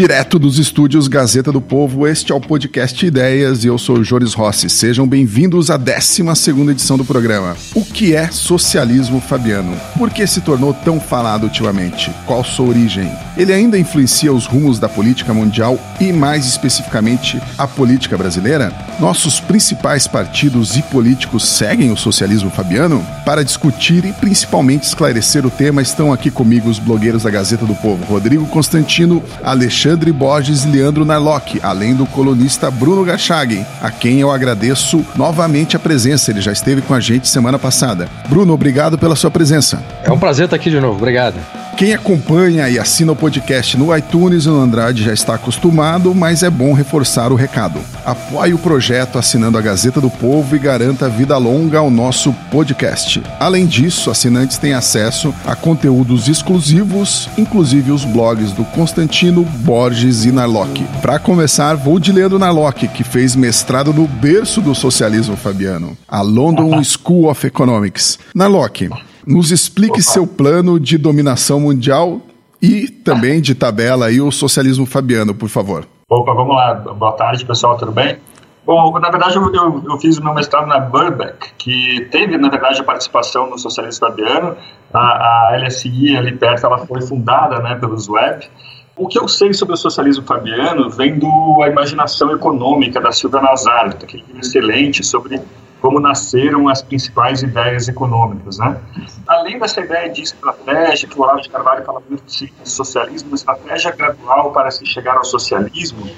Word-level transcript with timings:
Direto 0.00 0.38
dos 0.38 0.58
estúdios 0.58 1.08
Gazeta 1.08 1.52
do 1.52 1.60
Povo, 1.60 2.06
este 2.06 2.32
é 2.32 2.34
o 2.34 2.40
podcast 2.40 3.04
Ideias 3.04 3.64
e 3.64 3.66
eu 3.66 3.76
sou 3.76 3.98
o 3.98 4.02
Joris 4.02 4.32
Rossi. 4.32 4.70
Sejam 4.70 5.06
bem-vindos 5.06 5.68
à 5.68 5.76
12 5.76 6.22
edição 6.70 6.96
do 6.96 7.04
programa. 7.04 7.54
O 7.74 7.84
que 7.84 8.16
é 8.16 8.30
socialismo 8.30 9.20
fabiano? 9.20 9.78
Por 9.98 10.08
que 10.08 10.26
se 10.26 10.40
tornou 10.40 10.72
tão 10.72 10.98
falado 10.98 11.44
ultimamente? 11.44 12.10
Qual 12.24 12.42
sua 12.42 12.68
origem? 12.68 13.12
Ele 13.36 13.52
ainda 13.52 13.78
influencia 13.78 14.32
os 14.32 14.46
rumos 14.46 14.78
da 14.78 14.88
política 14.88 15.34
mundial 15.34 15.78
e, 16.00 16.14
mais 16.14 16.46
especificamente, 16.46 17.38
a 17.58 17.68
política 17.68 18.16
brasileira? 18.16 18.72
Nossos 18.98 19.38
principais 19.38 20.06
partidos 20.06 20.76
e 20.76 20.82
políticos 20.84 21.46
seguem 21.46 21.92
o 21.92 21.96
socialismo 21.96 22.50
fabiano? 22.50 23.06
Para 23.26 23.44
discutir 23.44 24.06
e 24.06 24.14
principalmente 24.14 24.84
esclarecer 24.84 25.44
o 25.44 25.50
tema, 25.50 25.82
estão 25.82 26.10
aqui 26.10 26.30
comigo 26.30 26.70
os 26.70 26.78
blogueiros 26.78 27.24
da 27.24 27.30
Gazeta 27.30 27.66
do 27.66 27.74
Povo, 27.74 28.02
Rodrigo 28.06 28.46
Constantino, 28.46 29.22
Alexandre 29.42 29.89
Borges 29.96 30.64
e 30.64 30.68
Leandro 30.68 31.04
Narlock, 31.04 31.60
além 31.62 31.94
do 31.94 32.06
colunista 32.06 32.70
Bruno 32.70 33.04
Gachaguen, 33.04 33.66
a 33.80 33.90
quem 33.90 34.20
eu 34.20 34.30
agradeço 34.30 35.04
novamente 35.16 35.76
a 35.76 35.80
presença. 35.80 36.30
Ele 36.30 36.40
já 36.40 36.52
esteve 36.52 36.82
com 36.82 36.94
a 36.94 37.00
gente 37.00 37.28
semana 37.28 37.58
passada. 37.58 38.08
Bruno, 38.28 38.52
obrigado 38.52 38.96
pela 38.98 39.16
sua 39.16 39.30
presença. 39.30 39.82
É 40.04 40.10
um 40.10 40.18
prazer 40.18 40.44
estar 40.44 40.56
aqui 40.56 40.70
de 40.70 40.80
novo. 40.80 40.96
Obrigado. 40.96 41.36
Quem 41.80 41.94
acompanha 41.94 42.68
e 42.68 42.78
assina 42.78 43.12
o 43.12 43.16
podcast 43.16 43.74
no 43.74 43.96
iTunes 43.96 44.44
e 44.44 44.48
no 44.48 44.60
Andrade 44.60 45.02
já 45.02 45.14
está 45.14 45.36
acostumado, 45.36 46.14
mas 46.14 46.42
é 46.42 46.50
bom 46.50 46.74
reforçar 46.74 47.32
o 47.32 47.34
recado. 47.34 47.80
Apoie 48.04 48.52
o 48.52 48.58
projeto 48.58 49.16
assinando 49.16 49.56
a 49.56 49.62
Gazeta 49.62 49.98
do 49.98 50.10
Povo 50.10 50.54
e 50.54 50.58
garanta 50.58 51.08
vida 51.08 51.38
longa 51.38 51.78
ao 51.78 51.90
nosso 51.90 52.34
podcast. 52.50 53.22
Além 53.40 53.66
disso, 53.66 54.10
assinantes 54.10 54.58
têm 54.58 54.74
acesso 54.74 55.34
a 55.46 55.56
conteúdos 55.56 56.28
exclusivos, 56.28 57.30
inclusive 57.38 57.92
os 57.92 58.04
blogs 58.04 58.52
do 58.52 58.62
Constantino, 58.62 59.42
Borges 59.42 60.26
e 60.26 60.32
Narlock. 60.32 60.84
Para 61.00 61.18
começar, 61.18 61.76
vou 61.76 61.98
de 61.98 62.12
Leandro 62.12 62.38
Narlock, 62.38 62.88
que 62.88 63.02
fez 63.02 63.34
mestrado 63.34 63.90
no 63.90 64.06
berço 64.06 64.60
do 64.60 64.74
socialismo 64.74 65.34
fabiano, 65.34 65.96
a 66.06 66.20
London 66.20 66.84
School 66.84 67.30
of 67.30 67.46
Economics. 67.46 68.18
Narlock, 68.34 68.90
nos 69.26 69.50
explique 69.50 70.00
Opa. 70.00 70.02
seu 70.02 70.26
plano 70.26 70.78
de 70.78 70.96
dominação 70.98 71.60
mundial 71.60 72.20
e 72.60 72.88
também 72.88 73.40
de 73.40 73.54
tabela 73.54 74.10
e 74.10 74.20
o 74.20 74.30
socialismo 74.30 74.86
fabiano, 74.86 75.34
por 75.34 75.48
favor. 75.48 75.86
Opa, 76.08 76.34
vamos 76.34 76.54
lá. 76.54 76.74
Boa 76.74 77.12
tarde, 77.12 77.44
pessoal, 77.44 77.76
tudo 77.76 77.92
bem? 77.92 78.18
Bom, 78.66 78.98
na 78.98 79.10
verdade, 79.10 79.36
eu, 79.36 79.54
eu, 79.54 79.82
eu, 79.88 79.98
fiz 79.98 80.18
o 80.18 80.22
meu 80.22 80.34
mestrado 80.34 80.66
na 80.66 80.78
Birkbeck, 80.78 81.54
que 81.56 82.06
teve, 82.10 82.36
na 82.36 82.48
verdade, 82.48 82.80
a 82.80 82.84
participação 82.84 83.48
no 83.48 83.58
socialismo 83.58 84.06
fabiano. 84.06 84.56
A, 84.92 85.54
a 85.54 85.56
LSI, 85.56 86.16
ali 86.16 86.36
perto, 86.36 86.66
ela 86.66 86.78
foi 86.78 87.00
fundada 87.00 87.58
né, 87.60 87.74
pelos 87.76 88.08
Web. 88.08 88.46
O 88.96 89.08
que 89.08 89.18
eu 89.18 89.26
sei 89.26 89.54
sobre 89.54 89.74
o 89.74 89.78
socialismo 89.78 90.24
fabiano 90.26 90.90
vem 90.90 91.18
da 91.18 91.68
imaginação 91.68 92.32
econômica 92.32 93.00
da 93.00 93.10
Silvia 93.10 93.40
Nazar, 93.40 93.86
aquele 93.86 94.22
livro 94.26 94.40
excelente 94.40 95.02
sobre 95.02 95.40
como 95.80 95.98
nasceram 95.98 96.68
as 96.68 96.82
principais 96.82 97.42
ideias 97.42 97.88
econômicas. 97.88 98.58
Né? 98.58 98.76
Além 99.26 99.58
dessa 99.58 99.80
ideia 99.80 100.08
de 100.10 100.22
estratégia, 100.22 101.08
que 101.08 101.18
o 101.18 101.22
Olavo 101.22 101.40
de 101.40 101.48
Carvalho 101.48 101.84
fala 101.84 102.02
muito 102.08 102.24
de 102.24 102.52
socialismo, 102.64 103.30
uma 103.30 103.36
estratégia 103.36 103.90
gradual 103.90 104.52
para 104.52 104.70
se 104.70 104.84
chegar 104.86 105.16
ao 105.16 105.24
socialismo, 105.24 106.08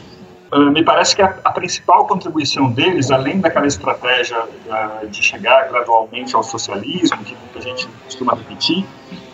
uh, 0.52 0.70
me 0.70 0.84
parece 0.84 1.14
que 1.14 1.22
a, 1.22 1.34
a, 1.44 1.52
principal 1.52 2.06
contribuição 2.06 2.70
deles, 2.70 3.10
além 3.10 3.40
daquela 3.40 3.66
estratégia 3.66 4.38
uh, 4.42 5.06
de 5.06 5.22
chegar 5.22 5.68
gradualmente 5.68 6.34
ao 6.34 6.42
socialismo, 6.42 7.18
que 7.24 7.36
muita 7.36 7.60
gente 7.60 7.88
costuma 8.04 8.34
repetir, 8.34 8.84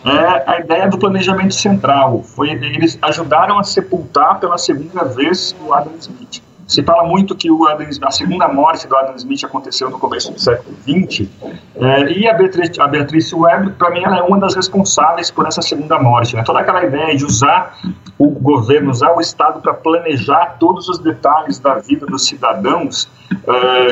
é 0.04 0.50
a 0.50 0.60
ideia 0.60 0.88
do 0.88 0.98
planejamento 0.98 1.54
central. 1.54 2.22
Foi, 2.22 2.50
eles 2.50 2.98
ajudaram 3.02 3.58
a 3.58 3.64
sepultar 3.64 4.38
pela 4.38 4.56
segunda 4.56 5.04
vez 5.04 5.56
o 5.60 5.72
Adam 5.74 5.94
Smith. 5.98 6.47
Se 6.68 6.82
fala 6.82 7.02
muito 7.04 7.34
que 7.34 7.50
o 7.50 7.66
Adam, 7.66 7.88
a 8.02 8.10
segunda 8.10 8.46
morte 8.46 8.86
do 8.86 8.94
Adam 8.94 9.16
Smith 9.16 9.42
aconteceu 9.42 9.88
no 9.88 9.98
começo 9.98 10.30
do 10.30 10.38
século 10.38 10.76
XX, 10.82 11.26
é, 11.76 12.12
e 12.12 12.28
a 12.28 12.34
Beatriz, 12.34 12.78
a 12.78 12.86
Beatriz 12.86 13.32
Webb, 13.32 13.70
para 13.72 13.90
mim, 13.90 14.04
ela 14.04 14.18
é 14.18 14.22
uma 14.22 14.38
das 14.38 14.54
responsáveis 14.54 15.30
por 15.30 15.46
essa 15.46 15.62
segunda 15.62 15.98
morte. 15.98 16.36
Né? 16.36 16.42
Toda 16.44 16.60
aquela 16.60 16.84
ideia 16.84 17.16
de 17.16 17.24
usar 17.24 17.78
o 18.18 18.28
governo, 18.28 18.90
usar 18.90 19.16
o 19.16 19.20
Estado 19.20 19.60
para 19.62 19.72
planejar 19.72 20.58
todos 20.60 20.90
os 20.90 20.98
detalhes 20.98 21.58
da 21.58 21.76
vida 21.76 22.04
dos 22.04 22.26
cidadãos, 22.26 23.08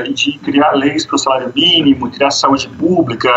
e 0.04 0.12
de 0.12 0.38
criar 0.38 0.72
leis 0.72 1.06
para 1.06 1.16
o 1.16 1.19
salário 1.19 1.53
mínimo, 1.54 2.10
criar 2.10 2.31
saúde 2.31 2.69
pública 2.69 3.31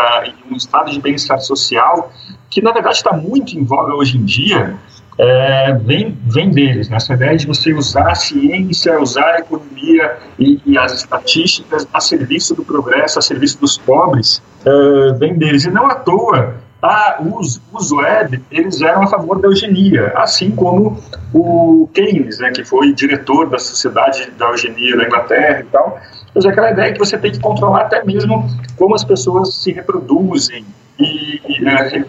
um 0.50 0.56
estado 0.56 0.90
de 0.90 1.00
bem-estar 1.00 1.40
social, 1.40 2.12
que 2.48 2.60
na 2.60 2.72
verdade 2.72 2.96
está 2.96 3.12
muito 3.12 3.56
em 3.56 3.64
voga 3.64 3.94
hoje 3.94 4.18
em 4.18 4.24
dia, 4.24 4.76
é, 5.22 5.74
vem, 5.74 6.16
vem 6.24 6.50
deles, 6.50 6.88
né? 6.88 6.96
essa 6.96 7.12
ideia 7.12 7.36
de 7.36 7.46
você 7.46 7.74
usar 7.74 8.10
a 8.10 8.14
ciência, 8.14 8.98
usar 8.98 9.34
a 9.34 9.38
economia 9.40 10.16
e, 10.38 10.58
e 10.64 10.78
as 10.78 10.94
estatísticas 10.94 11.86
a 11.92 12.00
serviço 12.00 12.54
do 12.54 12.64
progresso, 12.64 13.18
a 13.18 13.22
serviço 13.22 13.60
dos 13.60 13.76
pobres, 13.76 14.42
é, 14.64 15.12
vem 15.18 15.36
deles. 15.36 15.66
E 15.66 15.70
não 15.70 15.86
à 15.86 15.96
toa, 15.96 16.54
a, 16.82 17.20
os, 17.20 17.60
os 17.70 17.92
web, 17.92 18.42
eles 18.50 18.80
eram 18.80 19.02
a 19.02 19.06
favor 19.08 19.38
da 19.42 19.48
eugenia, 19.48 20.10
assim 20.16 20.52
como 20.52 20.98
o 21.34 21.86
Keynes, 21.92 22.38
né, 22.38 22.50
que 22.50 22.64
foi 22.64 22.94
diretor 22.94 23.50
da 23.50 23.58
Sociedade 23.58 24.30
da 24.38 24.46
Eugenia 24.46 24.96
da 24.96 25.04
Inglaterra 25.04 25.60
e 25.60 25.64
tal, 25.64 26.00
mas 26.34 26.46
é 26.46 26.48
aquela 26.48 26.70
ideia 26.70 26.92
que 26.94 26.98
você 26.98 27.18
tem 27.18 27.32
que 27.32 27.40
controlar 27.40 27.82
até 27.82 28.02
mesmo 28.04 28.48
como 28.78 28.94
as 28.94 29.04
pessoas 29.04 29.54
se 29.56 29.70
reproduzem, 29.70 30.64
e, 31.00 31.40
e 31.48 31.68
é, 31.68 32.04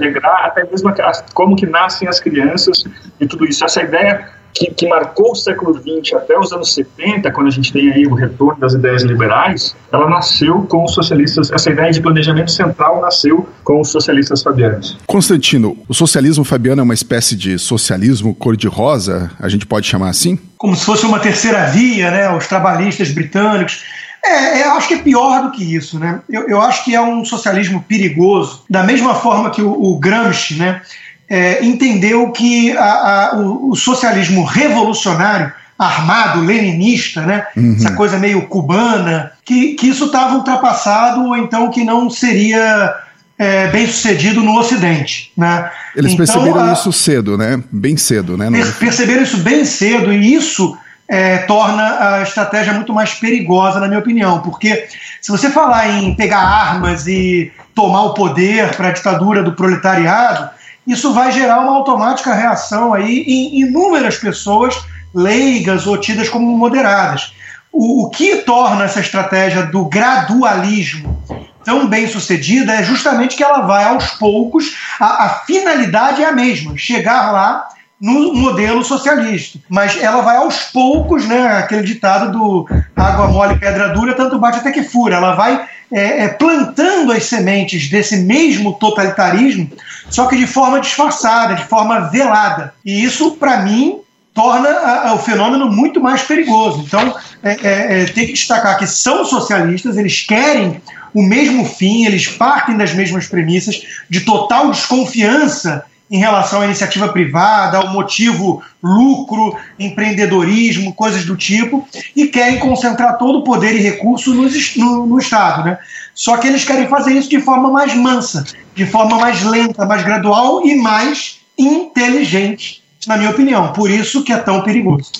regrar 0.00 0.46
até 0.46 0.64
mesmo 0.64 0.92
como 1.32 1.56
que 1.56 1.66
nascem 1.66 2.08
as 2.08 2.20
crianças 2.20 2.84
e 3.20 3.26
tudo 3.26 3.46
isso. 3.46 3.64
Essa 3.64 3.82
ideia 3.82 4.28
que, 4.54 4.66
que, 4.70 4.86
marcou 4.86 5.32
o 5.32 5.34
século 5.34 5.74
XX 5.74 6.14
até 6.14 6.38
os 6.38 6.52
anos 6.52 6.74
70, 6.74 7.30
quando 7.30 7.46
a 7.46 7.50
gente 7.50 7.72
tem 7.72 7.90
aí 7.90 8.06
o 8.06 8.14
retorno 8.14 8.60
das 8.60 8.74
ideias 8.74 9.02
liberais, 9.02 9.74
ela 9.90 10.08
nasceu 10.08 10.62
com 10.62 10.84
os 10.84 10.92
socialistas, 10.92 11.50
essa 11.50 11.70
ideia 11.70 11.90
de 11.90 12.02
planejamento 12.02 12.50
central 12.50 13.00
nasceu 13.00 13.48
com 13.64 13.80
os 13.80 13.90
socialistas 13.90 14.42
fabianos. 14.42 14.98
Constantino, 15.06 15.76
o 15.88 15.94
socialismo 15.94 16.44
fabiano 16.44 16.82
é 16.82 16.84
uma 16.84 16.94
espécie 16.94 17.34
de 17.34 17.58
socialismo 17.58 18.34
cor-de-rosa, 18.34 19.30
a 19.40 19.48
gente 19.48 19.64
pode 19.64 19.86
chamar 19.86 20.10
assim? 20.10 20.38
Como 20.58 20.76
se 20.76 20.84
fosse 20.84 21.06
uma 21.06 21.18
terceira 21.18 21.66
via, 21.66 22.10
né? 22.10 22.36
Os 22.36 22.46
trabalhistas 22.46 23.10
britânicos 23.10 23.82
é, 24.24 24.60
é, 24.60 24.66
eu 24.66 24.72
acho 24.72 24.88
que 24.88 24.94
é 24.94 24.98
pior 24.98 25.42
do 25.42 25.50
que 25.50 25.74
isso, 25.74 25.98
né? 25.98 26.20
Eu, 26.30 26.48
eu 26.48 26.60
acho 26.60 26.84
que 26.84 26.94
é 26.94 27.00
um 27.00 27.24
socialismo 27.24 27.82
perigoso, 27.82 28.64
da 28.70 28.84
mesma 28.84 29.14
forma 29.14 29.50
que 29.50 29.60
o, 29.60 29.70
o 29.70 29.98
Gramsci, 29.98 30.54
né, 30.54 30.80
é, 31.28 31.64
entendeu 31.64 32.30
que 32.30 32.76
a, 32.76 33.32
a, 33.32 33.36
o, 33.36 33.70
o, 33.70 33.76
socialismo 33.76 34.44
revolucionário, 34.44 35.52
armado, 35.76 36.40
leninista, 36.40 37.22
né, 37.22 37.46
uhum. 37.56 37.74
essa 37.76 37.92
coisa 37.92 38.16
meio 38.16 38.46
cubana, 38.46 39.32
que, 39.44 39.74
que 39.74 39.88
isso 39.88 40.04
estava 40.04 40.36
ultrapassado 40.36 41.24
ou 41.24 41.36
então 41.36 41.70
que 41.70 41.82
não 41.82 42.08
seria 42.08 42.94
é, 43.36 43.66
bem 43.68 43.88
sucedido 43.88 44.40
no 44.40 44.56
Ocidente. 44.56 45.32
Né? 45.36 45.68
Eles 45.96 46.12
então, 46.12 46.24
perceberam 46.24 46.70
a, 46.70 46.72
isso 46.72 46.92
cedo, 46.92 47.36
né? 47.36 47.60
Bem 47.72 47.96
cedo, 47.96 48.36
né? 48.36 48.48
Perceberam 48.78 49.22
isso 49.22 49.38
bem 49.38 49.64
cedo 49.64 50.12
e 50.12 50.34
isso 50.34 50.78
é, 51.12 51.36
torna 51.40 52.14
a 52.14 52.22
estratégia 52.22 52.72
muito 52.72 52.90
mais 52.90 53.12
perigosa, 53.12 53.78
na 53.78 53.86
minha 53.86 54.00
opinião, 54.00 54.40
porque 54.40 54.88
se 55.20 55.30
você 55.30 55.50
falar 55.50 55.86
em 55.90 56.14
pegar 56.14 56.38
armas 56.38 57.06
e 57.06 57.52
tomar 57.74 58.04
o 58.04 58.14
poder 58.14 58.74
para 58.74 58.88
a 58.88 58.92
ditadura 58.92 59.42
do 59.42 59.52
proletariado, 59.52 60.48
isso 60.86 61.12
vai 61.12 61.30
gerar 61.30 61.60
uma 61.60 61.76
automática 61.76 62.32
reação 62.32 62.94
aí 62.94 63.24
em 63.26 63.60
inúmeras 63.60 64.16
pessoas 64.16 64.74
leigas 65.14 65.86
ou 65.86 65.98
tidas 65.98 66.30
como 66.30 66.56
moderadas. 66.56 67.34
O, 67.70 68.06
o 68.06 68.08
que 68.08 68.36
torna 68.36 68.84
essa 68.84 69.00
estratégia 69.00 69.64
do 69.64 69.84
gradualismo 69.84 71.22
tão 71.62 71.88
bem 71.88 72.08
sucedida 72.08 72.72
é 72.72 72.82
justamente 72.82 73.36
que 73.36 73.44
ela 73.44 73.60
vai 73.60 73.84
aos 73.84 74.12
poucos, 74.12 74.74
a, 74.98 75.26
a 75.26 75.28
finalidade 75.40 76.22
é 76.22 76.26
a 76.26 76.32
mesma, 76.32 76.74
chegar 76.74 77.30
lá 77.32 77.68
no 78.02 78.34
modelo 78.34 78.82
socialista. 78.82 79.60
Mas 79.68 79.96
ela 79.96 80.22
vai 80.22 80.36
aos 80.36 80.64
poucos, 80.64 81.24
né? 81.24 81.46
Aquele 81.58 81.84
ditado 81.84 82.32
do 82.32 82.68
água 82.96 83.28
mole, 83.28 83.60
pedra 83.60 83.90
dura, 83.90 84.12
tanto 84.12 84.40
bate 84.40 84.58
até 84.58 84.72
que 84.72 84.82
fura. 84.82 85.14
Ela 85.14 85.36
vai 85.36 85.64
é, 85.92 86.24
é, 86.24 86.28
plantando 86.28 87.12
as 87.12 87.26
sementes 87.26 87.88
desse 87.88 88.16
mesmo 88.16 88.72
totalitarismo, 88.72 89.70
só 90.10 90.26
que 90.26 90.36
de 90.36 90.48
forma 90.48 90.80
disfarçada, 90.80 91.54
de 91.54 91.64
forma 91.64 92.00
velada. 92.10 92.74
E 92.84 93.04
isso, 93.04 93.36
para 93.36 93.58
mim, 93.58 94.00
torna 94.34 94.68
a, 94.68 95.14
o 95.14 95.18
fenômeno 95.18 95.70
muito 95.70 96.00
mais 96.00 96.22
perigoso. 96.22 96.82
Então, 96.84 97.14
é, 97.40 97.50
é, 97.62 98.02
é, 98.02 98.04
tem 98.06 98.26
que 98.26 98.32
destacar 98.32 98.78
que 98.78 98.86
são 98.86 99.24
socialistas, 99.24 99.96
eles 99.96 100.22
querem 100.22 100.82
o 101.14 101.22
mesmo 101.22 101.64
fim, 101.64 102.04
eles 102.04 102.26
partem 102.26 102.76
das 102.76 102.94
mesmas 102.94 103.28
premissas 103.28 103.82
de 104.10 104.22
total 104.22 104.70
desconfiança 104.72 105.84
em 106.12 106.18
relação 106.18 106.60
à 106.60 106.66
iniciativa 106.66 107.08
privada, 107.08 107.78
ao 107.78 107.88
motivo 107.88 108.62
lucro, 108.82 109.56
empreendedorismo, 109.78 110.92
coisas 110.92 111.24
do 111.24 111.34
tipo, 111.34 111.88
e 112.14 112.26
querem 112.26 112.58
concentrar 112.58 113.16
todo 113.16 113.38
o 113.38 113.44
poder 113.44 113.74
e 113.74 113.78
recurso 113.78 114.34
no, 114.34 114.46
no, 114.76 115.06
no 115.06 115.18
Estado. 115.18 115.64
Né? 115.64 115.78
Só 116.14 116.36
que 116.36 116.46
eles 116.46 116.64
querem 116.66 116.86
fazer 116.86 117.14
isso 117.14 117.30
de 117.30 117.40
forma 117.40 117.70
mais 117.70 117.94
mansa, 117.94 118.44
de 118.74 118.84
forma 118.84 119.16
mais 119.16 119.42
lenta, 119.42 119.86
mais 119.86 120.04
gradual 120.04 120.60
e 120.66 120.74
mais 120.74 121.38
inteligente 121.58 122.82
na 123.06 123.16
minha 123.16 123.30
opinião. 123.30 123.72
Por 123.72 123.90
isso 123.90 124.22
que 124.22 124.34
é 124.34 124.36
tão 124.36 124.62
perigoso. 124.62 125.10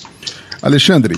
Alexandre, 0.61 1.15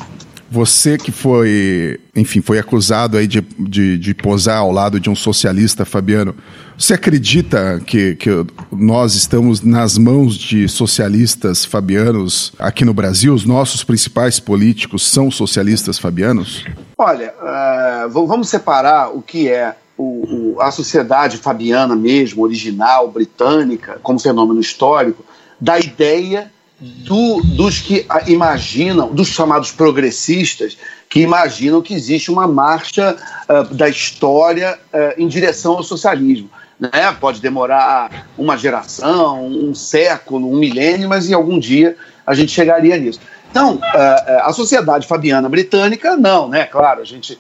você 0.50 0.98
que 0.98 1.12
foi, 1.12 2.00
enfim, 2.16 2.42
foi 2.42 2.60
acusado 2.60 3.18
aí 3.18 3.28
de, 3.28 3.42
de, 3.42 3.98
de, 3.98 4.14
posar 4.14 4.60
ao 4.60 4.72
lado 4.72 5.00
de 5.00 5.10
um 5.10 5.16
socialista, 5.16 5.86
Fabiano, 5.86 6.36
você 6.78 6.94
acredita 6.94 7.82
que, 7.86 8.16
que 8.16 8.30
nós 8.72 9.16
estamos 9.16 9.62
nas 9.62 9.98
mãos 9.98 10.36
de 10.36 10.68
socialistas 10.68 11.66
fabianos 11.66 12.54
aqui 12.60 12.86
no 12.86 12.94
Brasil? 12.94 13.34
Os 13.34 13.46
nossos 13.46 13.84
principais 13.84 14.40
políticos 14.40 15.06
são 15.10 15.32
socialistas 15.32 15.98
fabianos? 15.98 16.64
Olha, 16.98 17.34
uh, 17.42 18.10
vamos 18.10 18.50
separar 18.50 19.10
o 19.10 19.22
que 19.22 19.50
é 19.50 19.76
o, 19.98 20.54
o, 20.56 20.62
a 20.62 20.72
sociedade 20.72 21.38
fabiana 21.38 21.96
mesmo, 21.96 22.44
original, 22.44 23.10
britânica, 23.10 24.00
como 24.04 24.20
fenômeno 24.20 24.60
histórico, 24.60 25.24
da 25.60 25.80
ideia 25.80 26.52
do, 26.80 27.42
dos 27.42 27.80
que 27.80 28.06
imaginam, 28.28 29.14
dos 29.14 29.30
chamados 29.30 29.72
progressistas, 29.72 30.78
que 31.10 31.22
imaginam 31.22 31.82
que 31.82 31.94
existe 31.94 32.32
uma 32.32 32.48
marcha 32.48 33.16
uh, 33.48 33.74
da 33.74 33.88
história 33.88 34.78
uh, 34.94 35.22
em 35.22 35.28
direção 35.28 35.74
ao 35.74 35.84
socialismo. 35.84 36.50
Né? 36.80 36.90
Pode 37.20 37.40
demorar 37.40 38.28
uma 38.38 38.58
geração, 38.58 39.48
um 39.48 39.74
século, 39.74 40.52
um 40.52 40.58
milênio, 40.58 41.08
mas 41.08 41.30
em 41.30 41.34
algum 41.34 41.58
dia 41.58 41.96
a 42.28 42.34
gente 42.34 42.52
chegaria 42.52 42.98
nisso. 42.98 43.22
Então, 43.50 43.76
uh, 43.76 44.42
a 44.42 44.52
sociedade 44.52 45.08
fabiana 45.08 45.48
britânica, 45.48 46.18
não, 46.18 46.50
né? 46.50 46.66
Claro, 46.66 47.02
a 47.02 47.06
gente 47.06 47.40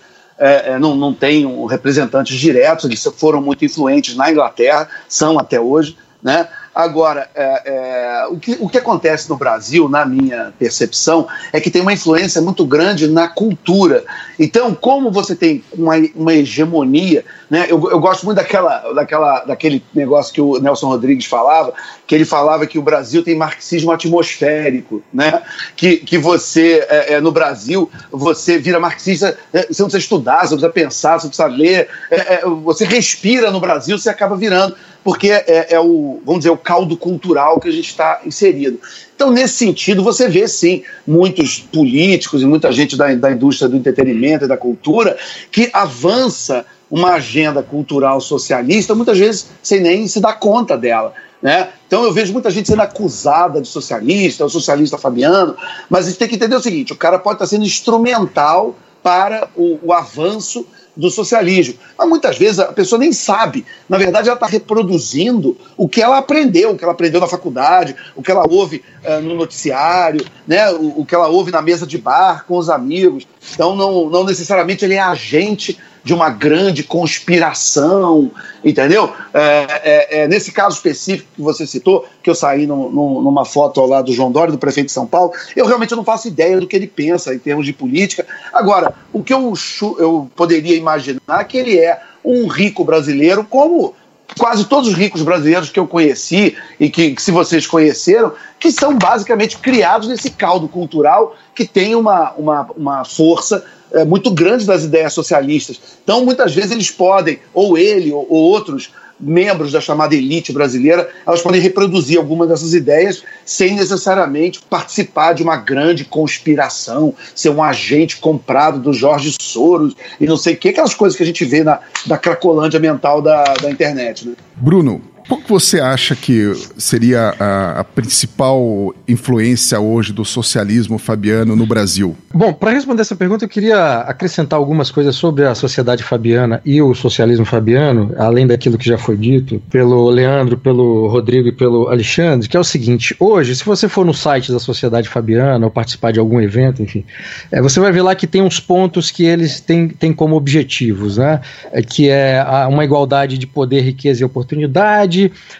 não, 0.81 0.97
não 0.97 1.13
tem 1.13 1.45
um, 1.45 1.63
representantes 1.63 2.37
diretos, 2.37 2.83
eles 2.83 3.01
foram 3.15 3.41
muito 3.41 3.63
influentes 3.63 4.17
na 4.17 4.29
Inglaterra, 4.29 4.89
são 5.07 5.39
até 5.39 5.61
hoje, 5.61 5.97
né? 6.21 6.45
Agora, 6.75 7.29
é, 7.33 7.61
é, 7.65 8.27
o, 8.27 8.37
que, 8.37 8.57
o 8.59 8.67
que 8.67 8.77
acontece 8.77 9.29
no 9.29 9.37
Brasil, 9.37 9.87
na 9.87 10.05
minha 10.05 10.53
percepção, 10.59 11.25
é 11.53 11.61
que 11.61 11.71
tem 11.71 11.81
uma 11.81 11.93
influência 11.93 12.41
muito 12.41 12.65
grande 12.65 13.07
na 13.07 13.29
cultura. 13.29 14.03
Então, 14.37 14.75
como 14.75 15.09
você 15.09 15.33
tem 15.37 15.63
uma, 15.71 15.93
uma 16.13 16.33
hegemonia, 16.33 17.23
né? 17.49 17.65
Eu, 17.69 17.89
eu 17.89 17.97
gosto 17.97 18.25
muito 18.25 18.39
daquela, 18.39 18.91
daquela, 18.91 19.45
daquele 19.45 19.81
negócio 19.93 20.33
que 20.33 20.41
o 20.41 20.59
Nelson 20.59 20.87
Rodrigues 20.87 21.25
falava, 21.25 21.73
que 22.05 22.13
ele 22.13 22.25
falava 22.25 22.67
que 22.67 22.77
o 22.77 22.81
Brasil 22.81 23.23
tem 23.23 23.37
marxismo 23.37 23.93
atmosférico, 23.93 25.01
né? 25.13 25.43
Que, 25.77 25.95
que 25.95 26.17
você, 26.17 26.85
é, 26.89 27.13
é, 27.13 27.21
no 27.21 27.31
Brasil, 27.31 27.89
você 28.11 28.57
vira 28.57 28.81
marxista, 28.81 29.37
é, 29.53 29.67
você 29.67 29.81
não 29.81 29.89
precisa 29.89 29.97
estudar, 29.97 30.39
você 30.39 30.55
não 30.55 30.59
precisa 30.59 30.69
pensar, 30.69 31.19
você 31.19 31.27
não 31.27 31.29
precisa 31.29 31.47
ler, 31.47 31.87
é, 32.11 32.41
você 32.63 32.83
respira 32.83 33.49
no 33.49 33.61
Brasil, 33.61 33.97
você 33.97 34.09
acaba 34.09 34.35
virando 34.35 34.75
porque 35.05 35.29
é, 35.29 35.67
é, 35.75 35.79
o, 35.79 36.19
vamos 36.25 36.39
dizer, 36.39 36.49
o 36.49 36.57
caldo 36.57 36.97
cultural 36.97 37.59
que 37.59 37.67
a 37.67 37.71
gente 37.71 37.87
está 37.87 38.21
inserido. 38.25 38.79
Então, 39.15 39.29
nesse 39.29 39.53
sentido, 39.53 40.03
você 40.03 40.27
vê 40.27 40.47
sim 40.47 40.81
muitos 41.05 41.59
políticos 41.59 42.41
e 42.41 42.45
muita 42.47 42.71
gente 42.71 42.97
da, 42.97 43.13
da 43.13 43.31
indústria 43.31 43.69
do 43.69 43.77
entretenimento 43.77 44.45
e 44.45 44.47
da 44.47 44.57
cultura 44.57 45.15
que 45.51 45.69
avança 45.71 46.65
uma 46.89 47.13
agenda 47.13 47.61
cultural 47.61 48.19
socialista, 48.19 48.95
muitas 48.95 49.19
vezes 49.19 49.47
sem 49.61 49.79
nem 49.79 50.07
se 50.07 50.19
dar 50.19 50.39
conta 50.39 50.75
dela. 50.75 51.13
Né? 51.39 51.69
Então 51.85 52.03
eu 52.03 52.11
vejo 52.11 52.33
muita 52.33 52.49
gente 52.49 52.67
sendo 52.67 52.81
acusada 52.81 53.61
de 53.61 53.67
socialista, 53.67 54.43
o 54.43 54.49
socialista 54.49 54.97
Fabiano, 54.97 55.55
mas 55.87 56.07
a 56.07 56.09
gente 56.09 56.17
tem 56.17 56.27
que 56.27 56.35
entender 56.35 56.55
o 56.55 56.61
seguinte: 56.61 56.93
o 56.93 56.97
cara 56.97 57.19
pode 57.19 57.35
estar 57.35 57.45
sendo 57.45 57.63
instrumental 57.63 58.75
para 59.03 59.49
o, 59.55 59.77
o 59.83 59.93
avanço 59.93 60.65
do 60.95 61.09
socialismo. 61.09 61.75
Mas 61.97 62.07
muitas 62.07 62.37
vezes 62.37 62.59
a 62.59 62.71
pessoa 62.71 62.99
nem 62.99 63.11
sabe. 63.11 63.65
Na 63.89 63.97
verdade, 63.97 64.27
ela 64.27 64.35
está 64.35 64.47
reproduzindo 64.47 65.57
o 65.77 65.87
que 65.87 66.01
ela 66.01 66.17
aprendeu, 66.17 66.71
o 66.71 66.77
que 66.77 66.83
ela 66.83 66.93
aprendeu 66.93 67.19
na 67.19 67.27
faculdade, 67.27 67.95
o 68.15 68.21
que 68.21 68.31
ela 68.31 68.45
ouve 68.49 68.83
uh, 69.03 69.21
no 69.21 69.35
noticiário, 69.35 70.25
né, 70.47 70.71
o, 70.71 71.01
o, 71.01 71.05
que 71.05 71.15
ela 71.15 71.27
ouve 71.27 71.51
na 71.51 71.61
mesa 71.61 71.85
de 71.85 71.97
bar 71.97 72.45
com 72.47 72.57
os 72.57 72.69
amigos. 72.69 73.27
Então, 73.53 73.75
não, 73.75 74.09
não 74.09 74.23
necessariamente 74.23 74.85
ele 74.85 74.95
é 74.95 75.01
agente 75.01 75.77
de 76.05 76.13
uma 76.13 76.29
grande 76.29 76.83
conspiração, 76.83 78.31
entendeu? 78.63 79.11
É, 79.33 79.39
é, 79.41 80.19
é, 80.19 80.27
nesse 80.27 80.51
caso 80.51 80.75
específico 80.75 81.27
que 81.35 81.41
você 81.41 81.65
citou, 81.65 82.05
que 82.21 82.29
eu 82.29 82.35
saí 82.35 82.67
no, 82.67 82.91
no, 82.91 83.23
numa 83.23 83.43
foto 83.43 83.83
lá 83.87 84.03
do 84.03 84.13
João 84.13 84.31
Dória, 84.31 84.51
do 84.51 84.59
prefeito 84.59 84.85
de 84.85 84.93
São 84.93 85.07
Paulo, 85.07 85.31
eu 85.55 85.65
realmente 85.65 85.95
não 85.95 86.03
faço 86.03 86.27
ideia 86.27 86.59
do 86.59 86.67
que 86.67 86.75
ele 86.75 86.85
pensa 86.85 87.33
em 87.33 87.39
termos 87.39 87.65
de 87.65 87.73
política. 87.73 88.23
Agora, 88.53 88.93
o 89.11 89.23
que 89.23 89.33
eu, 89.33 89.51
eu 89.97 90.29
poderia 90.35 90.77
imaginar 90.85 91.43
que 91.45 91.57
ele 91.57 91.79
é 91.79 91.99
um 92.23 92.47
rico 92.47 92.83
brasileiro, 92.83 93.43
como 93.43 93.95
quase 94.37 94.65
todos 94.65 94.89
os 94.89 94.95
ricos 94.95 95.21
brasileiros 95.21 95.69
que 95.69 95.79
eu 95.79 95.87
conheci 95.87 96.55
e 96.79 96.89
que, 96.89 97.11
que, 97.11 97.21
se 97.21 97.31
vocês 97.31 97.65
conheceram, 97.65 98.33
que 98.59 98.71
são 98.71 98.97
basicamente 98.97 99.57
criados 99.57 100.07
nesse 100.07 100.29
caldo 100.29 100.67
cultural 100.67 101.35
que 101.53 101.65
tem 101.65 101.95
uma, 101.95 102.31
uma, 102.33 102.69
uma 102.75 103.05
força 103.05 103.65
é, 103.93 104.03
muito 104.03 104.31
grande 104.31 104.65
das 104.65 104.83
ideias 104.83 105.13
socialistas. 105.13 105.79
Então, 106.03 106.25
muitas 106.25 106.53
vezes 106.53 106.71
eles 106.71 106.91
podem, 106.91 107.39
ou 107.53 107.77
ele 107.77 108.11
ou, 108.11 108.25
ou 108.29 108.43
outros 108.43 108.91
membros 109.19 109.71
da 109.71 109.81
chamada 109.81 110.15
elite 110.15 110.51
brasileira, 110.51 111.09
elas 111.25 111.41
podem 111.41 111.61
reproduzir 111.61 112.17
algumas 112.17 112.49
dessas 112.49 112.73
ideias 112.73 113.23
sem 113.45 113.75
necessariamente 113.75 114.61
participar 114.69 115.33
de 115.33 115.43
uma 115.43 115.57
grande 115.57 116.05
conspiração, 116.05 117.13
ser 117.33 117.49
um 117.49 117.63
agente 117.63 118.17
comprado 118.17 118.79
do 118.79 118.93
Jorge 118.93 119.35
Soros 119.39 119.95
e 120.19 120.25
não 120.25 120.37
sei 120.37 120.53
o 120.53 120.57
que, 120.57 120.69
aquelas 120.69 120.93
coisas 120.93 121.17
que 121.17 121.23
a 121.23 121.25
gente 121.25 121.45
vê 121.45 121.63
na, 121.63 121.79
da 122.05 122.17
cracolândia 122.17 122.79
mental 122.79 123.21
da, 123.21 123.43
da 123.55 123.69
internet. 123.69 124.27
Né? 124.27 124.35
Bruno, 124.55 125.01
qual 125.27 125.41
que 125.41 125.49
você 125.49 125.79
acha 125.79 126.15
que 126.15 126.51
seria 126.77 127.33
a, 127.39 127.79
a, 127.79 127.83
principal 127.83 128.93
influência 129.07 129.79
hoje 129.79 130.13
do 130.13 130.23
socialismo 130.23 130.97
fabiano 130.97 131.55
no 131.55 131.65
Brasil? 131.65 132.15
Bom, 132.33 132.53
para 132.53 132.71
responder 132.71 133.01
essa 133.01 133.15
pergunta, 133.15 133.45
eu 133.45 133.49
queria 133.49 133.97
acrescentar 133.99 134.59
algumas 134.59 134.91
coisas 134.91 135.15
sobre 135.15 135.45
a 135.45 135.55
sociedade 135.55 136.03
fabiana 136.03 136.61
e 136.63 136.81
o 136.81 136.93
socialismo 136.93 137.45
fabiano, 137.45 138.13
além 138.17 138.45
daquilo 138.45 138.77
que 138.77 138.85
já 138.85 138.97
foi 138.97 139.17
dito 139.17 139.61
pelo 139.69 140.09
Leandro, 140.09 140.57
pelo 140.57 141.07
Rodrigo 141.07 141.47
e 141.47 141.51
pelo 141.51 141.87
Alexandre, 141.87 142.47
que 142.47 142.55
é 142.55 142.59
o 142.59 142.63
seguinte: 142.63 143.15
hoje, 143.19 143.55
se 143.55 143.65
você 143.65 143.89
for 143.89 144.05
no 144.05 144.13
site 144.13 144.51
da 144.51 144.59
sociedade 144.59 145.09
fabiana 145.09 145.65
ou 145.65 145.71
participar 145.71 146.11
de 146.11 146.19
algum 146.19 146.39
evento, 146.39 146.83
enfim, 146.83 147.03
é, 147.51 147.61
você 147.61 147.79
vai 147.79 147.91
ver 147.91 148.03
lá 148.03 148.13
que 148.13 148.27
tem 148.27 148.41
uns 148.41 148.59
pontos 148.59 149.09
que 149.09 149.23
eles 149.23 149.59
têm, 149.59 149.87
têm 149.87 150.13
como 150.13 150.35
objetivos, 150.35 151.17
né? 151.17 151.41
É, 151.71 151.81
que 151.81 152.09
é 152.09 152.43
uma 152.69 152.83
igualdade 152.83 153.37
de 153.37 153.47
poder, 153.47 153.81
riqueza 153.81 154.21
e 154.21 154.25
oportunidade 154.25 155.14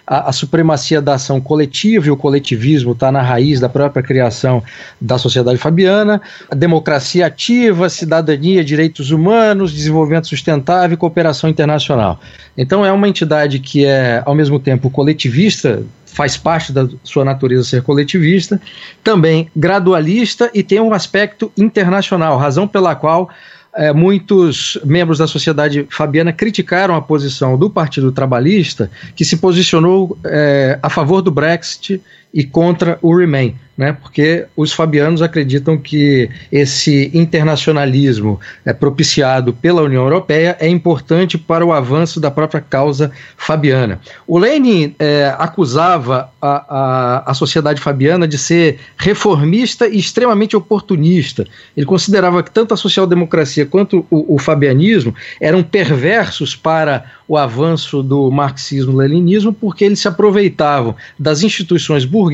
a, 0.06 0.30
a 0.30 0.32
supremacia 0.32 1.02
da 1.02 1.16
ação 1.16 1.40
coletiva 1.42 2.08
e 2.08 2.12
o 2.12 2.18
coletivismo 2.18 2.92
está 2.92 3.12
na 3.12 3.22
raiz 3.22 3.60
da 3.60 3.70
própria 3.70 4.04
criação 4.04 4.64
da 5.00 5.18
sociedade 5.18 5.58
fabiana, 5.58 6.22
a 6.50 6.56
democracia 6.56 7.26
ativa, 7.26 7.90
cidadania, 7.90 8.64
direitos 8.64 9.12
humanos, 9.12 9.74
desenvolvimento 9.74 10.28
sustentável 10.28 10.96
e 10.96 10.98
cooperação 10.98 11.50
internacional. 11.50 12.20
Então 12.58 12.86
é 12.86 12.92
uma 12.92 13.08
entidade 13.08 13.60
que 13.60 13.86
é, 13.86 14.22
ao 14.26 14.36
mesmo 14.36 14.60
tempo, 14.60 14.90
coletivista, 14.90 15.84
faz 16.06 16.38
parte 16.38 16.72
da 16.72 16.88
sua 17.04 17.26
natureza 17.26 17.64
ser 17.66 17.82
coletivista, 17.84 18.60
também 19.04 19.50
gradualista 19.54 20.50
e 20.54 20.64
tem 20.64 20.80
um 20.80 20.94
aspecto 20.94 21.52
internacional, 21.58 22.38
razão 22.38 22.66
pela 22.68 22.96
qual 22.96 23.30
é, 23.76 23.92
muitos 23.92 24.80
membros 24.86 25.18
da 25.18 25.28
sociedade 25.28 25.86
fabiana 25.90 26.32
criticaram 26.32 26.96
a 26.96 27.02
posição 27.02 27.58
do 27.58 27.70
Partido 27.70 28.12
Trabalhista, 28.12 28.90
que 29.16 29.26
se 29.26 29.38
posicionou 29.38 30.18
é, 30.24 30.80
a 30.82 30.90
favor 30.90 31.22
do 31.22 31.30
Brexit 31.32 32.02
e 32.36 32.44
contra 32.44 33.00
o 33.02 33.18
Remain 33.18 33.56
né? 33.78 33.92
Porque 33.92 34.46
os 34.56 34.72
fabianos 34.72 35.22
acreditam 35.22 35.78
que 35.78 36.30
esse 36.52 37.12
internacionalismo 37.14 38.40
é, 38.64 38.72
propiciado 38.72 39.54
pela 39.54 39.82
União 39.82 40.04
Europeia 40.04 40.56
é 40.60 40.68
importante 40.68 41.38
para 41.38 41.66
o 41.66 41.74
avanço 41.74 42.20
da 42.20 42.32
própria 42.32 42.62
causa 42.62 43.12
fabiana. 43.36 44.00
O 44.26 44.38
Lenin 44.38 44.96
é, 44.98 45.34
acusava 45.38 46.30
a, 46.42 47.24
a, 47.28 47.32
a 47.32 47.34
sociedade 47.34 47.82
fabiana 47.82 48.28
de 48.28 48.38
ser 48.38 48.80
reformista 48.98 49.88
e 49.88 49.98
extremamente 49.98 50.56
oportunista. 50.56 51.46
Ele 51.76 51.86
considerava 51.86 52.42
que 52.42 52.52
tanto 52.52 52.74
a 52.74 52.78
social-democracia 52.78 53.66
quanto 53.66 54.06
o, 54.10 54.36
o 54.36 54.40
fabianismo 54.40 55.14
eram 55.42 55.62
perversos 55.62 56.56
para 56.56 57.06
o 57.28 57.38
avanço 57.38 58.02
do 58.04 58.32
marxismo-leninismo 58.32 59.52
porque 59.52 59.84
eles 59.84 60.00
se 60.00 60.08
aproveitavam 60.08 60.96
das 61.18 61.42
instituições 61.44 62.06
burguesas 62.06 62.25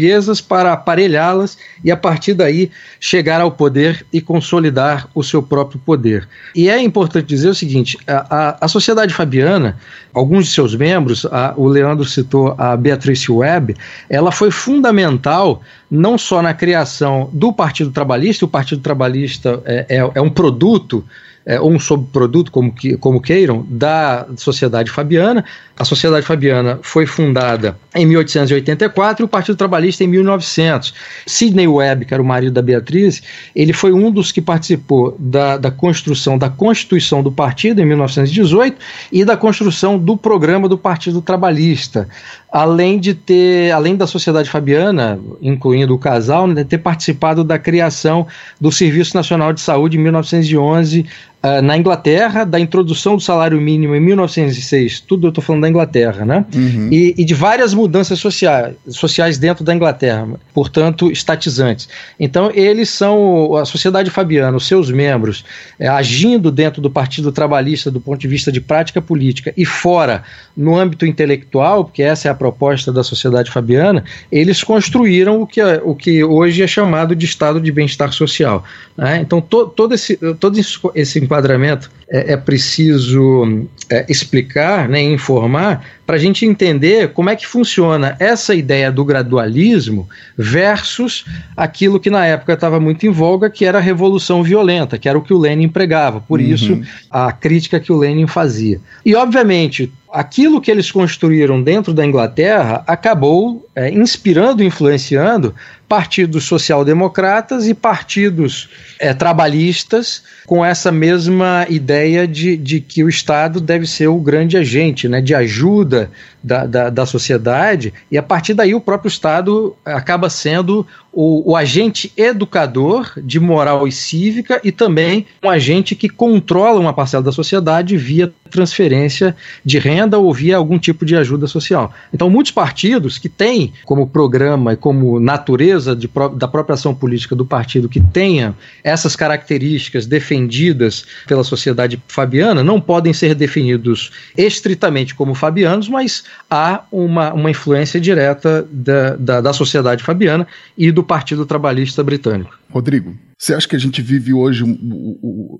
para 0.41 0.73
aparelhá-las 0.73 1.57
e 1.83 1.91
a 1.91 1.97
partir 1.97 2.33
daí 2.33 2.71
chegar 2.99 3.41
ao 3.41 3.51
poder 3.51 4.05
e 4.11 4.21
consolidar 4.21 5.07
o 5.13 5.23
seu 5.23 5.41
próprio 5.41 5.79
poder. 5.79 6.27
E 6.55 6.69
é 6.69 6.81
importante 6.81 7.25
dizer 7.25 7.49
o 7.49 7.55
seguinte: 7.55 7.97
a, 8.07 8.25
a, 8.29 8.57
a 8.65 8.67
sociedade 8.67 9.13
fabiana, 9.13 9.77
alguns 10.13 10.45
de 10.45 10.51
seus 10.51 10.75
membros, 10.75 11.25
a, 11.25 11.53
o 11.57 11.67
Leandro 11.67 12.05
citou 12.05 12.55
a 12.57 12.75
Beatrice 12.75 13.31
Webb, 13.31 13.75
ela 14.09 14.31
foi 14.31 14.51
fundamental 14.51 15.61
não 15.89 16.17
só 16.17 16.41
na 16.41 16.53
criação 16.53 17.29
do 17.33 17.51
Partido 17.51 17.91
Trabalhista, 17.91 18.45
o 18.45 18.47
Partido 18.47 18.81
Trabalhista 18.81 19.61
é, 19.65 19.85
é, 19.89 20.11
é 20.15 20.21
um 20.21 20.29
produto 20.29 21.03
é, 21.45 21.59
ou 21.59 21.71
um 21.71 21.79
subproduto, 21.79 22.51
como, 22.51 22.71
que, 22.71 22.95
como 22.97 23.21
queiram, 23.21 23.65
da 23.69 24.27
Sociedade 24.37 24.91
Fabiana. 24.91 25.43
A 25.77 25.83
Sociedade 25.83 26.25
Fabiana 26.25 26.79
foi 26.83 27.05
fundada 27.05 27.75
em 27.95 28.05
1884 28.05 29.23
e 29.23 29.25
o 29.25 29.27
Partido 29.27 29.55
Trabalhista 29.55 30.03
em 30.03 30.07
1900. 30.07 30.93
Sidney 31.25 31.67
Webb, 31.67 32.05
que 32.05 32.13
era 32.13 32.21
o 32.21 32.25
marido 32.25 32.53
da 32.53 32.61
Beatriz, 32.61 33.23
ele 33.55 33.73
foi 33.73 33.91
um 33.91 34.11
dos 34.11 34.31
que 34.31 34.41
participou 34.41 35.15
da, 35.17 35.57
da 35.57 35.71
construção 35.71 36.37
da 36.37 36.49
Constituição 36.49 37.23
do 37.23 37.31
partido 37.31 37.81
em 37.81 37.85
1918 37.85 38.77
e 39.11 39.25
da 39.25 39.35
construção 39.35 39.97
do 39.97 40.15
programa 40.15 40.69
do 40.69 40.77
Partido 40.77 41.21
Trabalhista, 41.21 42.07
além 42.51 42.99
de 42.99 43.13
ter, 43.13 43.71
além 43.71 43.95
da 43.95 44.05
Sociedade 44.05 44.49
Fabiana, 44.49 45.17
incluindo 45.41 45.95
o 45.95 45.97
casal, 45.97 46.45
né, 46.45 46.63
ter 46.65 46.79
participado 46.79 47.43
da 47.43 47.57
criação 47.57 48.27
do 48.59 48.71
Serviço 48.71 49.15
Nacional 49.15 49.53
de 49.53 49.61
Saúde 49.61 49.97
em 49.97 50.01
1911 50.01 51.05
Uh, 51.43 51.59
na 51.59 51.75
Inglaterra, 51.75 52.43
da 52.43 52.59
introdução 52.59 53.15
do 53.15 53.21
salário 53.21 53.59
mínimo 53.59 53.95
em 53.95 53.99
1906, 53.99 54.99
tudo 54.99 55.25
eu 55.25 55.29
estou 55.29 55.43
falando 55.43 55.63
da 55.63 55.69
Inglaterra, 55.69 56.23
né? 56.23 56.45
Uhum. 56.53 56.87
E, 56.91 57.15
e, 57.17 57.25
de 57.25 57.33
várias 57.33 57.73
mudanças 57.73 58.19
sociais, 58.19 58.75
sociais 58.87 59.39
dentro 59.39 59.63
da 59.63 59.73
Inglaterra, 59.73 60.27
portanto, 60.53 61.11
estatizantes. 61.11 61.89
Então, 62.19 62.51
eles 62.53 62.91
são 62.91 63.55
a 63.55 63.65
sociedade 63.65 64.11
fabiana, 64.11 64.55
os 64.55 64.67
seus 64.67 64.91
membros, 64.91 65.43
é, 65.79 65.87
agindo 65.87 66.51
dentro 66.51 66.79
do 66.79 66.91
Partido 66.91 67.31
Trabalhista 67.31 67.89
do 67.89 67.99
ponto 67.99 68.19
de 68.19 68.27
vista 68.27 68.51
de 68.51 68.61
prática 68.61 69.01
política 69.01 69.51
e 69.57 69.65
fora, 69.65 70.21
no 70.55 70.77
âmbito 70.77 71.07
intelectual, 71.07 71.85
porque 71.85 72.03
essa 72.03 72.27
é 72.27 72.31
a 72.31 72.35
proposta 72.41 72.91
da 72.91 73.03
sociedade 73.03 73.51
fabiana, 73.51 74.03
eles 74.31 74.63
construíram 74.63 75.43
o 75.43 75.45
que, 75.45 75.61
é, 75.61 75.79
o 75.83 75.93
que 75.93 76.23
hoje 76.23 76.63
é 76.63 76.67
chamado 76.67 77.15
de 77.15 77.23
estado 77.23 77.61
de 77.61 77.71
bem-estar 77.71 78.11
social. 78.11 78.63
Né? 78.97 79.19
Então, 79.21 79.39
to, 79.39 79.67
todo, 79.67 79.93
esse, 79.93 80.17
todo 80.39 80.59
esse 80.95 81.19
enquadramento 81.19 81.91
é, 82.09 82.33
é 82.33 82.37
preciso 82.37 83.67
é, 83.87 84.07
explicar, 84.09 84.89
né, 84.89 84.99
informar, 85.03 85.85
para 86.03 86.15
a 86.15 86.19
gente 86.19 86.43
entender 86.43 87.09
como 87.09 87.29
é 87.29 87.35
que 87.35 87.45
funciona 87.45 88.17
essa 88.19 88.55
ideia 88.55 88.91
do 88.91 89.05
gradualismo 89.05 90.09
versus 90.35 91.23
aquilo 91.55 91.99
que 91.99 92.09
na 92.09 92.25
época 92.25 92.53
estava 92.53 92.79
muito 92.79 93.05
em 93.05 93.11
voga, 93.11 93.51
que 93.51 93.65
era 93.65 93.77
a 93.77 93.81
revolução 93.81 94.41
violenta, 94.41 94.97
que 94.97 95.07
era 95.07 95.17
o 95.17 95.21
que 95.21 95.33
o 95.33 95.37
Lenin 95.37 95.69
pregava. 95.69 96.19
Por 96.19 96.39
uhum. 96.39 96.45
isso, 96.47 96.81
a 97.09 97.31
crítica 97.31 97.79
que 97.79 97.93
o 97.93 97.97
Lenin 97.97 98.25
fazia. 98.25 98.79
E, 99.05 99.13
obviamente, 99.13 99.91
aquilo 100.11 100.61
que 100.61 100.69
eles 100.69 100.91
construíram 100.91 101.61
dentro 101.61 101.93
da 101.93 102.05
Inglaterra 102.05 102.83
acabou 102.85 103.65
é, 103.75 103.89
inspirando, 103.89 104.63
influenciando 104.63 105.55
partidos 105.87 106.45
social-democratas 106.45 107.67
e 107.67 107.73
partidos 107.73 108.69
é, 108.97 109.13
trabalhistas 109.13 110.23
com 110.45 110.63
essa 110.63 110.89
mesma 110.89 111.65
ideia 111.69 112.25
de, 112.25 112.55
de 112.55 112.79
que 112.79 113.03
o 113.03 113.09
Estado 113.09 113.59
deve 113.59 113.85
ser 113.85 114.07
o 114.07 114.17
grande 114.17 114.57
agente 114.57 115.09
né, 115.09 115.19
de 115.19 115.35
ajuda 115.35 116.09
da, 116.41 116.65
da, 116.65 116.89
da 116.89 117.05
sociedade, 117.05 117.93
e 118.09 118.17
a 118.17 118.23
partir 118.23 118.53
daí 118.53 118.73
o 118.73 118.81
próprio 118.81 119.09
Estado 119.09 119.75
acaba 119.85 120.29
sendo 120.29 120.87
o, 121.13 121.51
o, 121.51 121.57
agente 121.57 122.11
educador 122.15 123.11
de 123.17 123.39
moral 123.39 123.87
e 123.87 123.91
cívica 123.91 124.61
e 124.63 124.71
também 124.71 125.27
um 125.43 125.49
agente 125.49 125.93
que 125.93 126.07
controla 126.07 126.79
uma 126.79 126.93
parcela 126.93 127.21
da 127.21 127.31
sociedade 127.31 127.97
via 127.97 128.33
transferência 128.49 129.35
de 129.63 129.77
renda 129.77 130.17
ou 130.17 130.33
via 130.33 130.57
algum 130.57 130.79
tipo 130.79 131.05
de 131.05 131.15
ajuda 131.15 131.47
social. 131.47 131.93
Então, 132.13 132.29
muitos 132.29 132.51
partidos 132.51 133.17
que 133.17 133.29
têm 133.29 133.60
como 133.85 134.07
programa 134.07 134.73
e 134.73 134.77
como 134.77 135.19
natureza 135.19 135.95
de, 135.95 136.09
da 136.35 136.47
própria 136.47 136.73
ação 136.73 136.93
política 136.93 137.35
do 137.35 137.45
partido 137.45 137.89
que 137.89 137.99
tenha 137.99 138.55
essas 138.83 139.15
características 139.15 140.05
defendidas 140.05 141.05
pela 141.27 141.43
sociedade 141.43 142.01
fabiana 142.07 142.63
não 142.63 142.79
podem 142.79 143.13
ser 143.13 143.35
definidos 143.35 144.11
estritamente 144.37 145.13
como 145.13 145.33
fabianos, 145.33 145.89
mas 145.89 146.23
há 146.49 146.83
uma, 146.91 147.33
uma 147.33 147.51
influência 147.51 147.99
direta 147.99 148.65
da, 148.71 149.15
da, 149.15 149.41
da 149.41 149.53
sociedade 149.53 150.03
fabiana 150.03 150.47
e 150.77 150.91
do 150.91 151.03
Partido 151.03 151.45
Trabalhista 151.45 152.03
Britânico. 152.03 152.60
Rodrigo, 152.71 153.15
você 153.37 153.53
acha 153.53 153.67
que 153.67 153.75
a 153.75 153.79
gente 153.79 154.01
vive 154.01 154.33
hoje, 154.33 154.63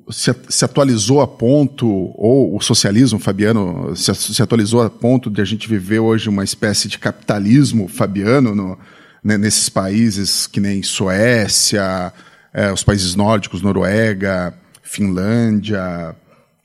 se, 0.10 0.34
se 0.50 0.66
atualizou 0.66 1.22
a 1.22 1.28
ponto, 1.28 1.88
ou 1.88 2.56
o 2.56 2.62
socialismo 2.62 3.20
fabiano 3.20 3.96
se, 3.96 4.14
se, 4.16 4.42
atualizou 4.42 4.82
a 4.82 4.90
ponto 4.90 5.30
de 5.30 5.42
a 5.42 5.46
gente 5.46 5.68
viver 5.68 6.00
hoje 6.00 6.30
uma 6.30 6.44
espécie 6.44 6.88
de 6.88 6.98
capitalismo 6.98 7.88
fabiano 7.88 8.56
no, 8.56 8.78
né, 9.24 9.38
nesses 9.38 9.68
países 9.68 10.48
que 10.48 10.60
nem 10.60 10.82
Suécia, 10.82 12.14
é, 12.54 12.72
os 12.72 12.84
países 12.84 13.16
nórdicos, 13.16 13.62
Noruega, 13.62 14.54
Finlândia, 14.84 16.16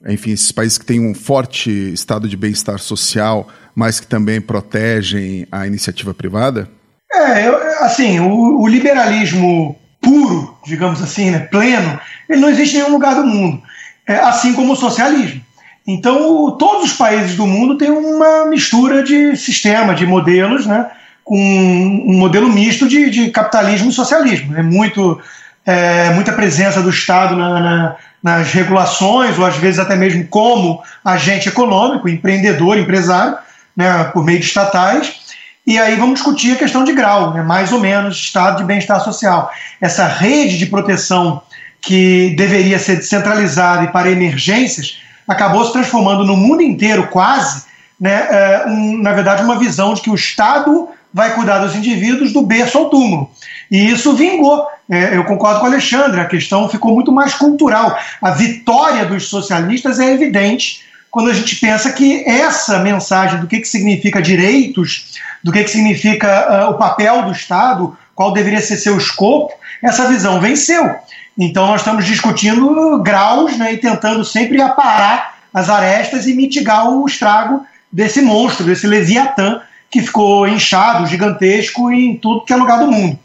enfim, 0.06 0.30
esses 0.32 0.52
países 0.52 0.78
que 0.78 0.84
têm 0.84 1.00
um 1.00 1.14
forte 1.14 1.70
estado 1.92 2.28
de 2.28 2.36
bem-estar 2.36 2.78
social, 2.78 3.48
mas 3.74 4.00
que 4.00 4.06
também 4.06 4.40
protegem 4.40 5.46
a 5.50 5.66
iniciativa 5.66 6.14
privada? 6.14 6.68
É, 7.12 7.48
eu, 7.48 7.56
assim, 7.84 8.20
o, 8.20 8.60
o, 8.60 8.68
liberalismo 8.68 9.76
puro, 10.06 10.56
digamos 10.64 11.02
assim, 11.02 11.32
né, 11.32 11.40
pleno, 11.40 11.98
ele 12.28 12.40
não 12.40 12.48
existe 12.48 12.76
em 12.76 12.78
nenhum 12.78 12.92
lugar 12.92 13.16
do 13.16 13.26
mundo, 13.26 13.60
é, 14.06 14.14
assim 14.14 14.52
como 14.52 14.72
o 14.72 14.76
socialismo. 14.76 15.40
Então, 15.84 16.52
todos 16.52 16.92
os 16.92 16.92
países 16.92 17.36
do 17.36 17.44
mundo 17.44 17.76
têm 17.76 17.90
uma 17.90 18.46
mistura 18.46 19.02
de 19.02 19.36
sistema, 19.36 19.96
de 19.96 20.06
modelos, 20.06 20.64
né, 20.64 20.86
com 21.24 21.36
um 21.36 22.16
modelo 22.16 22.48
misto 22.48 22.86
de, 22.86 23.10
de 23.10 23.30
capitalismo 23.30 23.90
e 23.90 23.92
socialismo. 23.92 24.56
É 24.56 24.62
muito, 24.62 25.20
é, 25.64 26.10
muita 26.10 26.32
presença 26.32 26.80
do 26.80 26.90
Estado 26.90 27.34
na, 27.36 27.60
na, 27.60 27.96
nas 28.22 28.52
regulações, 28.52 29.36
ou 29.36 29.44
às 29.44 29.56
vezes 29.56 29.80
até 29.80 29.96
mesmo 29.96 30.24
como 30.28 30.82
agente 31.04 31.48
econômico, 31.48 32.08
empreendedor, 32.08 32.78
empresário, 32.78 33.36
né, 33.76 34.04
por 34.12 34.24
meio 34.24 34.38
de 34.38 34.46
estatais. 34.46 35.25
E 35.66 35.78
aí 35.80 35.96
vamos 35.96 36.14
discutir 36.14 36.52
a 36.52 36.56
questão 36.56 36.84
de 36.84 36.92
grau, 36.92 37.34
né, 37.34 37.42
mais 37.42 37.72
ou 37.72 37.80
menos, 37.80 38.16
estado 38.16 38.58
de 38.58 38.64
bem-estar 38.64 39.02
social. 39.02 39.50
Essa 39.80 40.06
rede 40.06 40.58
de 40.58 40.66
proteção 40.66 41.42
que 41.80 42.34
deveria 42.36 42.78
ser 42.78 42.96
descentralizada 42.96 43.82
e 43.82 43.88
para 43.88 44.10
emergências 44.10 45.00
acabou 45.26 45.64
se 45.64 45.72
transformando 45.72 46.24
no 46.24 46.36
mundo 46.36 46.62
inteiro, 46.62 47.08
quase, 47.08 47.64
né, 48.00 48.28
é, 48.30 48.64
um, 48.68 48.98
na 48.98 49.12
verdade, 49.12 49.42
uma 49.42 49.58
visão 49.58 49.92
de 49.92 50.02
que 50.02 50.10
o 50.10 50.14
Estado 50.14 50.88
vai 51.12 51.34
cuidar 51.34 51.58
dos 51.58 51.74
indivíduos 51.74 52.32
do 52.32 52.42
berço 52.42 52.78
ao 52.78 52.88
túmulo. 52.88 53.28
E 53.68 53.90
isso 53.90 54.14
vingou. 54.14 54.68
É, 54.88 55.16
eu 55.16 55.24
concordo 55.24 55.58
com 55.58 55.66
o 55.66 55.68
Alexandre, 55.68 56.20
a 56.20 56.26
questão 56.26 56.68
ficou 56.68 56.94
muito 56.94 57.10
mais 57.10 57.34
cultural. 57.34 57.98
A 58.22 58.30
vitória 58.30 59.04
dos 59.04 59.28
socialistas 59.28 59.98
é 59.98 60.12
evidente 60.12 60.85
quando 61.10 61.30
a 61.30 61.34
gente 61.34 61.56
pensa 61.56 61.92
que 61.92 62.24
essa 62.28 62.78
mensagem 62.78 63.40
do 63.40 63.46
que, 63.46 63.60
que 63.60 63.68
significa 63.68 64.20
direitos, 64.20 65.14
do 65.42 65.52
que, 65.52 65.64
que 65.64 65.70
significa 65.70 66.66
uh, 66.66 66.70
o 66.70 66.74
papel 66.74 67.22
do 67.22 67.32
Estado, 67.32 67.96
qual 68.14 68.32
deveria 68.32 68.60
ser 68.60 68.76
seu 68.76 68.96
escopo, 68.96 69.52
essa 69.82 70.08
visão 70.08 70.40
venceu. 70.40 70.94
Então 71.38 71.66
nós 71.66 71.82
estamos 71.82 72.04
discutindo 72.04 73.02
graus 73.02 73.56
né, 73.56 73.74
e 73.74 73.78
tentando 73.78 74.24
sempre 74.24 74.60
aparar 74.60 75.36
as 75.52 75.68
arestas 75.68 76.26
e 76.26 76.34
mitigar 76.34 76.88
o 76.88 77.06
estrago 77.06 77.64
desse 77.92 78.20
monstro, 78.20 78.66
desse 78.66 78.86
Leviatã 78.86 79.60
que 79.90 80.02
ficou 80.02 80.46
inchado, 80.48 81.06
gigantesco 81.06 81.90
em 81.90 82.16
tudo 82.16 82.44
que 82.44 82.52
é 82.52 82.56
lugar 82.56 82.78
do 82.78 82.90
mundo. 82.90 83.18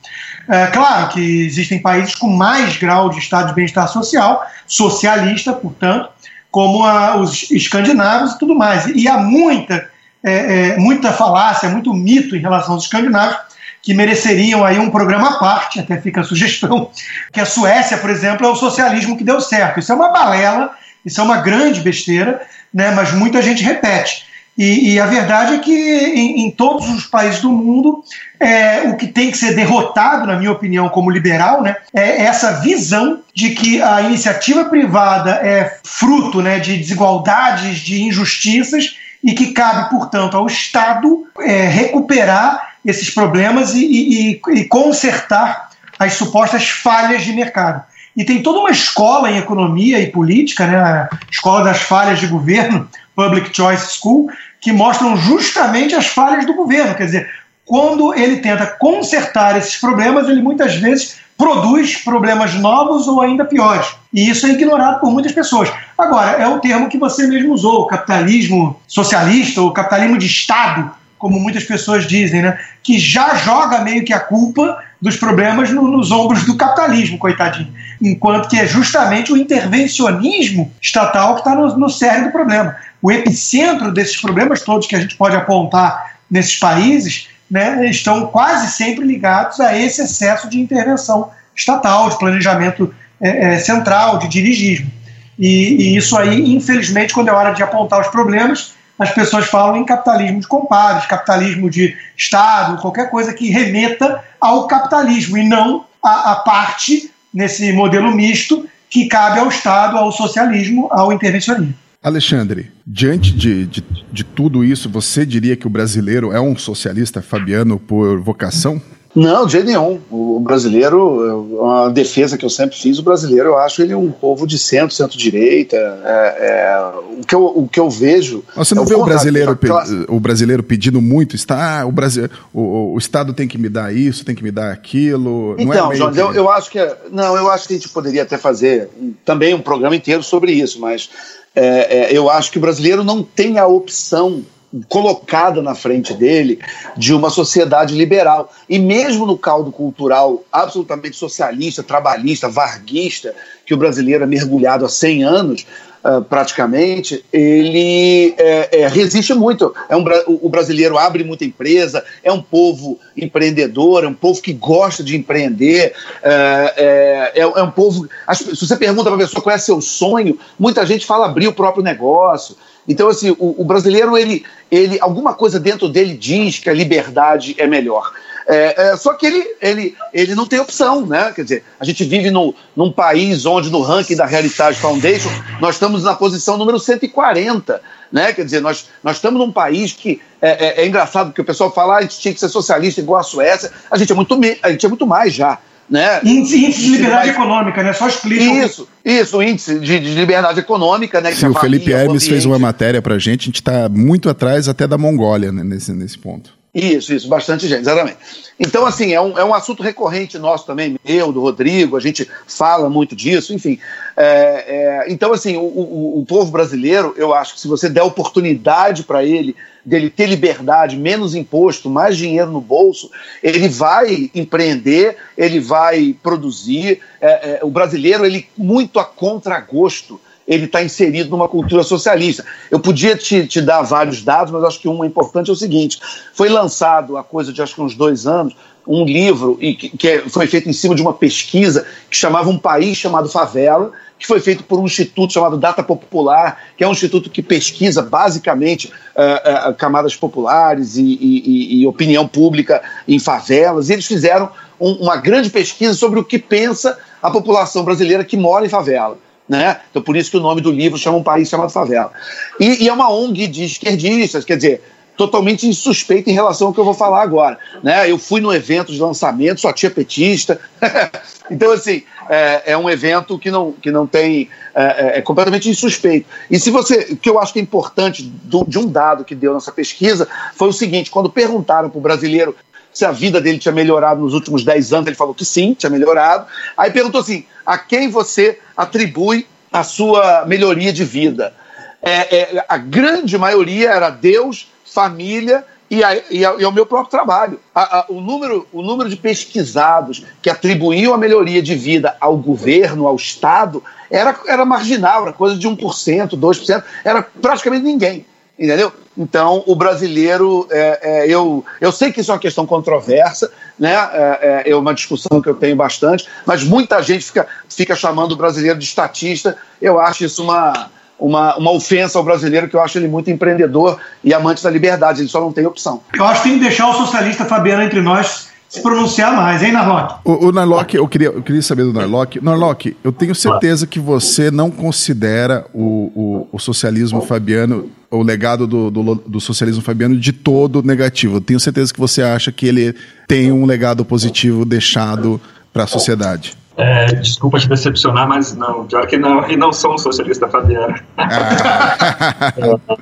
É 0.48 0.68
claro 0.68 1.10
que 1.10 1.46
existem 1.46 1.80
países 1.80 2.16
com 2.16 2.28
mais 2.28 2.78
grau 2.78 3.10
de 3.10 3.20
estado 3.20 3.48
de 3.48 3.54
bem-estar 3.54 3.88
social, 3.88 4.46
socialista, 4.68 5.54
portanto, 5.54 6.10
como 6.52 6.84
a, 6.86 7.16
os 7.16 7.50
escandinavos 7.50 8.34
e 8.34 8.40
tudo 8.40 8.54
mais. 8.54 8.86
E 8.88 9.08
há 9.08 9.18
muita, 9.18 9.90
é, 10.24 10.34
é, 10.74 10.78
muita 10.78 11.14
falácia, 11.14 11.70
muito 11.70 11.94
mito 11.94 12.36
em 12.36 12.42
relação 12.42 12.74
aos 12.74 12.84
escandinavos, 12.84 13.38
que 13.82 13.94
mereceriam 13.94 14.64
aí 14.64 14.78
um 14.78 14.92
programa 14.92 15.30
à 15.30 15.40
parte, 15.40 15.80
até 15.80 16.00
fica 16.00 16.22
a 16.22 16.24
sugestão, 16.24 16.92
que 17.34 17.40
a 17.40 17.46
Suécia, 17.46 17.98
por 17.98 18.12
exemplo, 18.12 18.46
é 18.46 18.50
o 18.50 18.56
socialismo 18.56 19.18
que 19.18 19.24
deu 19.24 19.42
certo. 19.42 19.80
Isso 19.80 19.92
é 19.92 19.96
uma 19.96 20.10
balela, 20.10 20.76
isso 21.04 21.20
é 21.20 21.24
uma 21.24 21.38
grande 21.38 21.80
besteira, 21.80 22.42
né, 22.72 22.92
mas 22.92 23.12
muita 23.12 23.42
gente 23.42 23.64
repete. 23.64 24.26
E, 24.58 24.94
e, 24.94 25.00
a 25.00 25.06
verdade 25.06 25.56
é 25.56 25.60
que 25.60 25.72
em, 25.72 26.46
em 26.46 26.52
todos 26.52 26.90
os 26.90 27.06
países 27.06 27.42
do 27.42 27.52
mundo, 27.52 28.04
é, 28.40 28.82
o 28.82 28.98
que 28.98 29.08
tem 29.08 29.32
que 29.32 29.38
ser 29.38 29.56
derrotado, 29.56 30.28
na 30.28 30.36
minha 30.36 30.52
opinião, 30.52 30.90
como 30.90 31.10
liberal, 31.10 31.62
né, 31.62 31.78
é 31.94 32.24
essa 32.24 32.60
visão 32.60 33.22
de 33.34 33.52
que 33.52 33.82
a 33.82 34.02
iniciativa 34.02 34.66
privada 34.66 35.32
é 35.32 35.80
fruto 35.84 36.42
né, 36.42 36.60
de 36.60 36.76
desigualdades, 36.78 37.80
de 37.80 38.04
injustiças 38.04 38.98
e 39.24 39.34
que 39.34 39.54
cabe, 39.54 39.90
portanto, 39.90 40.36
ao 40.36 40.48
Estado 40.48 41.26
é, 41.40 41.68
recuperar 41.68 42.74
esses 42.86 43.10
problemas 43.10 43.74
e, 43.74 43.86
e, 43.86 44.42
e 44.54 44.66
consertar 44.66 45.70
as 45.98 46.14
supostas 46.14 46.68
falhas 46.68 47.24
de 47.24 47.32
mercado. 47.32 47.84
E 48.16 48.26
tem 48.26 48.44
toda 48.44 48.60
uma 48.60 48.72
escola 48.72 49.32
em 49.32 49.38
economia 49.38 50.00
e 50.00 50.12
política, 50.12 50.68
né, 50.68 50.78
a 50.78 51.10
escola 51.32 51.64
das 51.64 51.82
falhas 51.82 52.20
de 52.20 52.28
governo, 52.28 52.90
Public 53.16 53.56
Choice 53.56 54.00
School, 54.00 54.30
que 54.60 54.72
mostram 54.72 55.18
justamente 55.18 55.96
as 55.96 56.08
falhas 56.08 56.46
do 56.46 56.54
governo. 56.54 56.96
Quer 56.96 57.06
dizer, 57.06 57.30
quando 57.66 58.14
ele 58.14 58.38
tenta 58.38 58.66
consertar 58.66 59.58
esses 59.58 59.78
problemas, 59.78 60.28
ele 60.28 60.42
muitas 60.42 60.76
vezes 60.76 61.20
produz 61.38 61.98
problemas 61.98 62.54
novos 62.54 63.08
ou 63.08 63.22
ainda 63.22 63.44
piores. 63.46 63.88
E 64.14 64.30
isso 64.30 64.46
é 64.46 64.52
ignorado 64.52 65.00
por 65.00 65.12
muitas 65.12 65.32
pessoas. 65.32 65.72
Agora, 65.98 66.32
é 66.32 66.48
o 66.48 66.60
termo 66.60 66.88
que 66.88 66.98
você 66.98 67.26
mesmo 67.26 67.54
usou, 67.54 67.88
capitalismo 67.88 68.80
socialista, 68.88 69.62
o 69.62 69.72
capitalismo 69.72 70.20
de 70.20 70.28
Estado, 70.28 70.92
como 71.18 71.40
muitas 71.40 71.64
pessoas 71.64 72.08
dizem, 72.08 72.42
né? 72.42 72.60
que 72.84 73.00
já 73.00 73.36
joga 73.36 73.82
meio 73.82 74.04
que 74.04 74.14
a 74.14 74.20
culpa 74.20 74.84
dos 75.02 75.18
problemas 75.18 75.72
no, 75.72 75.88
nos 75.88 76.12
ombros 76.12 76.46
do 76.46 76.56
capitalismo, 76.56 77.18
coitadinho. 77.18 77.74
Enquanto 78.02 78.50
que 78.50 78.58
é 78.58 78.68
justamente 78.68 79.32
o 79.32 79.38
intervencionismo 79.38 80.72
estatal 80.82 81.36
que 81.36 81.42
está 81.42 81.56
no, 81.56 81.76
no 81.78 81.90
cerne 81.90 82.26
do 82.26 82.32
problema. 82.32 82.76
O 83.02 83.12
epicentro 83.12 83.92
desses 83.92 84.20
problemas 84.20 84.62
todos 84.62 84.88
que 84.88 84.96
a 84.96 85.00
gente 85.00 85.16
pode 85.16 85.36
apontar 85.36 86.18
nesses 86.30 86.58
países 86.58 87.28
né, 87.50 87.86
estão 87.90 88.28
quase 88.28 88.72
sempre 88.72 89.06
ligados 89.06 89.60
a 89.60 89.78
esse 89.78 90.02
excesso 90.02 90.50
de 90.50 90.60
intervenção 90.60 91.30
estatal, 91.56 92.10
de 92.10 92.18
planejamento 92.18 92.94
é, 93.20 93.56
é, 93.56 93.60
central, 93.60 94.20
de 94.20 94.28
dirigismo. 94.28 94.90
E, 95.38 95.48
e, 95.48 95.98
isso 95.98 96.18
aí, 96.18 96.56
infelizmente, 96.56 97.14
quando 97.14 97.28
é 97.30 97.32
hora 97.34 97.52
de 97.52 97.62
apontar 97.62 98.00
os 98.00 98.08
problemas, 98.08 98.74
as 98.98 99.12
pessoas 99.12 99.48
falam 99.48 99.78
em 99.78 99.84
capitalismo 99.84 100.40
de 100.40 100.48
compadres, 100.48 101.08
capitalismo 101.08 101.70
de 101.70 101.98
Estado, 102.16 102.82
qualquer 102.82 103.10
coisa 103.10 103.34
que 103.34 103.50
remeta 103.50 104.24
ao 104.40 104.68
capitalismo 104.68 105.38
e 105.38 105.48
não 105.48 105.86
a 106.04 106.36
parte 106.36 107.12
nesse 107.34 107.72
modelo 107.74 108.12
misto 108.12 108.68
que 108.90 109.08
cabe 109.08 109.40
ao 109.40 109.48
Estado, 109.48 109.98
ao 109.98 110.12
socialismo, 110.12 110.88
ao 110.92 111.12
intervencionismo. 111.14 111.74
Alexandre, 112.04 112.72
diante 112.86 113.32
de, 113.32 113.68
de, 113.68 113.84
de, 114.12 114.24
tudo 114.24 114.64
isso, 114.64 114.90
você 114.90 115.24
diria 115.24 115.56
que 115.56 115.68
o 115.68 115.70
brasileiro 115.70 116.32
é 116.32 116.42
um 116.42 116.58
socialista 116.58 117.22
fabiano 117.22 117.78
por 117.78 118.20
vocação? 118.20 118.82
Não, 119.14 119.46
de 119.46 119.52
jeito 119.52 119.68
nenhum. 119.68 120.00
O 120.10 120.40
brasileiro, 120.40 121.60
uma 121.60 121.90
defesa 121.90 122.38
que 122.38 122.46
eu 122.46 122.50
sempre 122.50 122.78
fiz, 122.78 122.98
o 122.98 123.04
brasileiro, 123.04 123.50
eu 123.50 123.58
acho 123.58 123.82
ele 123.82 123.94
um 123.94 124.10
povo 124.10 124.48
de 124.48 124.58
centro, 124.58 124.96
centro-direita. 124.96 125.76
É, 125.78 126.38
é, 126.40 126.92
o, 127.20 127.26
que 127.26 127.36
eu, 127.36 127.46
o 127.46 127.68
que 127.68 127.80
eu 127.80 127.90
vejo. 127.90 128.44
Você 128.56 128.74
não 128.74 128.84
é 128.84 128.86
vê 128.88 128.96
o, 128.96 129.04
brasileiro, 129.04 129.60
o 130.08 130.20
brasileiro 130.20 130.64
pedindo 130.64 131.02
muito? 131.02 131.36
Está, 131.36 131.82
ah, 131.82 131.86
o, 131.86 131.92
Brasil, 131.92 132.30
o, 132.54 132.94
o, 132.94 132.98
Estado 132.98 133.34
tem 133.34 133.48
que 133.50 133.58
me 133.58 133.68
dar 133.68 133.94
isso, 133.94 134.24
tem 134.24 134.34
que 134.34 134.44
me 134.44 134.52
dar 134.52 134.72
aquilo. 134.72 135.56
É 135.58 135.64
então, 135.64 135.94
João, 135.94 136.12
que... 136.14 136.20
eu, 136.20 136.34
eu 136.34 136.50
acho 136.50 136.72
que. 136.72 136.80
Não, 137.12 137.36
eu 137.36 137.52
acho 137.52 137.68
que 137.68 137.74
a 137.74 137.78
gente 137.78 137.90
poderia 137.90 138.24
até 138.24 138.38
fazer 138.38 138.90
também 139.26 139.54
um 139.54 139.62
programa 139.62 139.96
inteiro 139.96 140.24
sobre 140.24 140.54
isso, 140.54 140.80
mas 140.80 141.10
é, 141.56 142.14
é, 142.14 142.18
eu 142.18 142.30
acho 142.30 142.52
que 142.52 142.58
o 142.58 142.62
brasileiro 142.62 143.04
não 143.04 143.24
tem 143.24 143.58
a 143.58 143.68
opção 143.68 144.44
colocada 144.88 145.62
na 145.62 145.76
frente 145.76 146.14
dele 146.14 146.60
de 146.96 147.14
uma 147.14 147.30
sociedade 147.30 147.94
liberal. 147.94 148.52
E 148.70 148.80
mesmo 148.80 149.26
no 149.26 149.38
caldo 149.38 149.72
cultural 149.72 150.44
absolutamente 150.52 151.18
socialista, 151.18 151.84
trabalhista, 151.84 152.48
varguista, 152.48 153.36
que 153.66 153.74
o 153.74 153.78
brasileiro 153.78 154.24
é 154.24 154.28
mergulhado 154.28 154.86
há 154.86 154.90
100 154.90 155.24
anos, 155.24 155.66
uh, 156.04 156.22
praticamente, 156.24 157.24
ele 157.32 158.34
é, 158.38 158.82
é, 158.82 158.88
resiste 158.88 159.34
muito. 159.34 159.74
É 159.90 159.96
um, 159.96 160.04
o 160.28 160.50
brasileiro 160.50 160.98
abre 160.98 161.24
muita 161.24 161.46
empresa, 161.46 162.04
é 162.24 162.32
um 162.32 162.42
povo 162.42 163.00
empreendedor, 163.16 164.04
é 164.04 164.08
um 164.08 164.14
povo 164.14 164.42
que 164.42 164.54
gosta 164.54 165.04
de 165.04 165.16
empreender, 165.16 165.94
é, 166.24 167.32
é, 167.36 167.40
é 167.42 167.64
um 167.64 167.72
povo. 167.72 168.08
Se 168.34 168.68
você 168.68 168.76
pergunta 168.76 169.10
para 169.10 169.16
a 169.16 169.26
pessoa 169.26 169.42
qual 169.42 169.56
é 169.56 169.58
seu 169.58 169.82
sonho, 169.82 170.38
muita 170.60 170.86
gente 170.86 171.06
fala 171.06 171.26
abrir 171.26 171.48
o 171.48 171.54
próprio 171.54 171.84
negócio. 171.84 172.56
Então, 172.88 173.10
assim, 173.10 173.32
o, 173.32 173.62
o, 173.62 173.64
brasileiro, 173.64 174.18
ele, 174.18 174.44
ele, 174.70 174.98
alguma 175.00 175.34
coisa 175.34 175.60
dentro 175.60 175.88
dele 175.88 176.16
diz 176.16 176.58
que 176.58 176.70
a 176.70 176.74
liberdade 176.74 177.56
é 177.58 177.68
melhor. 177.68 178.12
É, 178.54 178.90
é, 178.90 178.98
só 178.98 179.14
que 179.14 179.26
ele, 179.26 179.46
ele, 179.62 179.96
ele 180.14 180.36
não 180.36 180.46
tem 180.46 180.60
opção, 180.60 181.06
né? 181.06 181.32
Quer 181.34 181.44
dizer, 181.44 181.64
a 181.80 181.86
gente 181.86 182.04
vive 182.04 182.30
no, 182.30 182.54
num 182.76 182.92
país 182.92 183.46
onde 183.46 183.70
no 183.70 183.82
ranking 183.82 184.18
da 184.18 184.30
Heritage 184.30 184.78
Foundation 184.78 185.30
nós 185.62 185.76
estamos 185.76 186.04
na 186.04 186.14
posição 186.16 186.58
número 186.58 186.78
140, 186.78 187.82
né? 188.12 188.34
Quer 188.34 188.44
dizer, 188.44 188.60
nós, 188.60 188.90
nós 189.02 189.16
estamos 189.16 189.40
num 189.40 189.54
país 189.54 189.94
que 189.94 190.20
é, 190.42 190.82
é, 190.82 190.82
é 190.82 190.86
engraçado 190.86 191.28
porque 191.28 191.40
o 191.40 191.46
pessoal 191.46 191.74
fala 191.74 191.94
ah, 191.94 191.98
a 192.00 192.02
gente 192.02 192.20
tinha 192.20 192.34
que 192.34 192.42
ser 192.42 192.50
socialista 192.50 193.00
igual 193.00 193.22
a 193.22 193.24
Suécia, 193.24 193.72
a 193.90 193.98
gente 193.98 194.12
é 194.12 194.16
muito, 194.16 194.38
a 194.62 194.70
gente 194.70 194.86
é 194.86 194.90
muito 194.90 195.08
mais 195.08 195.34
já. 195.34 195.58
Né? 195.90 196.20
Índice, 196.24 196.58
índice 196.58 196.82
de 196.82 196.90
liberdade 196.90 197.28
mas, 197.28 197.36
econômica, 197.36 197.84
né? 197.84 197.94
Só 197.94 198.08
explica. 198.08 198.44
Isso, 198.44 198.88
isso, 199.04 199.38
o 199.38 199.44
índice 199.44 199.80
de, 199.80 200.00
de 200.00 200.14
liberdade 200.14 200.60
econômica, 200.60 201.22
né? 201.22 201.32
Sim, 201.32 201.48
o 201.48 201.54
Felipe 201.54 201.92
Hermes 201.92 202.28
fez 202.28 202.46
uma 202.46 202.60
matéria 202.60 203.02
pra 203.02 203.18
gente, 203.18 203.44
a 203.44 203.46
gente 203.46 203.62
está 203.62 203.88
muito 203.88 204.30
atrás 204.30 204.68
até 204.68 204.86
da 204.86 204.98
Mongólia 204.98 205.54
né, 205.54 205.64
nesse, 205.64 205.94
nesse 205.94 206.18
ponto. 206.18 206.61
Isso, 206.74 207.14
isso, 207.14 207.28
bastante 207.28 207.68
gente, 207.68 207.82
exatamente. 207.82 208.18
Então, 208.58 208.86
assim, 208.86 209.12
é 209.14 209.20
um, 209.20 209.38
é 209.38 209.44
um 209.44 209.54
assunto 209.54 209.84
recorrente 209.84 210.40
nosso 210.40 210.66
também, 210.66 210.98
meu, 211.04 211.32
do 211.32 211.42
Rodrigo, 211.42 211.98
a 211.98 212.00
gente 212.00 212.30
fala 212.48 212.90
muito 212.90 213.14
disso, 213.14 213.54
enfim. 213.54 213.78
É, 214.16 215.04
é, 215.04 215.12
então, 215.12 215.34
assim, 215.34 215.58
o, 215.58 215.64
o, 215.64 216.20
o, 216.22 216.26
povo 216.26 216.50
brasileiro, 216.50 217.14
eu 217.18 217.34
acho 217.34 217.56
que 217.56 217.60
se 217.60 217.68
você 217.68 217.90
der 217.90 218.04
oportunidade 218.04 219.04
para 219.04 219.22
ele, 219.22 219.54
dele 219.84 220.10
ter 220.10 220.28
liberdade, 220.28 220.96
menos 220.96 221.36
imposto, 221.36 221.90
mais 221.90 222.16
dinheiro 222.16 222.50
no 222.50 222.62
bolso, 222.62 223.12
ele 223.44 223.68
vai 223.68 224.32
empreender, 224.34 225.18
ele 225.38 225.60
vai 225.60 226.16
produzir. 226.24 227.02
É, 227.20 227.60
é 227.60 227.60
o 227.64 227.70
brasileiro, 227.70 228.26
ele 228.26 228.48
muito 228.58 228.98
a 228.98 229.04
contragosto 229.04 230.22
ele 230.52 230.66
está 230.66 230.84
inserido 230.84 231.30
numa 231.30 231.48
cultura 231.48 231.82
socialista. 231.82 232.46
Eu 232.70 232.80
podia 232.80 233.16
te, 233.16 233.48
te, 233.48 233.62
dar 233.62 233.84
vários 233.84 234.22
dados, 234.22 234.52
mas 234.52 234.66
acho 234.66 234.82
que 234.82 234.90
um 234.90 235.06
importante 235.06 235.50
é 235.50 235.54
o 235.54 235.56
seguinte: 235.56 235.98
foi 236.34 236.50
lançado 236.50 237.16
há 237.16 237.24
coisa 237.24 237.54
de 237.54 237.62
acho 237.62 237.74
que 237.74 237.82
uns 237.82 237.96
dois 237.96 238.28
anos 238.28 238.54
um 238.86 239.06
livro 239.06 239.58
e 239.62 239.76
que, 239.76 239.90
que 239.96 240.08
é, 240.08 240.20
foi 240.28 240.48
feito 240.48 240.68
em 240.68 240.74
cima 240.74 240.94
de 240.96 241.02
uma 241.02 241.14
pesquisa 241.14 241.86
que 242.10 242.18
chamava 242.18 242.50
um 242.50 242.58
país 242.58 242.98
chamado 242.98 243.30
favela, 243.30 243.92
que 244.20 244.28
foi 244.28 244.40
feito 244.40 244.64
por 244.64 244.80
um 244.80 244.86
instituto 244.86 245.32
chamado 245.32 245.56
Data 245.56 245.84
Popular, 245.84 246.60
que 246.76 246.84
é 246.84 246.88
um 246.88 246.92
instituto 246.92 247.30
que 247.30 247.42
pesquisa 247.42 248.02
basicamente 248.02 248.92
uh, 249.16 249.70
uh, 249.70 249.76
camadas 249.76 250.16
populares 250.16 250.98
e, 250.98 251.02
e, 251.02 251.82
e, 251.82 251.88
opinião 251.88 252.28
pública 252.28 252.82
em 253.08 253.20
favelas. 253.20 253.90
E 253.90 253.94
eles 253.94 254.06
fizeram 254.06 254.50
um, 254.80 254.94
uma 254.94 255.16
grande 255.16 255.50
pesquisa 255.50 255.94
sobre 255.94 256.20
o 256.20 256.26
que 256.26 256.40
pensa 256.40 256.98
a 257.22 257.30
população 257.32 257.86
brasileira 257.86 258.26
que 258.26 258.36
mora 258.36 258.66
em 258.66 258.70
favela. 258.70 259.18
Né? 259.52 259.82
Então, 259.90 260.02
por 260.02 260.16
isso 260.16 260.32
que 260.32 260.38
o 260.38 260.40
nome 260.40 260.62
do 260.62 260.72
livro 260.72 260.98
chama 260.98 261.18
Um 261.18 261.24
País 261.24 261.50
Chamado 261.50 261.70
Favela. 261.70 262.14
E, 262.58 262.86
e 262.86 262.88
é 262.88 262.94
uma 262.94 263.12
ONG 263.12 263.48
de 263.48 263.66
esquerdistas, 263.66 264.46
quer 264.46 264.56
dizer, 264.56 264.82
totalmente 265.18 265.68
insuspeito 265.68 266.30
em 266.30 266.34
relação 266.34 266.68
ao 266.68 266.74
que 266.74 266.80
eu 266.80 266.86
vou 266.86 266.94
falar 266.94 267.22
agora. 267.22 267.60
Né? 267.84 268.10
Eu 268.10 268.18
fui 268.18 268.40
no 268.40 268.54
evento 268.54 268.94
de 268.94 269.02
lançamento, 269.02 269.60
só 269.60 269.74
tinha 269.74 269.92
petista. 269.92 270.58
então, 271.52 271.70
assim, 271.74 272.04
é, 272.30 272.72
é, 272.72 272.78
um 272.78 272.90
evento 272.90 273.38
que 273.38 273.52
não, 273.52 273.74
que 273.74 273.92
não 273.92 274.08
tem. 274.08 274.48
É, 274.74 274.84
é, 274.84 275.18
é 275.18 275.22
completamente 275.22 275.70
insuspeito. 275.70 276.30
E 276.50 276.58
se 276.58 276.72
você. 276.72 277.10
O 277.12 277.18
que 277.18 277.30
eu 277.30 277.38
acho 277.38 277.52
que 277.52 277.60
é 277.60 277.62
importante 277.62 278.24
do, 278.24 278.64
de 278.64 278.80
um 278.80 278.88
dado 278.88 279.26
que 279.26 279.36
deu 279.36 279.54
nessa 279.54 279.74
pesquisa 279.74 280.30
foi 280.56 280.70
o 280.70 280.74
seguinte: 280.74 281.12
quando 281.12 281.30
perguntaram 281.30 281.90
para 281.90 282.00
o 282.00 282.02
brasileiro 282.02 282.56
se 282.94 283.06
a 283.06 283.12
vida 283.12 283.40
dele 283.40 283.58
tinha 283.58 283.72
melhorado 283.72 284.22
nos 284.22 284.34
últimos 284.34 284.64
10 284.64 284.94
anos, 284.94 285.08
ele 285.08 285.16
falou 285.16 285.34
que 285.34 285.46
sim, 285.46 285.74
tinha 285.74 285.90
melhorado. 285.90 286.46
Aí 286.78 286.92
perguntou 286.92 287.22
assim: 287.22 287.46
a 287.66 287.78
quem 287.78 288.10
você 288.10 288.60
atribui 288.76 289.48
a 289.72 289.84
sua 289.84 290.46
melhoria 290.46 290.92
de 290.92 291.04
vida? 291.04 291.54
É, 292.02 292.38
é, 292.38 292.66
a 292.68 292.78
grande 292.78 293.38
maioria 293.38 293.92
era 293.92 294.10
Deus, 294.10 294.72
família 294.84 295.64
e, 295.90 296.04
a, 296.04 296.16
e, 296.32 296.46
a, 296.46 296.56
e 296.56 296.64
ao 296.64 296.72
meu 296.72 296.86
próprio 296.86 297.12
trabalho. 297.12 297.60
A, 297.74 298.06
o, 298.10 298.20
número, 298.20 298.68
o 298.74 298.82
número 298.82 299.10
de 299.10 299.16
pesquisados 299.16 300.26
que 300.42 300.50
atribuíam 300.50 301.14
a 301.14 301.18
melhoria 301.18 301.62
de 301.62 301.76
vida 301.76 302.18
ao 302.20 302.36
governo, 302.36 303.08
ao 303.08 303.16
Estado, 303.16 303.84
era, 304.10 304.36
era 304.48 304.66
marginal, 304.66 305.24
era 305.24 305.34
coisa 305.34 305.56
de 305.56 305.68
1%, 305.68 306.30
2%, 306.32 306.84
era 307.06 307.22
praticamente 307.22 307.86
ninguém 307.86 308.26
entendeu? 308.62 308.94
Então, 309.18 309.64
o 309.68 309.76
brasileiro, 309.76 310.68
é, 310.72 311.00
é, 311.02 311.28
eu, 311.28 311.66
eu 311.82 311.92
sei 311.92 312.12
que 312.12 312.22
isso 312.22 312.32
é 312.32 312.34
uma 312.34 312.40
questão 312.40 312.66
controversa, 312.66 313.52
né? 313.78 313.94
É, 313.94 314.64
é, 314.68 314.72
é, 314.72 314.76
uma 314.76 314.94
discussão 314.94 315.42
que 315.42 315.50
eu 315.50 315.54
tenho 315.54 315.76
bastante, 315.76 316.28
mas 316.46 316.64
muita 316.64 317.02
gente 317.04 317.26
fica, 317.26 317.48
fica 317.70 317.96
chamando 317.96 318.32
o 318.32 318.38
brasileiro 318.38 318.80
de 318.80 318.86
estatista. 318.86 319.58
Eu 319.82 320.00
acho 320.00 320.24
isso 320.24 320.42
uma, 320.42 320.90
uma, 321.20 321.58
uma 321.58 321.72
ofensa 321.72 322.18
ao 322.18 322.24
brasileiro, 322.24 322.70
que 322.70 322.76
eu 322.76 322.82
acho 322.82 322.98
ele 322.98 323.08
muito 323.08 323.30
empreendedor 323.30 324.00
e 324.24 324.34
amante 324.34 324.64
da 324.64 324.70
liberdade, 324.70 325.22
ele 325.22 325.30
só 325.30 325.42
não 325.42 325.52
tem 325.52 325.66
opção. 325.66 326.02
Eu 326.14 326.26
acho 326.26 326.44
que 326.44 326.50
tem 326.50 326.58
que 326.58 326.64
deixar 326.64 326.88
o 326.90 326.94
socialista 326.94 327.44
Fabiano 327.44 327.84
entre 327.84 328.02
nós 328.02 328.50
se 328.72 328.82
pronunciar 328.82 329.36
mais, 329.36 329.62
hein, 329.62 329.74
Narlock? 329.74 330.22
O, 330.24 330.48
o 330.48 330.52
Narlock, 330.54 330.96
eu 330.96 331.06
queria, 331.06 331.28
eu 331.28 331.44
queria 331.44 331.62
saber 331.62 331.84
do 331.84 331.92
Narlock. 331.92 332.42
Narlock, 332.42 332.96
eu 333.04 333.12
tenho 333.12 333.36
certeza 333.36 333.86
que 333.86 334.00
você 334.00 334.50
não 334.50 334.72
considera 334.72 335.66
o, 335.74 336.10
o, 336.16 336.48
o 336.54 336.60
socialismo 336.60 337.22
fabiano, 337.22 337.92
o 338.12 338.22
legado 338.22 338.68
do, 338.68 338.92
do, 338.92 339.16
do, 339.16 339.40
socialismo 339.40 339.82
fabiano 339.82 340.18
de 340.18 340.34
todo 340.34 340.84
negativo. 340.84 341.40
Tenho 341.40 341.60
certeza 341.60 341.94
que 341.94 342.00
você 342.00 342.22
acha 342.22 342.52
que 342.52 342.68
ele 342.68 342.94
tem 343.28 343.52
um 343.52 343.66
legado 343.66 344.04
positivo 344.04 344.66
deixado 344.66 345.40
para 345.72 345.86
a 345.86 345.88
sociedade. 345.88 346.54
É, 346.76 347.06
desculpa 347.16 347.58
te 347.58 347.70
decepcionar, 347.70 348.28
mas 348.28 348.56
não, 348.56 348.86
pior 348.86 349.08
que 349.08 349.18
não, 349.18 349.50
e 349.50 349.56
não 349.56 349.72
sou 349.72 349.96
um 349.96 349.98
socialista 349.98 350.48
fabiano. 350.48 350.96
Ah. 351.18 352.98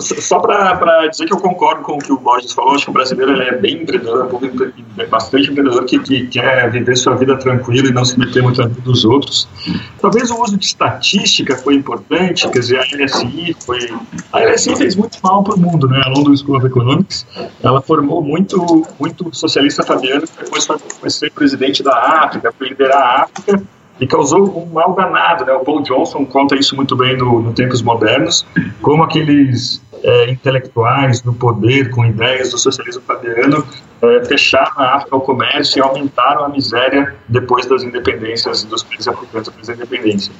Só 0.00 0.38
para 0.40 1.06
dizer 1.08 1.26
que 1.26 1.32
eu 1.32 1.38
concordo 1.38 1.82
com 1.82 1.94
o 1.94 1.98
que 1.98 2.12
o 2.12 2.18
Borges 2.18 2.52
falou, 2.52 2.74
acho 2.74 2.84
que 2.84 2.90
o 2.90 2.94
brasileiro 2.94 3.40
é 3.40 3.56
bem 3.56 3.82
empreendedor, 3.82 4.28
é 4.98 5.06
bastante 5.06 5.50
empreendedor 5.50 5.84
que, 5.86 5.98
que 6.00 6.26
quer 6.26 6.70
viver 6.70 6.96
sua 6.96 7.14
vida 7.14 7.36
tranquila 7.36 7.88
e 7.88 7.92
não 7.92 8.04
se 8.04 8.18
meter 8.18 8.42
muito 8.42 8.60
na 8.60 8.68
dos 8.68 9.04
outros. 9.04 9.48
Talvez 10.00 10.30
o 10.30 10.40
uso 10.42 10.58
de 10.58 10.66
estatística 10.66 11.56
foi 11.56 11.74
importante, 11.76 12.48
quer 12.48 12.58
dizer, 12.58 12.78
a 12.78 12.82
LSI 12.82 13.56
foi. 13.64 13.78
A 14.32 14.40
LSI 14.40 14.76
fez 14.76 14.96
muito 14.96 15.18
mal 15.22 15.42
para 15.42 15.54
o 15.54 15.58
mundo, 15.58 15.88
né? 15.88 16.00
A 16.04 16.08
London 16.10 16.36
School 16.36 16.58
of 16.58 16.66
Economics, 16.66 17.26
ela 17.62 17.80
formou 17.80 18.22
muito, 18.22 18.86
muito 18.98 19.34
socialista 19.34 19.82
fabiano, 19.82 20.24
depois 20.38 20.66
foi, 20.66 20.78
foi 20.78 21.10
ser 21.10 21.32
presidente 21.32 21.82
da 21.82 22.24
África, 22.24 22.52
foi 22.56 22.68
liderar 22.68 22.98
a 22.98 23.22
África 23.22 23.62
e 24.00 24.06
causou 24.06 24.62
um 24.62 24.66
mal 24.66 24.94
danado. 24.94 25.44
Né? 25.44 25.52
O 25.52 25.60
Paul 25.60 25.82
Johnson 25.82 26.24
conta 26.24 26.56
isso 26.56 26.74
muito 26.74 26.96
bem 26.96 27.16
no, 27.16 27.40
no 27.40 27.52
Tempos 27.52 27.82
Modernos, 27.82 28.46
como 28.80 29.02
aqueles 29.02 29.82
é, 30.02 30.30
intelectuais 30.30 31.20
do 31.20 31.32
poder 31.32 31.90
com 31.90 32.04
ideias 32.04 32.50
do 32.50 32.58
socialismo 32.58 33.02
fabiano 33.02 33.64
é, 34.02 34.24
fecharam 34.24 34.72
a 34.76 34.96
África 34.96 35.14
ao 35.14 35.20
comércio 35.20 35.78
e 35.78 35.82
aumentaram 35.82 36.44
a 36.44 36.48
miséria 36.48 37.14
depois 37.28 37.66
das 37.66 37.82
independências 37.82 38.64
dos 38.64 38.82
países 38.82 39.06
africanos 39.06 39.48
após 39.48 39.68
a 39.68 39.74
independência. 39.74 40.32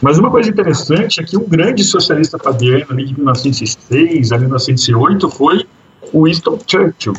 Mas 0.00 0.18
uma 0.18 0.30
coisa 0.30 0.50
interessante 0.50 1.20
é 1.20 1.24
que 1.24 1.36
um 1.36 1.46
grande 1.46 1.84
socialista 1.84 2.38
fabiano 2.38 2.86
ali 2.90 3.04
de 3.04 3.14
1906 3.14 4.32
a 4.32 4.38
1908 4.38 5.30
foi 5.30 5.66
Winston 6.12 6.58
Churchill, 6.66 7.14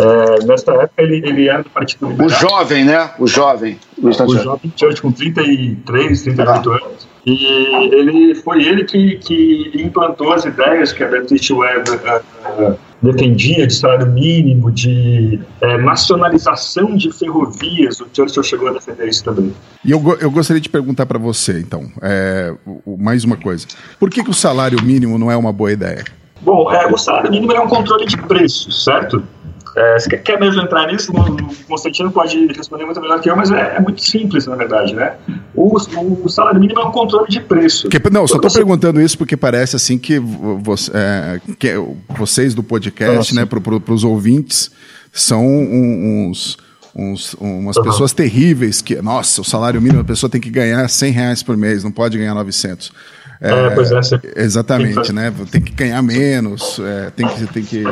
é, 0.00 0.44
nessa 0.46 0.72
época 0.72 1.02
ele, 1.02 1.16
ele 1.16 1.48
era 1.48 1.62
do 1.62 1.70
Partido 1.70 2.08
Liberal. 2.08 2.26
O 2.26 2.30
jovem, 2.30 2.84
né? 2.84 3.10
O 3.18 3.26
jovem. 3.26 3.78
O, 3.98 4.08
o 4.08 4.12
jovem 4.12 4.72
Church, 4.76 5.02
com 5.02 5.12
33, 5.12 6.22
38 6.22 6.50
ah. 6.50 6.76
anos. 6.76 7.10
E 7.26 7.94
ele 7.94 8.34
foi 8.36 8.62
ele 8.62 8.84
que, 8.84 9.16
que 9.16 9.72
implantou 9.74 10.32
as 10.32 10.46
ideias 10.46 10.92
que 10.92 11.04
a 11.04 11.08
Beatrice 11.08 11.52
Webb 11.52 11.90
uh, 11.90 12.78
defendia 13.02 13.66
de 13.66 13.74
salário 13.74 14.06
mínimo, 14.06 14.70
de 14.70 15.38
uh, 15.62 15.82
nacionalização 15.82 16.96
de 16.96 17.12
ferrovias. 17.12 18.00
O 18.00 18.06
Churchill 18.10 18.42
chegou 18.42 18.68
a 18.68 18.72
defender 18.72 19.06
isso 19.06 19.22
também. 19.22 19.54
E 19.84 19.90
eu, 19.90 20.02
eu 20.18 20.30
gostaria 20.30 20.62
de 20.62 20.68
perguntar 20.70 21.04
para 21.04 21.18
você, 21.18 21.60
então, 21.60 21.90
é, 22.00 22.54
mais 22.98 23.22
uma 23.22 23.36
coisa. 23.36 23.66
Por 23.98 24.08
que, 24.08 24.24
que 24.24 24.30
o 24.30 24.34
salário 24.34 24.82
mínimo 24.82 25.18
não 25.18 25.30
é 25.30 25.36
uma 25.36 25.52
boa 25.52 25.72
ideia? 25.72 26.04
Bom, 26.40 26.72
é, 26.72 26.86
o 26.86 26.96
salário 26.96 27.30
mínimo 27.30 27.52
é 27.52 27.60
um 27.60 27.68
controle 27.68 28.06
de 28.06 28.16
preços, 28.16 28.82
certo? 28.82 29.22
É, 29.80 29.98
você 29.98 30.14
quer 30.18 30.38
mesmo 30.38 30.60
entrar 30.60 30.86
nisso? 30.88 31.10
O 31.10 31.64
Constantino 31.66 32.10
pode 32.10 32.46
responder 32.48 32.84
muito 32.84 33.00
melhor 33.00 33.18
que 33.18 33.30
eu, 33.30 33.34
mas 33.34 33.50
é, 33.50 33.76
é 33.76 33.80
muito 33.80 34.04
simples, 34.04 34.46
na 34.46 34.54
verdade, 34.54 34.94
né? 34.94 35.14
O, 35.54 35.74
o, 35.74 36.28
salário 36.28 36.60
mínimo 36.60 36.80
é 36.80 36.84
um 36.84 36.90
controle 36.90 37.28
de 37.30 37.40
preço. 37.40 37.88
Que, 37.88 37.98
não, 38.10 38.26
só 38.26 38.36
estou 38.36 38.50
você... 38.50 38.58
perguntando 38.58 39.00
isso 39.00 39.16
porque 39.16 39.38
parece 39.38 39.76
assim 39.76 39.96
que, 39.96 40.18
você, 40.18 40.90
é, 40.94 41.40
que 41.58 41.74
vocês 42.10 42.54
do 42.54 42.62
podcast, 42.62 43.16
Nossa. 43.16 43.34
né, 43.34 43.46
para 43.46 43.58
pro, 43.58 43.82
os 43.88 44.04
ouvintes, 44.04 44.70
são 45.10 45.46
uns, 45.46 46.58
uns 46.94 47.34
umas 47.40 47.76
uhum. 47.76 47.82
pessoas 47.82 48.12
terríveis 48.12 48.82
que, 48.82 49.00
nossa, 49.00 49.40
o 49.40 49.44
salário 49.44 49.80
mínimo, 49.80 50.02
a 50.02 50.04
pessoa 50.04 50.28
tem 50.28 50.42
que 50.42 50.50
ganhar 50.50 50.86
100 50.88 51.10
reais 51.10 51.42
por 51.42 51.56
mês, 51.56 51.82
não 51.82 51.90
pode 51.90 52.18
ganhar 52.18 52.34
900. 52.34 52.92
É, 53.40 53.50
é, 53.50 53.70
pois 53.70 53.90
é, 53.90 54.00
exatamente, 54.36 55.02
tem 55.02 55.14
né? 55.14 55.32
Tem 55.50 55.62
que 55.62 55.72
ganhar 55.72 56.02
menos, 56.02 56.78
é, 56.78 57.10
tem 57.10 57.26
que. 57.26 57.46
Tem 57.46 57.62
que 57.62 57.84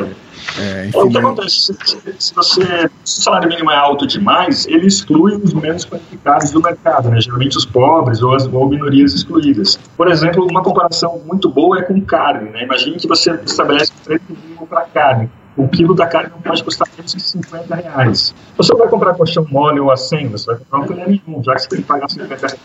é, 0.57 0.85
enfim, 0.87 0.97
o 0.99 1.09
que 1.09 1.17
acontece? 1.17 1.73
Se, 2.19 2.33
você, 2.35 2.89
se 3.03 3.19
o 3.19 3.21
salário 3.23 3.49
mínimo 3.49 3.71
é 3.71 3.75
alto 3.75 4.05
demais, 4.05 4.67
ele 4.67 4.87
exclui 4.87 5.35
os 5.35 5.53
menos 5.53 5.85
qualificados 5.85 6.51
do 6.51 6.61
mercado, 6.61 7.09
né? 7.09 7.19
geralmente 7.19 7.57
os 7.57 7.65
pobres 7.65 8.21
ou 8.21 8.35
as 8.35 8.45
ou 8.45 8.69
minorias 8.69 9.13
excluídas. 9.13 9.79
Por 9.97 10.07
exemplo, 10.07 10.45
uma 10.45 10.61
comparação 10.61 11.19
muito 11.25 11.49
boa 11.49 11.79
é 11.79 11.81
com 11.81 11.99
carne. 12.01 12.49
Né? 12.51 12.63
Imagine 12.63 12.97
que 12.97 13.07
você 13.07 13.31
estabelece 13.43 13.91
um 13.91 14.03
preço 14.05 14.23
mínimo 14.29 14.67
para 14.67 14.81
carne 14.83 15.29
o 15.57 15.67
quilo 15.67 15.93
da 15.93 16.07
carne 16.07 16.29
não 16.31 16.41
pode 16.41 16.63
custar 16.63 16.87
menos 16.95 17.13
de 17.13 17.21
50 17.21 17.75
reais. 17.75 18.33
Você 18.55 18.73
vai 18.75 18.87
comprar 18.87 19.13
colchão 19.15 19.45
mole 19.49 19.79
ou 19.81 19.91
a 19.91 19.97
100, 19.97 20.29
você 20.29 20.45
vai 20.45 20.55
comprar 20.57 20.79
um 20.79 20.87
filé 20.87 21.05
nenhum, 21.05 21.43
já 21.43 21.53
que 21.55 21.63
você 21.63 21.69
tem 21.69 21.81
que 21.81 21.85
pagar 21.85 22.09
50 22.09 22.47
reais. 22.47 22.57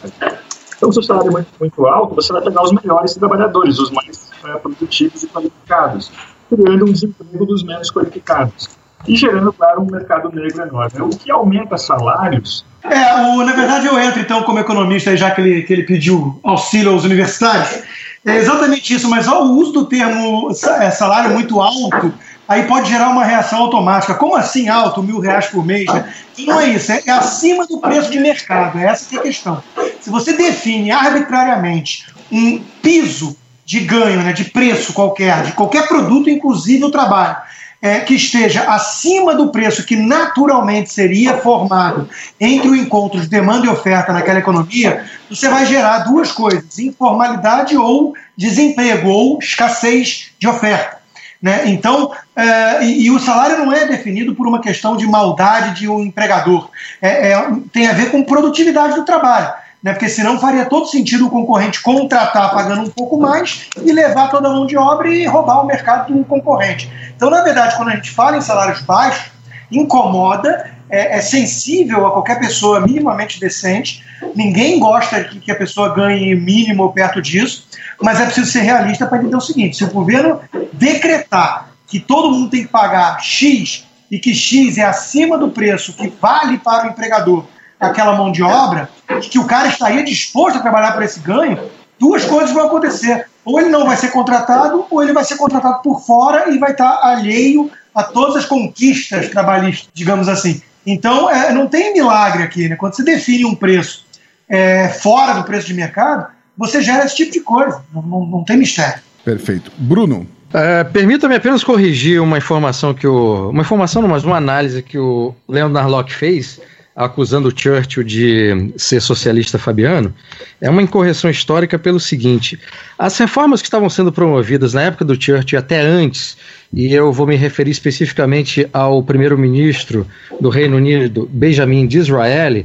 Então, 0.76 0.92
se 0.92 0.98
o 0.98 1.02
salário 1.02 1.28
é 1.28 1.32
muito, 1.32 1.48
muito 1.58 1.86
alto, 1.86 2.14
você 2.14 2.32
vai 2.32 2.42
pegar 2.42 2.62
os 2.62 2.72
melhores 2.72 3.14
trabalhadores, 3.14 3.78
os 3.78 3.90
mais 3.90 4.30
é, 4.44 4.52
produtivos 4.56 5.22
e 5.22 5.26
qualificados, 5.28 6.12
criando 6.48 6.84
um 6.84 6.92
desemprego 6.92 7.46
dos 7.46 7.62
menos 7.62 7.90
qualificados. 7.90 8.68
E 9.06 9.16
gerando, 9.16 9.52
claro, 9.52 9.82
um 9.82 9.90
mercado 9.90 10.30
negro 10.34 10.62
enorme. 10.62 11.02
O 11.02 11.10
que 11.10 11.30
aumenta 11.30 11.76
salários 11.76 12.64
é, 12.84 13.14
o, 13.14 13.42
na 13.42 13.52
verdade 13.52 13.86
eu 13.86 13.98
entro 13.98 14.20
então 14.20 14.42
como 14.42 14.58
economista, 14.58 15.16
já 15.16 15.30
que 15.30 15.40
ele, 15.40 15.62
que 15.62 15.72
ele 15.72 15.84
pediu 15.84 16.38
auxílio 16.44 16.92
aos 16.92 17.04
universitários. 17.04 17.82
É 18.26 18.36
exatamente 18.36 18.94
isso, 18.94 19.08
mas 19.08 19.26
o 19.26 19.52
uso 19.52 19.72
do 19.72 19.86
termo 19.86 20.50
é, 20.50 20.90
salário 20.90 21.30
muito 21.30 21.60
alto 21.60 22.12
aí 22.48 22.64
pode 22.64 22.88
gerar 22.88 23.08
uma 23.08 23.24
reação 23.24 23.60
automática. 23.60 24.14
Como 24.14 24.36
assim 24.36 24.68
alto, 24.68 25.02
mil 25.02 25.20
reais 25.20 25.46
por 25.46 25.64
mês? 25.64 25.86
Né? 25.86 26.12
Não 26.40 26.60
é 26.60 26.68
isso, 26.68 26.92
é, 26.92 27.02
é, 27.06 27.10
acima 27.10 27.66
do 27.66 27.78
preço 27.78 28.10
de 28.10 28.18
mercado, 28.18 28.78
é 28.78 28.84
essa 28.84 29.08
que 29.08 29.16
é 29.16 29.18
a 29.20 29.22
questão. 29.22 29.62
Se 30.00 30.10
você 30.10 30.32
define 30.32 30.90
arbitrariamente 30.90 32.06
um 32.30 32.60
piso 32.82 33.36
de 33.64 33.80
ganho, 33.80 34.22
né, 34.22 34.32
de 34.32 34.44
preço 34.44 34.92
qualquer, 34.92 35.42
de 35.42 35.52
qualquer 35.52 35.88
produto, 35.88 36.28
inclusive 36.28 36.84
o 36.84 36.90
trabalho, 36.90 37.36
é, 37.84 38.00
que 38.00 38.14
esteja 38.14 38.62
acima 38.62 39.34
do 39.34 39.50
preço 39.50 39.84
que 39.84 39.94
naturalmente 39.94 40.90
seria 40.90 41.36
formado 41.36 42.08
entre 42.40 42.66
o 42.68 42.74
encontro 42.74 43.20
de 43.20 43.26
demanda 43.26 43.66
e 43.66 43.68
oferta 43.68 44.10
naquela 44.10 44.38
economia, 44.38 45.04
você 45.28 45.50
vai 45.50 45.66
gerar 45.66 45.98
duas 45.98 46.32
coisas: 46.32 46.78
informalidade 46.78 47.76
ou 47.76 48.14
desemprego, 48.34 49.10
ou 49.10 49.38
escassez 49.38 50.30
de 50.38 50.48
oferta. 50.48 50.96
Né? 51.42 51.64
Então, 51.66 52.10
é, 52.36 52.84
e, 52.84 53.06
e, 53.06 53.10
o 53.10 53.18
salário 53.18 53.64
não 53.64 53.72
é 53.72 53.86
definido 53.86 54.34
por 54.34 54.46
uma 54.46 54.60
questão 54.60 54.96
de 54.96 55.06
maldade 55.06 55.80
de 55.80 55.88
um 55.88 56.00
empregador, 56.00 56.68
é, 57.00 57.32
é, 57.32 57.48
tem 57.72 57.86
a 57.86 57.92
ver 57.92 58.10
com 58.10 58.22
produtividade 58.24 58.94
do 58.94 59.04
trabalho. 59.04 59.52
Né? 59.82 59.92
Porque 59.92 60.08
senão 60.08 60.40
faria 60.40 60.64
todo 60.64 60.86
sentido 60.86 61.26
o 61.26 61.30
concorrente 61.30 61.82
contratar 61.82 62.52
pagando 62.52 62.82
um 62.82 62.90
pouco 62.90 63.20
mais 63.20 63.68
e 63.82 63.92
levar 63.92 64.30
toda 64.30 64.48
a 64.48 64.52
mão 64.52 64.66
de 64.66 64.76
obra 64.76 65.08
e 65.08 65.26
roubar 65.26 65.62
o 65.62 65.66
mercado 65.66 66.12
do 66.12 66.24
concorrente. 66.24 66.90
Então, 67.14 67.28
na 67.28 67.42
verdade, 67.42 67.76
quando 67.76 67.90
a 67.90 67.94
gente 67.94 68.10
fala 68.10 68.36
em 68.36 68.40
salários 68.40 68.80
baixos, 68.80 69.30
incomoda, 69.70 70.70
é, 70.88 71.18
é 71.18 71.20
sensível 71.20 72.06
a 72.06 72.12
qualquer 72.12 72.40
pessoa 72.40 72.80
minimamente 72.80 73.38
decente. 73.38 74.02
Ninguém 74.34 74.78
gosta 74.80 75.22
que, 75.24 75.38
que 75.38 75.52
a 75.52 75.56
pessoa 75.56 75.94
ganhe 75.94 76.34
mínimo 76.34 76.82
ou 76.82 76.92
perto 76.92 77.20
disso 77.20 77.64
mas 78.02 78.20
é 78.20 78.24
preciso 78.24 78.50
ser 78.50 78.60
realista 78.60 79.06
para 79.06 79.18
entender 79.18 79.36
o 79.36 79.40
seguinte: 79.40 79.76
se 79.76 79.84
o 79.84 79.90
governo 79.90 80.40
decretar 80.72 81.68
que 81.94 82.00
todo 82.00 82.32
mundo 82.32 82.50
tem 82.50 82.64
que 82.64 82.68
pagar 82.68 83.22
X 83.22 83.86
e 84.10 84.18
que 84.18 84.34
X 84.34 84.78
é 84.78 84.82
acima 84.82 85.38
do 85.38 85.50
preço 85.50 85.92
que 85.92 86.12
vale 86.20 86.58
para 86.58 86.88
o 86.88 86.90
empregador 86.90 87.44
aquela 87.78 88.16
mão 88.16 88.32
de 88.32 88.42
obra, 88.42 88.90
que 89.30 89.38
o 89.38 89.44
cara 89.44 89.68
estaria 89.68 90.02
disposto 90.02 90.56
a 90.56 90.60
trabalhar 90.60 90.90
por 90.90 91.04
esse 91.04 91.20
ganho, 91.20 91.56
duas 91.96 92.24
coisas 92.24 92.50
vão 92.50 92.66
acontecer. 92.66 93.26
Ou 93.44 93.60
ele 93.60 93.68
não 93.68 93.86
vai 93.86 93.96
ser 93.96 94.10
contratado, 94.10 94.84
ou 94.90 95.04
ele 95.04 95.12
vai 95.12 95.24
ser 95.24 95.36
contratado 95.36 95.82
por 95.82 96.04
fora 96.04 96.50
e 96.50 96.58
vai 96.58 96.72
estar 96.72 96.98
alheio 97.00 97.70
a 97.94 98.02
todas 98.02 98.34
as 98.34 98.44
conquistas 98.44 99.28
trabalhistas, 99.28 99.88
digamos 99.94 100.28
assim. 100.28 100.60
Então, 100.84 101.30
é, 101.30 101.54
não 101.54 101.68
tem 101.68 101.92
milagre 101.92 102.42
aqui. 102.42 102.68
Né? 102.68 102.74
Quando 102.74 102.96
você 102.96 103.04
define 103.04 103.44
um 103.44 103.54
preço 103.54 104.04
é, 104.48 104.88
fora 104.88 105.34
do 105.34 105.44
preço 105.44 105.68
de 105.68 105.74
mercado, 105.74 106.26
você 106.58 106.82
gera 106.82 107.04
esse 107.04 107.14
tipo 107.14 107.30
de 107.30 107.40
coisa. 107.40 107.84
Não, 107.94 108.02
não, 108.02 108.26
não 108.26 108.42
tem 108.42 108.56
mistério. 108.56 109.00
Perfeito. 109.24 109.70
Bruno. 109.78 110.26
Uh, 110.54 110.88
Permita-me 110.92 111.34
apenas 111.34 111.64
corrigir 111.64 112.22
uma 112.22 112.38
informação 112.38 112.94
que 112.94 113.08
o. 113.08 113.50
Uma 113.50 113.62
informação, 113.62 114.00
não, 114.00 114.08
mas 114.08 114.22
uma 114.22 114.36
análise 114.36 114.80
que 114.82 114.96
o 114.96 115.34
Leonard 115.48 115.90
Locke 115.90 116.14
fez, 116.14 116.60
acusando 116.94 117.48
o 117.48 117.52
Churchill 117.52 118.04
de 118.04 118.72
ser 118.76 119.00
socialista 119.00 119.58
fabiano. 119.58 120.14
É 120.60 120.70
uma 120.70 120.80
incorreção 120.80 121.28
histórica 121.28 121.76
pelo 121.76 121.98
seguinte: 121.98 122.56
as 122.96 123.18
reformas 123.18 123.60
que 123.60 123.66
estavam 123.66 123.90
sendo 123.90 124.12
promovidas 124.12 124.74
na 124.74 124.82
época 124.82 125.04
do 125.04 125.20
Churchill 125.20 125.58
até 125.58 125.80
antes, 125.80 126.36
e 126.72 126.94
eu 126.94 127.12
vou 127.12 127.26
me 127.26 127.34
referir 127.34 127.72
especificamente 127.72 128.68
ao 128.72 129.02
primeiro-ministro 129.02 130.06
do 130.40 130.50
Reino 130.50 130.76
Unido, 130.76 131.28
Benjamin 131.32 131.84
Disraeli 131.84 132.64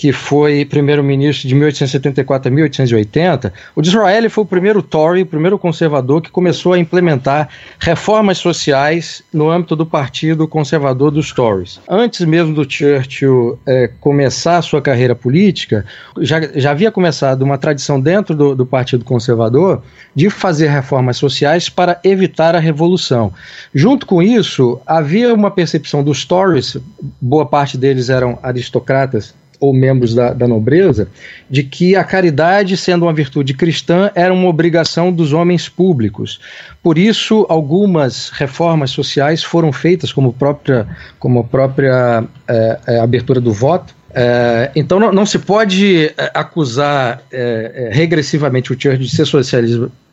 que 0.00 0.12
foi 0.12 0.64
primeiro-ministro 0.64 1.46
de 1.46 1.54
1874 1.54 2.48
a 2.48 2.50
1880, 2.50 3.52
o 3.76 3.82
Disraeli 3.82 4.30
foi 4.30 4.44
o 4.44 4.46
primeiro 4.46 4.82
Tory, 4.82 5.20
o 5.20 5.26
primeiro 5.26 5.58
conservador 5.58 6.22
que 6.22 6.30
começou 6.30 6.72
a 6.72 6.78
implementar 6.78 7.50
reformas 7.78 8.38
sociais 8.38 9.22
no 9.30 9.50
âmbito 9.50 9.76
do 9.76 9.84
Partido 9.84 10.48
Conservador 10.48 11.10
dos 11.10 11.32
Tories. 11.32 11.80
Antes 11.86 12.24
mesmo 12.24 12.54
do 12.54 12.64
Churchill 12.64 13.58
é, 13.66 13.90
começar 14.00 14.56
a 14.56 14.62
sua 14.62 14.80
carreira 14.80 15.14
política, 15.14 15.84
já, 16.18 16.40
já 16.54 16.70
havia 16.70 16.90
começado 16.90 17.42
uma 17.42 17.58
tradição 17.58 18.00
dentro 18.00 18.34
do, 18.34 18.54
do 18.54 18.64
Partido 18.64 19.04
Conservador 19.04 19.82
de 20.14 20.30
fazer 20.30 20.68
reformas 20.68 21.18
sociais 21.18 21.68
para 21.68 22.00
evitar 22.02 22.56
a 22.56 22.58
revolução. 22.58 23.34
Junto 23.74 24.06
com 24.06 24.22
isso, 24.22 24.80
havia 24.86 25.34
uma 25.34 25.50
percepção 25.50 26.02
dos 26.02 26.24
Tories, 26.24 26.78
boa 27.20 27.44
parte 27.44 27.76
deles 27.76 28.08
eram 28.08 28.38
aristocratas 28.42 29.38
ou 29.60 29.74
membros 29.74 30.14
da, 30.14 30.32
da 30.32 30.48
nobreza 30.48 31.08
de 31.48 31.62
que 31.62 31.94
a 31.94 32.02
caridade, 32.02 32.76
sendo 32.76 33.04
uma 33.04 33.12
virtude 33.12 33.52
cristã, 33.54 34.10
era 34.14 34.32
uma 34.32 34.48
obrigação 34.48 35.12
dos 35.12 35.32
homens 35.32 35.68
públicos. 35.68 36.40
Por 36.82 36.96
isso, 36.96 37.46
algumas 37.48 38.30
reformas 38.30 38.90
sociais 38.90 39.44
foram 39.44 39.72
feitas, 39.72 40.12
como, 40.12 40.32
própria, 40.32 40.88
como 41.18 41.40
a 41.40 41.44
própria 41.44 42.24
é, 42.48 42.80
é, 42.86 43.00
abertura 43.00 43.40
do 43.40 43.52
voto, 43.52 43.94
é, 44.12 44.72
então 44.74 44.98
não, 44.98 45.12
não, 45.12 45.24
se 45.24 45.38
pode 45.38 46.06
é, 46.06 46.30
acusar 46.34 47.22
é, 47.30 47.90
é, 47.90 47.94
regressivamente 47.94 48.72
o 48.72 48.74
Churchill 48.74 48.98
de 48.98 49.08
ser 49.08 49.24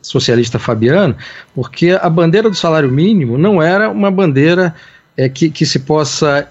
socialista 0.00 0.58
fabiano, 0.58 1.16
porque 1.52 1.98
a 2.00 2.08
bandeira 2.08 2.48
do 2.48 2.54
salário 2.54 2.90
mínimo 2.90 3.36
não 3.36 3.60
era 3.60 3.90
uma 3.90 4.08
bandeira 4.08 4.72
é, 5.16 5.28
que, 5.28 5.50
que, 5.50 5.66
se 5.66 5.80
possa, 5.80 6.46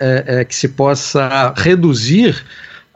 que 0.45 0.53
se 0.53 0.67
possa 0.67 1.53
reduzir 1.55 2.43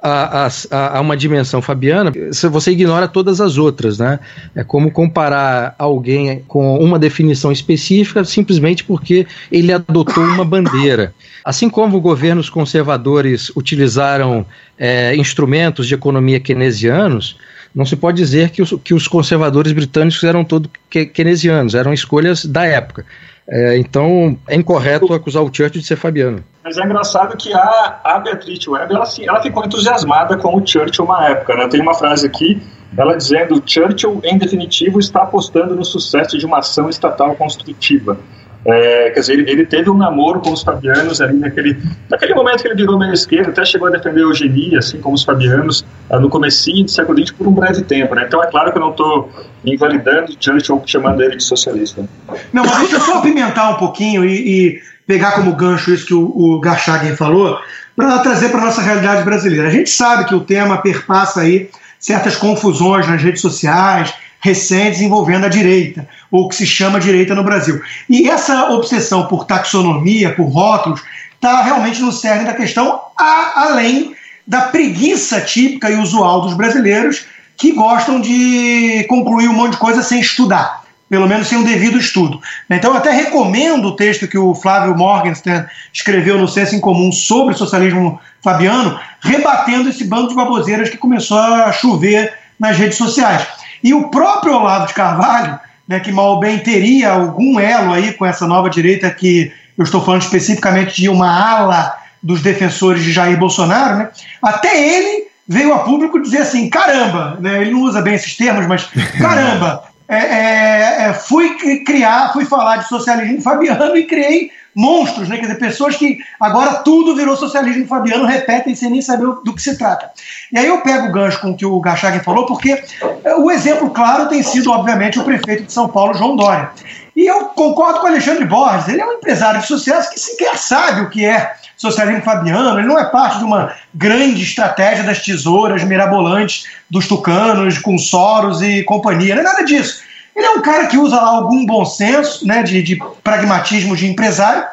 a, 0.02 0.48
a, 0.48 0.98
a, 0.98 1.02
uma 1.02 1.16
dimensão 1.16 1.62
fabiana, 1.62 2.12
você 2.50 2.72
ignora 2.72 3.08
todas 3.08 3.40
as 3.40 3.58
outras, 3.58 4.00
né? 4.00 4.20
É 4.56 4.64
como 4.64 4.92
comparar 4.92 5.76
alguém 5.78 6.44
com 6.48 6.78
uma 6.80 6.98
definição 6.98 7.52
específica 7.52 8.24
simplesmente 8.24 8.84
porque 8.84 9.28
ele 9.52 9.72
adotou 9.72 10.24
uma 10.24 10.44
bandeira. 10.44 11.14
Assim 11.46 11.70
como 11.70 12.02
governos 12.02 12.50
conservadores 12.50 13.52
utilizaram 13.56 14.46
é, 14.78 15.16
instrumentos 15.16 15.88
de 15.88 15.94
economia 15.94 16.40
keynesianos, 16.40 17.38
não 17.74 17.86
se 17.86 17.96
pode 17.96 18.18
dizer 18.18 18.50
que 18.50 18.62
os, 18.62 18.74
que 18.84 18.94
os 18.94 19.08
conservadores 19.08 19.72
britânicos 19.72 20.24
eram 20.24 20.44
todos 20.44 20.70
keynesianos, 20.90 21.74
eram 21.76 21.94
escolhas 21.94 22.46
da 22.46 22.66
época. 22.66 23.06
É, 23.52 23.78
então 23.78 24.38
é 24.48 24.56
incorreto 24.56 25.14
acusar 25.14 25.44
o 25.44 25.48
Churchill 25.54 25.82
de 25.82 25.84
ser 25.84 25.98
fabiano. 25.98 26.42
Mas 26.64 26.78
é 26.78 26.86
engraçado 26.86 27.36
que 27.36 27.54
a, 27.54 28.00
a 28.02 28.20
Beatrice 28.20 28.70
Webb 28.70 28.94
ela, 28.94 29.06
ela 29.28 29.42
ficou 29.42 29.66
entusiasmada 29.66 30.38
com 30.38 30.56
o 30.56 30.66
Churchill 30.66 31.04
uma 31.04 31.28
época. 31.28 31.58
Né? 31.58 31.68
Tem 31.68 31.82
uma 31.82 31.94
frase 31.94 32.26
aqui, 32.26 32.62
ela 32.96 33.18
dizendo: 33.18 33.62
Churchill, 33.66 34.22
em 34.24 34.38
definitivo, 34.38 35.00
está 35.00 35.24
apostando 35.24 35.76
no 35.76 35.84
sucesso 35.84 36.38
de 36.38 36.46
uma 36.46 36.60
ação 36.60 36.90
estatal 36.90 37.36
construtiva. 37.36 38.18
É, 38.63 39.10
quer 39.10 39.19
dizer, 39.19 39.34
ele, 39.34 39.50
ele, 39.50 39.65
teve 39.65 39.89
um 39.89 39.97
namoro 39.97 40.39
com 40.39 40.52
os 40.52 40.62
fabianos 40.62 41.19
ali 41.19 41.38
naquele, 41.38 41.82
naquele 42.08 42.36
momento 42.36 42.62
que 42.62 42.67
ele 42.67 42.76
virou 42.76 42.97
meio 42.97 43.12
esquerdo, 43.12 43.50
até 43.50 43.65
chegou 43.65 43.88
a 43.88 43.91
defender 43.91 44.19
a 44.19 44.24
eugenia, 44.24 44.78
assim 44.78 45.02
como 45.02 45.15
os 45.15 45.24
fabianos, 45.24 45.84
ah, 46.10 46.19
no 46.19 46.30
comecinho 46.30 46.86
do 46.86 46.91
século 46.91 47.17
XX 47.17 47.32
por 47.32 47.47
um 47.47 47.54
breve 47.54 47.82
tempo. 47.82 48.13
Né? 48.13 48.26
Então 48.28 48.43
é 48.43 48.47
claro 48.47 48.71
que 48.71 48.78
eu 48.78 48.82
não 48.82 48.91
estou 48.91 49.32
invalidando 49.65 50.36
Churchill 50.39 50.82
chamando 50.86 51.21
ele 51.21 51.38
de 51.38 51.43
socialista. 51.43 52.08
Não, 52.54 52.63
mas 52.63 52.80
deixa 52.80 52.97
eu 52.97 53.02
só 53.02 53.17
apimentar 53.17 53.71
um 53.71 53.78
pouquinho 53.78 54.24
e, 54.24 54.36
e 54.36 54.82
pegar 55.08 55.32
como 55.32 55.56
gancho 55.56 55.91
isso 55.91 56.06
que 56.06 56.13
o, 56.13 56.24
o 56.24 56.60
Garchagen 56.60 57.15
falou, 57.15 57.58
para 57.95 58.19
trazer 58.19 58.50
para 58.50 58.62
nossa 58.62 58.82
realidade 58.82 59.24
brasileira. 59.24 59.67
A 59.67 59.71
gente 59.71 59.89
sabe 59.89 60.26
que 60.26 60.36
o 60.36 60.39
tema 60.39 60.78
perpassa 60.78 61.41
aí 61.41 61.69
certas 62.00 62.36
confusões 62.36 63.08
nas 63.08 63.21
redes 63.21 63.41
sociais, 63.41 64.13
recentes 64.41 65.01
envolvendo 65.01 65.45
a 65.45 65.49
direita, 65.49 66.08
ou 66.30 66.45
o 66.45 66.49
que 66.49 66.56
se 66.56 66.65
chama 66.65 66.99
direita 66.99 67.36
no 67.36 67.43
Brasil. 67.43 67.80
E 68.10 68.27
essa 68.27 68.71
obsessão 68.71 69.27
por 69.27 69.45
taxonomia, 69.45 70.34
por 70.34 70.47
rótulos, 70.47 71.01
está 71.36 71.62
realmente 71.62 72.01
no 72.01 72.12
cerne 72.12 72.45
da 72.45 72.54
questão, 72.54 72.99
a, 73.17 73.63
além 73.67 74.15
da 74.45 74.62
preguiça 74.62 75.39
típica 75.39 75.89
e 75.89 75.95
usual 75.95 76.41
dos 76.41 76.56
brasileiros 76.56 77.25
que 77.56 77.71
gostam 77.71 78.19
de 78.19 79.06
concluir 79.08 79.47
um 79.47 79.54
monte 79.54 79.73
de 79.73 79.77
coisa 79.77 80.01
sem 80.01 80.19
estudar, 80.19 80.84
pelo 81.08 81.27
menos 81.27 81.47
sem 81.47 81.60
um 81.60 81.63
devido 81.63 81.99
estudo. 81.99 82.41
Então, 82.67 82.91
eu 82.91 82.97
até 82.97 83.12
recomendo 83.12 83.89
o 83.89 83.95
texto 83.95 84.27
que 84.27 84.38
o 84.38 84.56
Flávio 84.56 84.97
Morgenstern 84.97 85.67
escreveu 85.93 86.39
no 86.39 86.47
Senso 86.47 86.75
em 86.75 86.80
Comum 86.80 87.12
sobre 87.12 87.54
socialismo 87.54 88.19
fabiano, 88.41 88.99
rebatendo 89.19 89.89
esse 89.89 90.04
bando 90.04 90.30
de 90.30 90.36
baboseiras 90.36 90.89
que 90.89 90.97
começou 90.97 91.38
a 91.38 91.71
chover 91.71 92.34
nas 92.60 92.77
redes 92.77 92.97
sociais. 92.97 93.45
E 93.84 93.94
o 93.94 94.10
próprio 94.10 94.54
Olavo 94.54 94.88
de 94.88 94.94
Carvalho, 94.94 95.60
né, 95.88 96.00
que 96.00 96.12
mal 96.12 96.39
bem 96.39 96.60
teria 96.60 97.12
algum 97.12 97.60
elo 97.60 97.94
aí 97.94 98.13
com 98.13 98.26
essa 98.26 98.48
nova 98.48 98.70
direita 98.70 99.10
que 99.10 99.52
eu 99.78 99.84
estou 99.84 100.04
falando 100.04 100.22
especificamente 100.22 101.02
de 101.02 101.10
uma 101.10 101.30
ala 101.30 101.98
dos 102.22 102.41
defensores 102.41 103.04
de 103.04 103.12
Jair 103.12 103.38
Bolsonaro, 103.38 103.98
né, 103.98 104.10
até 104.41 104.80
ele 104.80 105.28
veio 105.48 105.74
a 105.74 105.80
público 105.80 106.22
dizer 106.22 106.39
assim, 106.39 106.70
caramba, 106.70 107.38
né, 107.39 107.62
ele 107.62 107.72
não 107.72 107.82
usa 107.82 108.02
bem 108.02 108.13
esses 108.13 108.38
termos, 108.38 108.67
mas 108.67 108.88
caramba, 109.20 109.84
é, 110.08 110.17
é, 110.17 111.04
é, 111.08 111.13
fui 111.13 111.56
criar, 111.86 112.32
fui 112.34 112.46
falar 112.46 112.78
de 112.78 112.88
socialismo 112.88 113.41
fabiano 113.41 113.96
e 113.96 114.06
criei 114.06 114.52
monstros, 114.76 115.28
né? 115.28 115.38
Quer 115.38 115.44
dizer, 115.44 115.60
pessoas 115.60 115.96
que 115.96 116.20
agora 116.40 116.76
tudo 116.76 117.16
virou 117.16 117.36
socialismo 117.36 117.86
fabiano, 117.88 118.26
repetem 118.26 118.76
sem 118.76 118.90
nem 118.90 119.02
saber 119.02 119.26
do 119.44 119.54
que 119.54 119.62
se 119.62 119.78
trata. 119.78 120.10
E 120.52 120.58
aí 120.58 120.68
eu 120.68 120.82
pego 120.82 121.08
o 121.08 121.12
gancho 121.12 121.42
com 121.42 121.52
o 121.52 121.58
que 121.58 121.66
o 121.66 121.80
Gachagin 121.80 122.20
falou, 122.20 122.46
porque 122.46 122.82
é, 123.24 123.36
o 123.36 123.52
exemplo 123.52 123.90
claro 123.90 124.28
tem 124.28 124.42
sido, 124.42 124.72
obviamente, 124.72 125.20
o 125.20 125.24
prefeito 125.24 125.64
de 125.64 125.74
São 125.74 125.88
Paulo, 125.88 126.14
João 126.14 126.36
Dória. 126.36 126.70
E 127.16 127.26
eu 127.26 127.46
concordo 127.48 128.00
com 128.00 128.06
o 128.06 128.10
Alexandre 128.10 128.46
Borges, 128.46 128.88
ele 128.88 129.02
é 129.02 129.06
um 129.06 129.14
empresário 129.14 129.60
de 129.60 129.68
sucesso 129.68 130.10
que 130.10 130.20
sequer 130.20 130.58
sabe 130.58 131.02
o 131.02 131.10
que 131.10 131.26
é 131.26 131.54
socialismo 131.76 132.22
fabiano, 132.22 132.80
ele 132.80 132.88
não 132.88 132.98
é 132.98 133.06
parte 133.06 133.40
de 133.40 133.44
uma 133.44 133.74
grande 133.94 134.44
estratégia 134.44 135.04
das 135.04 135.20
tesouras 135.20 135.84
mirabolantes 135.84 136.66
dos 136.90 137.08
tucanos, 137.08 137.80
com 137.80 137.98
Soros 137.98 138.62
e 138.62 138.84
companhia, 138.84 139.34
não 139.34 139.42
é 139.42 139.46
nada 139.46 139.64
disso. 139.64 140.04
Ele 140.36 140.46
é 140.46 140.52
um 140.52 140.62
cara 140.62 140.88
que 140.88 140.98
usa 140.98 141.15
lá 141.15 141.30
algum 141.30 141.65
bom 141.65 141.86
senso, 141.86 142.46
né, 142.48 142.63
de, 142.63 142.82
de 142.82 143.02
pragmatismo 143.24 143.96
de 143.96 144.08
empresário, 144.08 144.65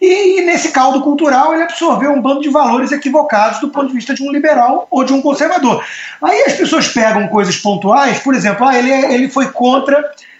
e, 0.00 0.40
e, 0.40 0.44
nesse 0.44 0.72
caldo 0.72 1.00
cultural 1.00 1.54
ele 1.54 1.62
absorveu 1.62 2.12
um 2.12 2.20
bando 2.20 2.42
de 2.42 2.50
valores 2.50 2.92
equivocados 2.92 3.60
do 3.60 3.70
ponto 3.70 3.88
de 3.88 3.94
vista 3.94 4.14
de 4.14 4.22
um 4.22 4.30
liberal 4.30 4.86
ou 4.90 5.04
de 5.04 5.12
um 5.12 5.22
conservador. 5.22 5.82
Aí 6.22 6.42
as 6.42 6.52
pessoas 6.52 6.88
pegam 6.88 7.28
coisas 7.28 7.56
pontuais, 7.56 8.18
por 8.18 8.34
exemplo, 8.34 8.66
ah, 8.66 8.78
ele, 8.78 8.92
é, 8.92 9.14
ele 9.14 9.30
foi 9.30 9.50
contra, 9.50 9.98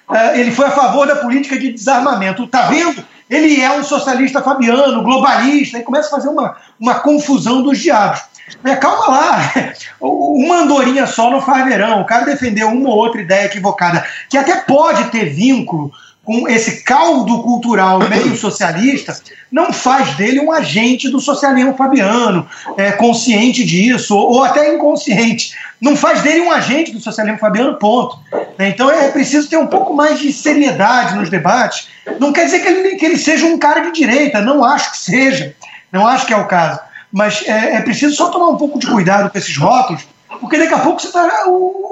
uh, 0.08 0.34
ele 0.34 0.50
foi 0.50 0.66
a 0.66 0.70
favor 0.70 1.06
da 1.06 1.16
política 1.16 1.58
de 1.58 1.72
desarmamento. 1.72 2.46
Tá 2.46 2.66
vendo? 2.66 3.02
Ele 3.30 3.60
é 3.60 3.72
um 3.72 3.82
socialista 3.82 4.42
fabiano, 4.42 5.02
globalista, 5.02 5.78
e 5.78 5.82
começa 5.82 6.08
a 6.08 6.10
fazer 6.10 6.28
uma, 6.28 6.56
uma 6.78 6.96
confusão 6.96 7.62
dos 7.62 7.78
diabos. 7.78 8.20
É, 8.64 8.76
calma 8.76 9.08
lá, 9.08 9.52
uma 10.00 10.58
andorinha 10.58 11.06
só 11.06 11.30
não 11.30 11.40
faz 11.40 11.64
verão. 11.64 12.00
O 12.00 12.06
cara 12.06 12.24
defendeu 12.24 12.68
uma 12.68 12.90
ou 12.90 12.96
outra 12.96 13.20
ideia 13.20 13.46
equivocada, 13.46 14.04
que 14.28 14.38
até 14.38 14.56
pode 14.56 15.10
ter 15.10 15.26
vínculo 15.26 15.92
com 16.26 16.48
esse 16.48 16.82
caldo 16.82 17.40
cultural 17.44 18.00
meio 18.08 18.36
socialista, 18.36 19.16
não 19.50 19.72
faz 19.72 20.16
dele 20.16 20.40
um 20.40 20.50
agente 20.50 21.08
do 21.08 21.20
socialismo 21.20 21.76
fabiano, 21.76 22.44
é, 22.76 22.90
consciente 22.90 23.64
disso, 23.64 24.16
ou, 24.16 24.32
ou 24.32 24.44
até 24.44 24.74
inconsciente. 24.74 25.52
Não 25.80 25.94
faz 25.94 26.22
dele 26.22 26.40
um 26.40 26.50
agente 26.50 26.90
do 26.90 26.98
socialismo 26.98 27.38
fabiano, 27.38 27.78
ponto. 27.78 28.18
Então 28.58 28.90
é 28.90 29.08
preciso 29.12 29.48
ter 29.48 29.56
um 29.56 29.68
pouco 29.68 29.94
mais 29.94 30.18
de 30.18 30.32
seriedade 30.32 31.14
nos 31.14 31.30
debates. 31.30 31.86
Não 32.18 32.32
quer 32.32 32.46
dizer 32.46 32.60
que 32.60 32.68
ele, 32.68 32.96
que 32.96 33.06
ele 33.06 33.18
seja 33.18 33.46
um 33.46 33.56
cara 33.56 33.80
de 33.82 33.92
direita, 33.92 34.40
não 34.40 34.64
acho 34.64 34.90
que 34.90 34.98
seja. 34.98 35.54
Não 35.92 36.04
acho 36.04 36.26
que 36.26 36.34
é 36.34 36.36
o 36.36 36.46
caso 36.46 36.80
mas 37.12 37.44
é, 37.46 37.76
é 37.76 37.80
preciso 37.80 38.14
só 38.14 38.28
tomar 38.28 38.48
um 38.48 38.56
pouco 38.56 38.78
de 38.78 38.86
cuidado 38.86 39.30
com 39.30 39.38
esses 39.38 39.56
rótulos, 39.56 40.06
porque 40.40 40.58
daqui 40.58 40.74
a 40.74 40.80
pouco 40.80 41.00
você 41.00 41.06
está 41.06 41.44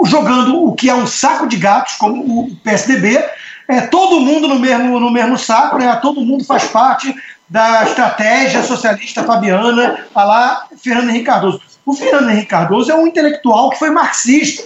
jogando 0.04 0.64
o 0.64 0.74
que 0.74 0.90
é 0.90 0.94
um 0.94 1.06
saco 1.06 1.46
de 1.46 1.56
gatos, 1.56 1.94
como 1.94 2.22
o 2.22 2.56
PSDB, 2.56 3.22
é 3.68 3.80
todo 3.82 4.20
mundo 4.20 4.46
no 4.46 4.58
mesmo, 4.58 5.00
no 5.00 5.10
mesmo 5.10 5.38
saco, 5.38 5.78
né? 5.78 5.94
todo 6.02 6.20
mundo 6.20 6.44
faz 6.44 6.64
parte 6.64 7.14
da 7.48 7.84
estratégia 7.84 8.62
socialista 8.62 9.22
fabiana, 9.22 10.06
a 10.14 10.24
lá 10.24 10.66
Fernando 10.76 11.10
Henrique 11.10 11.26
Cardoso. 11.26 11.60
O 11.86 11.92
Fernando 11.92 12.30
Henrique 12.30 12.48
Cardoso 12.48 12.90
é 12.90 12.94
um 12.94 13.06
intelectual 13.06 13.70
que 13.70 13.78
foi 13.78 13.90
marxista. 13.90 14.64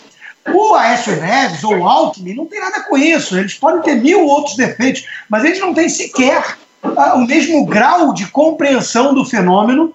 O 0.52 0.74
Aécio 0.74 1.20
Neves 1.20 1.62
ou 1.62 1.76
o 1.76 1.86
Alckmin 1.86 2.34
não 2.34 2.46
tem 2.46 2.60
nada 2.60 2.80
com 2.84 2.96
isso. 2.96 3.36
Eles 3.36 3.54
podem 3.54 3.82
ter 3.82 3.96
mil 3.96 4.24
outros 4.24 4.56
defeitos, 4.56 5.04
mas 5.28 5.44
eles 5.44 5.60
não 5.60 5.74
têm 5.74 5.88
sequer 5.88 6.56
ah, 6.96 7.14
o 7.16 7.26
mesmo 7.26 7.66
grau 7.66 8.14
de 8.14 8.26
compreensão 8.26 9.12
do 9.12 9.24
fenômeno 9.24 9.92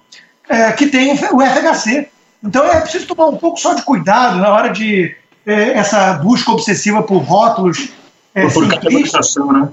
é, 0.48 0.72
que 0.72 0.86
tem 0.86 1.12
o 1.12 1.40
FHC. 1.40 2.08
Então 2.42 2.64
é 2.64 2.80
preciso 2.80 3.06
tomar 3.06 3.26
um 3.26 3.36
pouco 3.36 3.58
só 3.58 3.74
de 3.74 3.82
cuidado 3.82 4.38
na 4.38 4.50
hora 4.50 4.68
de 4.68 5.14
é, 5.46 5.72
essa 5.72 6.14
busca 6.14 6.50
obsessiva 6.52 7.02
por 7.02 7.18
rótulos. 7.18 7.90
É, 8.34 8.48
por 8.48 8.68
categorização, 8.68 9.52
né? 9.52 9.68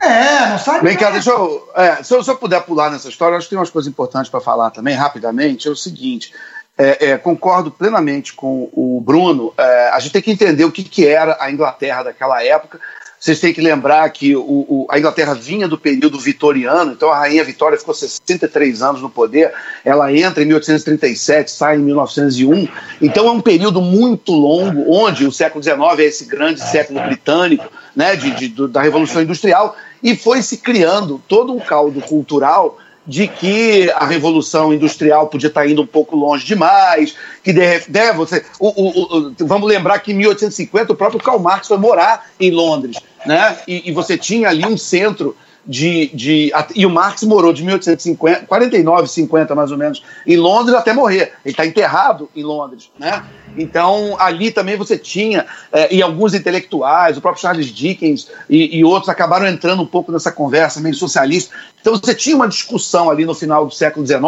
É, 0.00 0.50
não 0.50 0.58
sabe. 0.58 0.86
Vem 0.86 0.96
cá, 0.96 1.10
deixa 1.10 1.30
eu. 1.30 1.68
É, 1.74 2.02
se, 2.02 2.14
eu 2.14 2.22
se 2.22 2.30
eu 2.30 2.36
puder 2.36 2.62
pular 2.62 2.90
nessa 2.90 3.08
história, 3.08 3.36
acho 3.36 3.46
que 3.46 3.50
tem 3.50 3.58
umas 3.58 3.70
coisas 3.70 3.90
importantes 3.90 4.30
para 4.30 4.40
falar 4.40 4.70
também, 4.70 4.94
rapidamente. 4.94 5.66
É 5.66 5.70
o 5.70 5.76
seguinte: 5.76 6.32
é, 6.76 7.10
é, 7.10 7.18
concordo 7.18 7.70
plenamente 7.70 8.32
com 8.32 8.68
o 8.72 9.00
Bruno. 9.04 9.52
É, 9.56 9.90
a 9.90 9.98
gente 9.98 10.12
tem 10.12 10.22
que 10.22 10.30
entender 10.30 10.64
o 10.64 10.72
que, 10.72 10.84
que 10.84 11.06
era 11.06 11.36
a 11.40 11.50
Inglaterra 11.50 12.04
daquela 12.04 12.42
época. 12.44 12.80
Vocês 13.24 13.40
têm 13.40 13.54
que 13.54 13.60
lembrar 13.62 14.06
que 14.10 14.36
o, 14.36 14.42
o, 14.42 14.86
a 14.90 14.98
Inglaterra 14.98 15.32
vinha 15.32 15.66
do 15.66 15.78
período 15.78 16.20
vitoriano, 16.20 16.92
então 16.92 17.10
a 17.10 17.20
Rainha 17.20 17.42
Vitória 17.42 17.78
ficou 17.78 17.94
63 17.94 18.82
anos 18.82 19.00
no 19.00 19.08
poder, 19.08 19.50
ela 19.82 20.12
entra 20.12 20.42
em 20.42 20.46
1837, 20.46 21.50
sai 21.50 21.76
em 21.76 21.78
1901, 21.78 22.68
então 23.00 23.26
é 23.26 23.30
um 23.30 23.40
período 23.40 23.80
muito 23.80 24.30
longo, 24.30 24.92
onde 24.92 25.24
o 25.26 25.32
século 25.32 25.64
XIX 25.64 25.78
é 26.00 26.02
esse 26.02 26.26
grande 26.26 26.60
século 26.60 27.00
britânico, 27.00 27.64
né, 27.96 28.14
de, 28.14 28.30
de, 28.30 28.68
da 28.68 28.82
Revolução 28.82 29.22
Industrial, 29.22 29.74
e 30.02 30.14
foi 30.14 30.42
se 30.42 30.58
criando 30.58 31.18
todo 31.26 31.50
um 31.50 31.60
caldo 31.60 32.02
cultural 32.02 32.78
de 33.06 33.28
que 33.28 33.90
a 33.96 34.06
revolução 34.06 34.72
industrial 34.72 35.28
podia 35.28 35.48
estar 35.48 35.66
indo 35.66 35.82
um 35.82 35.86
pouco 35.86 36.16
longe 36.16 36.44
demais, 36.44 37.14
que 37.42 37.52
de, 37.52 37.80
de, 37.80 38.12
você, 38.12 38.44
o, 38.58 38.68
o, 38.68 39.18
o, 39.18 39.34
vamos 39.40 39.68
lembrar 39.68 39.98
que 39.98 40.12
em 40.12 40.14
1850 40.14 40.92
o 40.92 40.96
próprio 40.96 41.20
Karl 41.20 41.38
Marx 41.38 41.68
foi 41.68 41.76
morar 41.76 42.26
em 42.40 42.50
Londres, 42.50 42.96
né? 43.26 43.56
E, 43.66 43.88
e 43.88 43.92
você 43.92 44.16
tinha 44.16 44.48
ali 44.48 44.64
um 44.66 44.76
centro 44.76 45.36
de, 45.66 46.10
de, 46.14 46.52
e 46.74 46.84
o 46.84 46.90
Marx 46.90 47.22
morou 47.22 47.52
de 47.52 47.62
1850, 47.62 48.46
49, 48.46 49.08
50 49.08 49.54
mais 49.54 49.70
ou 49.70 49.78
menos, 49.78 50.02
em 50.26 50.36
Londres 50.36 50.76
até 50.76 50.92
morrer. 50.92 51.32
Ele 51.44 51.52
está 51.52 51.64
enterrado 51.64 52.28
em 52.36 52.42
Londres, 52.42 52.90
né? 52.98 53.24
Então 53.56 54.16
ali 54.18 54.50
também 54.50 54.76
você 54.76 54.98
tinha 54.98 55.46
é, 55.72 55.94
e 55.94 56.02
alguns 56.02 56.34
intelectuais, 56.34 57.16
o 57.16 57.20
próprio 57.20 57.40
Charles 57.40 57.66
Dickens 57.66 58.28
e, 58.48 58.78
e, 58.78 58.84
outros 58.84 59.08
acabaram 59.08 59.46
entrando 59.46 59.82
um 59.82 59.86
pouco 59.86 60.12
nessa 60.12 60.30
conversa 60.30 60.80
meio 60.80 60.94
socialista. 60.94 61.54
Então 61.84 62.00
você 62.02 62.14
tinha 62.14 62.34
uma 62.34 62.48
discussão 62.48 63.10
ali 63.10 63.26
no 63.26 63.34
final 63.34 63.66
do 63.66 63.74
século 63.74 64.06
XIX 64.06 64.24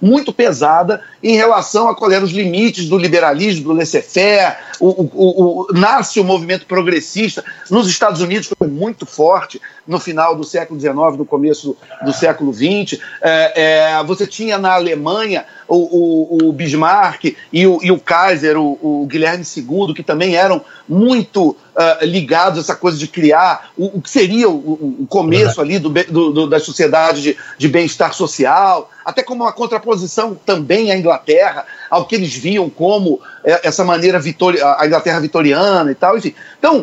muito 0.00 0.32
pesada 0.32 1.02
em 1.22 1.36
relação 1.36 1.86
a 1.86 1.94
qual 1.94 2.10
eram 2.10 2.24
os 2.24 2.30
limites 2.30 2.88
do 2.88 2.96
liberalismo, 2.96 3.64
do 3.64 3.72
laissez-faire. 3.74 4.56
O, 4.80 4.88
o, 4.88 5.08
o, 5.12 5.66
nasce 5.74 6.18
o 6.18 6.24
movimento 6.24 6.64
progressista 6.64 7.44
nos 7.70 7.86
Estados 7.88 8.22
Unidos 8.22 8.50
foi 8.58 8.68
muito 8.68 9.04
forte 9.04 9.60
no 9.86 10.00
final 10.00 10.34
do 10.34 10.44
século 10.44 10.80
XIX, 10.80 10.94
no 11.18 11.26
começo 11.26 11.76
do 12.02 12.10
século 12.10 12.54
XX. 12.54 12.98
É, 13.20 13.98
é, 14.00 14.04
você 14.04 14.26
tinha 14.26 14.56
na 14.56 14.72
Alemanha 14.72 15.44
o, 15.68 15.76
o, 15.76 16.48
o 16.48 16.52
Bismarck 16.54 17.36
e 17.52 17.66
o, 17.66 17.80
e 17.82 17.92
o 17.92 18.00
Kaiser, 18.00 18.56
o, 18.56 18.78
o, 18.80 19.06
Guilherme 19.06 19.44
II, 19.44 19.92
que 19.94 20.02
também 20.02 20.36
eram 20.36 20.64
muito 20.88 21.54
uh, 21.74 22.04
ligados 22.04 22.58
a 22.58 22.60
essa 22.62 22.74
coisa 22.74 22.96
de 22.96 23.06
criar 23.08 23.70
o, 23.76 23.98
o 23.98 24.02
que 24.02 24.10
seria 24.10 24.48
o, 24.48 25.06
começo 25.08 25.60
ali 25.60 25.78
do, 25.78 25.90
do, 25.90 26.32
do, 26.32 26.46
da 26.46 26.58
sociedade 26.58 27.22
de, 27.22 27.36
de 27.58 27.68
bem-estar 27.68 28.14
social, 28.14 28.90
até 29.04 29.22
como 29.22 29.44
uma 29.44 29.52
contraposição 29.52 30.34
também 30.46 30.90
à 30.90 30.96
Inglaterra, 30.96 31.66
ao 31.90 32.06
que 32.06 32.14
eles 32.14 32.34
viam 32.34 32.70
como 32.70 33.20
é, 33.44 33.68
essa 33.68 33.84
maneira 33.84 34.18
vitori 34.18 34.60
a 34.60 34.86
Inglaterra 34.86 35.20
vitoriana 35.20 35.90
e 35.90 35.94
tal, 35.94 36.16
enfim. 36.16 36.34
Então, 36.58 36.82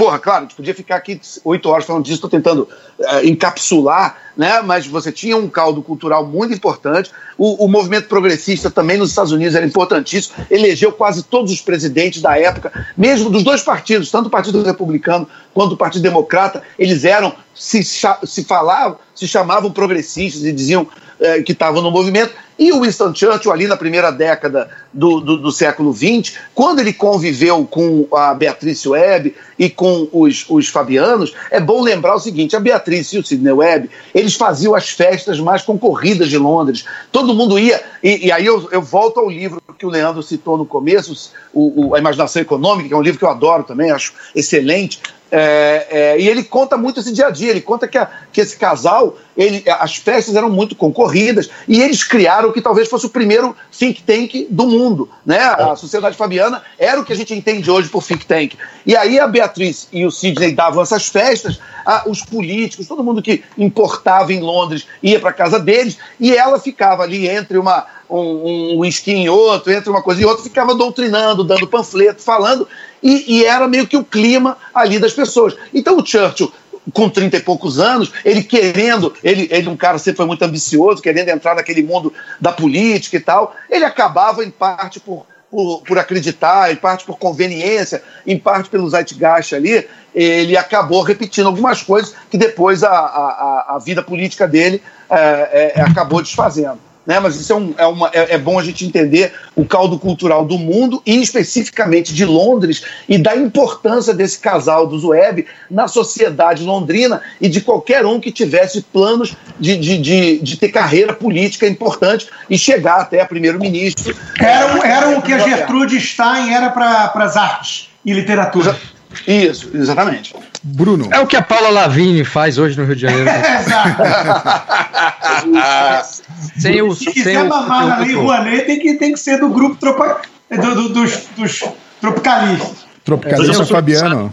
Porra, 0.00 0.18
claro, 0.18 0.38
a 0.38 0.42
gente 0.44 0.56
podia 0.56 0.74
ficar 0.74 0.96
aqui 0.96 1.20
oito 1.44 1.68
horas 1.68 1.84
falando 1.84 2.04
disso, 2.04 2.14
estou 2.14 2.30
tentando 2.30 2.66
uh, 2.98 3.22
encapsular, 3.22 4.16
né? 4.34 4.62
mas 4.62 4.86
você 4.86 5.12
tinha 5.12 5.36
um 5.36 5.46
caldo 5.46 5.82
cultural 5.82 6.26
muito 6.26 6.54
importante. 6.54 7.10
O, 7.36 7.66
o, 7.66 7.68
movimento 7.68 8.08
progressista 8.08 8.70
também 8.70 8.96
nos 8.96 9.10
Estados 9.10 9.30
Unidos 9.30 9.54
era 9.54 9.66
importantíssimo, 9.66 10.36
elegeu 10.50 10.90
quase 10.90 11.22
todos 11.22 11.52
os 11.52 11.60
presidentes 11.60 12.22
da 12.22 12.38
época, 12.38 12.72
mesmo 12.96 13.28
dos 13.28 13.42
dois 13.42 13.60
partidos, 13.60 14.10
tanto 14.10 14.28
o 14.28 14.30
Partido 14.30 14.62
Republicano 14.62 15.28
quanto 15.52 15.72
o 15.72 15.76
Partido 15.76 16.00
Democrata, 16.00 16.62
eles 16.78 17.04
eram, 17.04 17.34
se, 17.54 17.82
se 17.84 18.44
falavam, 18.44 18.96
se 19.14 19.28
chamavam 19.28 19.70
progressistas 19.70 20.44
e 20.44 20.50
diziam 20.50 20.88
eh, 21.20 21.42
que 21.42 21.52
estavam 21.52 21.82
no 21.82 21.90
movimento. 21.90 22.32
E 22.58 22.72
o 22.72 22.80
Winston 22.80 23.14
Churchill, 23.14 23.52
ali 23.52 23.66
na 23.66 23.76
primeira 23.76 24.10
década 24.10 24.68
do, 24.92 25.20
do, 25.20 25.36
do, 25.36 25.52
século 25.52 25.92
XX, 25.92 26.34
quando 26.54 26.80
ele 26.80 26.92
conviveu 26.92 27.66
com 27.66 28.06
a 28.12 28.34
Beatriz 28.34 28.84
Webb 28.86 29.34
e 29.58 29.70
com 29.70 30.08
os, 30.12 30.44
os 30.48 30.68
Fabianos, 30.68 31.34
é 31.50 31.60
bom 31.60 31.82
lembrar 31.82 32.14
o 32.14 32.18
seguinte: 32.18 32.56
a 32.56 32.60
Beatriz 32.60 33.12
e 33.12 33.18
o 33.18 33.24
Sidney 33.24 33.52
Webb, 33.52 33.90
eles 34.14 34.34
faziam 34.34 34.74
as 34.74 34.88
festas 34.90 35.40
mais 35.40 35.62
concorridas 35.62 36.28
de 36.28 36.38
Londres. 36.38 36.84
Todo 37.12 37.34
mundo 37.34 37.58
ia. 37.58 37.82
E, 38.02 38.26
e 38.26 38.32
aí 38.32 38.44
eu, 38.46 38.68
eu, 38.72 38.80
volto 38.80 39.20
ao 39.20 39.28
livro 39.28 39.62
que 39.78 39.86
o 39.86 39.90
Leandro 39.90 40.22
citou 40.22 40.58
no 40.58 40.66
começo, 40.66 41.32
o, 41.52 41.88
o, 41.88 41.94
A 41.94 41.98
Imaginação 41.98 42.42
Econômica, 42.42 42.88
que 42.88 42.94
é 42.94 42.96
um 42.96 43.02
livro 43.02 43.18
que 43.18 43.24
eu 43.24 43.30
adoro 43.30 43.62
também, 43.62 43.90
acho 43.90 44.12
excelente. 44.34 45.00
É, 45.30 45.86
é, 45.90 46.20
e 46.20 46.28
ele 46.28 46.42
conta 46.42 46.76
muito 46.76 47.00
esse 47.00 47.12
dia 47.12 47.28
a 47.28 47.30
dia. 47.30 47.50
Ele 47.50 47.60
conta 47.60 47.86
que, 47.86 47.96
a, 47.96 48.08
que 48.32 48.40
esse 48.40 48.56
casal, 48.56 49.16
ele, 49.36 49.62
as 49.78 49.96
festas 49.96 50.34
eram 50.34 50.50
muito 50.50 50.74
concorridas 50.74 51.48
e 51.68 51.80
eles 51.80 52.02
criaram 52.02 52.48
o 52.48 52.52
que 52.52 52.60
talvez 52.60 52.88
fosse 52.88 53.06
o 53.06 53.10
primeiro 53.10 53.56
think 53.70 54.02
tank 54.02 54.46
do 54.50 54.66
mundo. 54.66 55.08
Né? 55.24 55.38
A 55.38 55.76
Sociedade 55.76 56.16
Fabiana 56.16 56.62
era 56.78 57.00
o 57.00 57.04
que 57.04 57.12
a 57.12 57.16
gente 57.16 57.34
entende 57.34 57.70
hoje 57.70 57.88
por 57.88 58.02
think 58.02 58.26
tank. 58.26 58.54
E 58.84 58.96
aí 58.96 59.18
a 59.18 59.26
Beatriz 59.26 59.88
e 59.92 60.04
o 60.04 60.10
Sidney 60.10 60.52
davam 60.52 60.82
essas 60.82 61.06
festas, 61.06 61.60
a, 61.84 62.08
os 62.08 62.22
políticos, 62.22 62.88
todo 62.88 63.04
mundo 63.04 63.22
que 63.22 63.44
importava 63.56 64.32
em 64.32 64.40
Londres 64.40 64.86
ia 65.02 65.20
para 65.20 65.32
casa 65.32 65.58
deles 65.58 65.98
e 66.18 66.34
ela 66.34 66.58
ficava 66.58 67.02
ali 67.02 67.28
entre 67.28 67.58
uma 67.58 67.86
um, 68.18 68.80
um 68.80 68.84
em 68.84 69.28
outro, 69.28 69.72
entre 69.72 69.88
uma 69.88 70.02
coisa 70.02 70.20
e 70.20 70.24
outra, 70.24 70.42
ficava 70.42 70.74
doutrinando, 70.74 71.44
dando 71.44 71.66
panfleto, 71.66 72.22
falando, 72.22 72.66
e, 73.02 73.38
e 73.38 73.44
era 73.44 73.68
meio 73.68 73.86
que 73.86 73.96
o 73.96 74.04
clima 74.04 74.56
ali 74.74 74.98
das 74.98 75.12
pessoas. 75.12 75.54
Então 75.72 75.96
o 75.96 76.04
Churchill 76.04 76.52
com 76.92 77.08
30 77.08 77.36
e 77.36 77.40
poucos 77.40 77.78
anos, 77.78 78.10
ele 78.24 78.42
querendo, 78.42 79.14
ele, 79.22 79.48
ele 79.50 79.68
um 79.68 79.76
cara 79.76 79.98
sempre 79.98 80.16
foi 80.16 80.26
muito 80.26 80.42
ambicioso, 80.42 81.02
querendo 81.02 81.28
entrar 81.28 81.54
naquele 81.54 81.82
mundo 81.82 82.12
da 82.40 82.52
política 82.52 83.16
e 83.16 83.20
tal, 83.20 83.54
ele 83.68 83.84
acabava 83.84 84.42
em 84.42 84.50
parte 84.50 84.98
por, 84.98 85.26
por, 85.50 85.82
por 85.82 85.98
acreditar, 85.98 86.72
em 86.72 86.76
parte 86.76 87.04
por 87.04 87.18
conveniência, 87.18 88.02
em 88.26 88.38
parte 88.38 88.70
pelo 88.70 88.88
zeitgeist 88.88 89.54
ali, 89.54 89.86
ele 90.12 90.56
acabou 90.56 91.02
repetindo 91.02 91.46
algumas 91.46 91.82
coisas 91.82 92.14
que 92.30 92.36
depois 92.36 92.82
a, 92.82 92.90
a, 92.90 93.74
a 93.76 93.78
vida 93.78 94.02
política 94.02 94.48
dele 94.48 94.82
é, 95.08 95.72
é, 95.76 95.82
acabou 95.82 96.20
desfazendo 96.20 96.89
né? 97.10 97.18
Mas 97.18 97.34
isso 97.34 97.52
é, 97.52 97.56
um, 97.56 97.74
é, 97.76 97.86
uma, 97.86 98.08
é, 98.14 98.34
é, 98.34 98.38
bom 98.38 98.56
a 98.56 98.62
gente 98.62 98.86
entender 98.86 99.32
o 99.56 99.64
caldo 99.64 99.98
cultural 99.98 100.44
do 100.44 100.56
mundo 100.56 101.02
e 101.04 101.20
especificamente 101.20 102.14
de 102.14 102.24
Londres 102.24 102.84
e 103.08 103.18
da 103.18 103.34
importância 103.34 104.14
desse 104.14 104.38
casal 104.38 104.86
dos 104.86 105.02
Web 105.02 105.44
na 105.68 105.88
sociedade 105.88 106.62
londrina 106.62 107.20
e 107.40 107.48
de 107.48 107.62
qualquer 107.62 108.06
um 108.06 108.20
que 108.20 108.30
tivesse 108.30 108.82
planos 108.82 109.34
de, 109.58 109.76
de, 109.76 109.98
de, 109.98 110.38
de 110.38 110.56
ter 110.56 110.68
carreira 110.68 111.12
política 111.12 111.66
importante 111.66 112.28
e 112.48 112.56
chegar 112.56 113.00
até 113.00 113.20
a 113.20 113.26
primeiro-ministro. 113.26 114.16
Era, 114.38 114.86
era 114.86 115.18
o 115.18 115.20
que 115.20 115.32
a 115.32 115.38
Gertrude 115.40 116.00
Stein 116.00 116.54
era 116.54 116.70
para 116.70 117.10
as 117.16 117.36
artes 117.36 117.88
e 118.04 118.12
literatura. 118.12 118.78
Isso, 119.26 119.68
exatamente. 119.74 120.32
Bruno. 120.62 121.08
É 121.10 121.18
o 121.18 121.26
que 121.26 121.36
a 121.36 121.42
Paula 121.42 121.70
Lavigne 121.70 122.24
faz 122.24 122.56
hoje 122.56 122.78
no 122.78 122.84
Rio 122.84 122.94
de 122.94 123.02
Janeiro. 123.02 123.28
sem 126.60 126.82
o, 126.82 126.94
Se 126.94 127.06
quiser 127.06 127.40
sem 127.40 127.48
mamar 127.48 127.86
na 127.86 127.98
Lei 127.98 128.14
Rouanet, 128.14 128.66
tem 128.66 128.78
que, 128.78 128.94
tem 128.94 129.12
que 129.12 129.18
ser 129.18 129.38
do 129.38 129.48
grupo 129.48 129.76
tropa, 129.76 130.20
do, 130.50 130.74
do, 130.74 130.88
dos, 130.90 131.26
dos 131.36 131.64
tropicalistas. 132.00 132.86
Tropicalista 133.04 133.62
é, 133.62 133.66
Fabiano. 133.66 134.32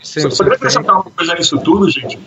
Só, 0.00 0.28
queria 0.28 0.54
acrescentar 0.54 0.94
uma 0.94 1.04
coisa 1.04 1.34
nisso 1.34 1.58
tudo, 1.58 1.90
gente. 1.90 2.18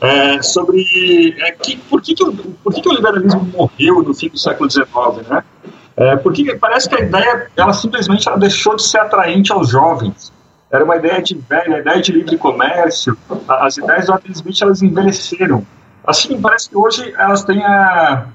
É, 0.00 0.42
sobre 0.42 1.34
é, 1.38 1.52
que, 1.52 1.76
por, 1.76 2.02
que, 2.02 2.14
que, 2.14 2.22
o, 2.22 2.32
por 2.32 2.74
que, 2.74 2.80
que 2.80 2.88
o 2.88 2.92
liberalismo 2.92 3.42
morreu 3.56 4.02
no 4.02 4.12
fim 4.14 4.28
do 4.28 4.38
século 4.38 4.70
XIX, 4.70 4.86
né? 5.28 5.42
É, 5.96 6.16
porque 6.16 6.54
parece 6.56 6.88
que 6.88 6.94
a 6.94 7.00
ideia, 7.00 7.50
ela 7.56 7.72
simplesmente 7.72 8.26
ela 8.28 8.38
deixou 8.38 8.76
de 8.76 8.82
ser 8.82 8.98
atraente 8.98 9.52
aos 9.52 9.68
jovens 9.68 10.32
era 10.70 10.84
uma 10.84 10.96
ideia 10.96 11.20
de 11.20 11.34
velha, 11.36 11.76
a 11.76 11.80
ideia 11.80 12.00
de 12.00 12.12
livre 12.12 12.38
comércio. 12.38 13.16
As 13.48 13.76
ideias 13.76 14.06
do 14.06 14.12
Adam 14.12 14.30
Smith 14.30 14.62
elas 14.62 14.82
envelheceram. 14.82 15.66
Assim, 16.06 16.40
parece 16.40 16.70
que 16.70 16.76
hoje 16.76 17.12
elas 17.18 17.42
têm 17.42 17.62
a, 17.62 18.26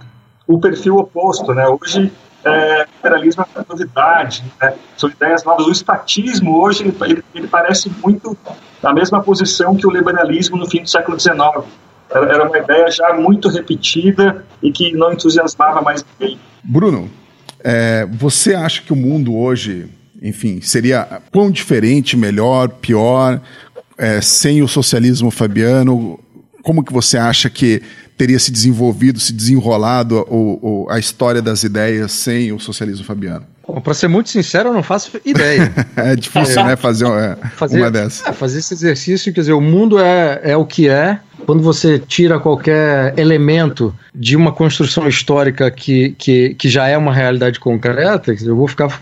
o 0.48 0.60
perfil 0.60 0.98
oposto, 0.98 1.54
né? 1.54 1.68
Hoje 1.68 2.12
é, 2.44 2.86
liberalismo 2.96 3.46
é 3.56 3.66
novidade, 3.68 4.44
né? 4.62 4.74
são 4.96 5.10
ideias 5.10 5.44
novas. 5.44 5.66
O 5.66 5.72
estatismo 5.72 6.58
hoje 6.58 6.84
ele, 6.84 7.24
ele, 7.34 7.48
parece 7.48 7.92
muito 8.04 8.38
na 8.84 8.94
mesma 8.94 9.22
posição 9.22 9.76
que 9.76 9.88
o 9.88 9.92
liberalismo 9.92 10.58
no 10.58 10.70
fim 10.70 10.84
do 10.84 10.90
século 10.90 11.20
XIX. 11.20 11.38
Era, 12.10 12.34
era 12.34 12.48
uma 12.48 12.58
ideia 12.58 12.90
já 12.92 13.14
muito 13.14 13.50
repetida 13.50 14.46
e 14.62 14.72
que 14.72 14.94
não 14.94 15.14
entusiasmava 15.14 15.82
mais 15.82 16.06
ninguém. 16.20 16.40
Bruno, 16.64 17.10
é, 17.64 18.06
você 18.06 18.54
acha 18.54 18.84
que 18.84 18.94
o 18.94 18.96
mundo 18.96 19.36
hoje 19.36 19.90
enfim, 20.22 20.62
seria 20.62 21.22
quão 21.32 21.52
diferente, 21.52 22.18
melhor, 22.18 22.70
pior, 22.70 23.40
é, 23.98 24.22
sem 24.22 24.62
o 24.62 24.68
socialismo 24.68 25.30
fabiano? 25.30 26.20
Como 26.64 26.84
que 26.84 26.92
você 26.92 27.18
acha 27.18 27.50
que 27.50 27.82
teria 28.18 28.40
se 28.40 28.52
desenvolvido, 28.52 29.20
se 29.20 29.34
desenrolado 29.34 30.26
o, 30.30 30.86
o, 30.86 30.90
a 30.90 30.98
história 30.98 31.42
das 31.42 31.64
ideias 31.64 32.12
sem 32.12 32.52
o 32.52 32.60
socialismo 32.60 33.06
fabiano? 33.06 33.46
Para 33.84 33.94
ser 33.96 34.08
muito 34.08 34.30
sincero, 34.30 34.70
eu 34.70 34.74
não 34.74 34.84
faço 34.84 35.20
ideia. 35.26 35.74
é 35.98 36.16
difícil, 36.16 36.64
né, 36.64 36.76
fazer, 36.76 37.08
é, 37.08 37.36
fazer, 37.58 37.80
uma 37.80 37.92
dessas. 37.92 38.26
É, 38.28 38.32
fazer 38.32 38.60
esse 38.60 38.74
exercício, 38.74 39.34
quer 39.34 39.42
dizer, 39.42 39.54
o 39.54 39.62
mundo 39.62 40.00
é, 40.00 40.40
é 40.44 40.58
o 40.58 40.66
que 40.66 40.88
é. 40.88 41.20
Quando 41.46 41.62
você 41.62 42.00
tira 42.00 42.40
qualquer 42.40 43.18
elemento 43.18 43.94
de 44.14 44.36
uma 44.36 44.52
construção 44.52 45.08
histórica 45.08 45.70
que, 45.70 46.16
que, 46.18 46.56
que 46.56 46.70
já 46.70 46.88
é 46.88 46.98
uma 46.98 47.14
realidade 47.14 47.60
concreta, 47.60 48.36
eu 48.42 48.56
vou 48.56 48.68
ficar 48.68 49.00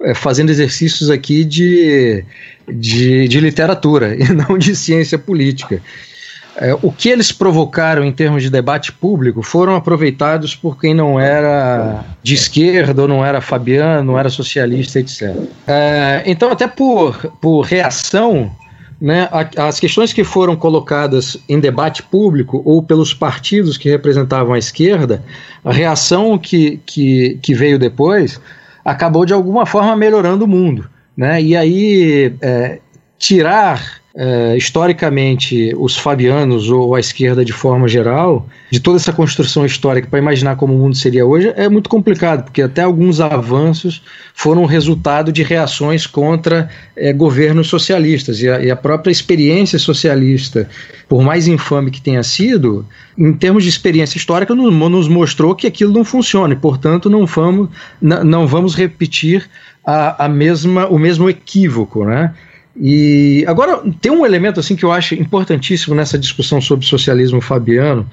é, 0.00 0.14
fazendo 0.14 0.50
exercícios 0.50 1.10
aqui 1.10 1.44
de, 1.44 2.24
de, 2.68 3.26
de 3.26 3.40
literatura 3.40 4.14
e 4.22 4.32
não 4.32 4.56
de 4.56 4.76
ciência 4.76 5.18
política. 5.18 5.80
É, 6.56 6.72
o 6.82 6.92
que 6.92 7.08
eles 7.08 7.32
provocaram 7.32 8.04
em 8.04 8.12
termos 8.12 8.42
de 8.42 8.48
debate 8.48 8.92
público 8.92 9.42
foram 9.42 9.74
aproveitados 9.74 10.54
por 10.54 10.78
quem 10.78 10.94
não 10.94 11.18
era 11.18 12.04
de 12.22 12.34
esquerda, 12.34 13.02
ou 13.02 13.08
não 13.08 13.24
era 13.24 13.40
fabiano, 13.40 14.12
não 14.12 14.18
era 14.18 14.28
socialista, 14.28 15.00
etc. 15.00 15.34
É, 15.66 16.22
então, 16.26 16.50
até 16.50 16.68
por, 16.68 17.16
por 17.40 17.62
reação, 17.62 18.52
né, 19.00 19.28
as 19.56 19.80
questões 19.80 20.12
que 20.12 20.22
foram 20.22 20.54
colocadas 20.54 21.36
em 21.48 21.58
debate 21.58 22.02
público 22.02 22.62
ou 22.64 22.82
pelos 22.82 23.12
partidos 23.12 23.76
que 23.76 23.90
representavam 23.90 24.54
a 24.54 24.58
esquerda, 24.58 25.24
a 25.64 25.72
reação 25.72 26.38
que, 26.38 26.80
que, 26.86 27.38
que 27.42 27.54
veio 27.54 27.78
depois 27.78 28.40
acabou 28.84 29.26
de 29.26 29.32
alguma 29.32 29.66
forma 29.66 29.96
melhorando 29.96 30.44
o 30.44 30.48
mundo. 30.48 30.88
Né? 31.16 31.42
E 31.42 31.56
aí, 31.56 32.34
é, 32.40 32.78
tirar 33.18 34.03
é, 34.16 34.56
historicamente 34.56 35.74
os 35.76 35.96
fabianos 35.96 36.70
ou 36.70 36.94
a 36.94 37.00
esquerda 37.00 37.44
de 37.44 37.52
forma 37.52 37.88
geral, 37.88 38.46
de 38.70 38.78
toda 38.78 38.96
essa 38.96 39.12
construção 39.12 39.66
histórica 39.66 40.06
para 40.08 40.20
imaginar 40.20 40.54
como 40.54 40.72
o 40.72 40.78
mundo 40.78 40.96
seria 40.96 41.26
hoje, 41.26 41.52
é 41.56 41.68
muito 41.68 41.90
complicado, 41.90 42.44
porque 42.44 42.62
até 42.62 42.82
alguns 42.82 43.20
avanços 43.20 44.02
foram 44.32 44.66
resultado 44.66 45.32
de 45.32 45.42
reações 45.42 46.06
contra 46.06 46.70
é, 46.96 47.12
governos 47.12 47.66
socialistas. 47.66 48.40
E 48.40 48.48
a, 48.48 48.60
e 48.60 48.70
a, 48.70 48.76
própria 48.76 49.10
experiência 49.10 49.80
socialista, 49.80 50.68
por 51.08 51.20
mais 51.22 51.48
infame 51.48 51.90
que 51.90 52.00
tenha 52.00 52.22
sido, 52.22 52.86
em 53.18 53.32
termos 53.32 53.64
de 53.64 53.68
experiência 53.68 54.16
histórica, 54.16 54.54
nos, 54.54 54.72
nos 54.72 55.08
mostrou 55.08 55.56
que 55.56 55.66
aquilo 55.66 55.92
não 55.92 56.04
funciona 56.04 56.54
e, 56.54 56.56
portanto, 56.56 57.10
não 57.10 57.26
vamos, 57.26 57.68
não 58.00 58.46
vamos 58.46 58.76
repetir 58.76 59.48
a, 59.84 60.26
a 60.26 60.28
mesma, 60.28 60.86
o 60.86 60.98
mesmo 60.98 61.28
equívoco, 61.28 62.04
né? 62.04 62.32
E 62.80 63.44
agora 63.46 63.82
tem 64.00 64.10
um 64.10 64.26
elemento 64.26 64.58
assim 64.58 64.74
que 64.74 64.84
eu 64.84 64.90
acho 64.90 65.14
importantíssimo 65.14 65.94
nessa 65.94 66.18
discussão 66.18 66.60
sobre 66.60 66.84
socialismo 66.84 67.40
fabiano 67.40 68.08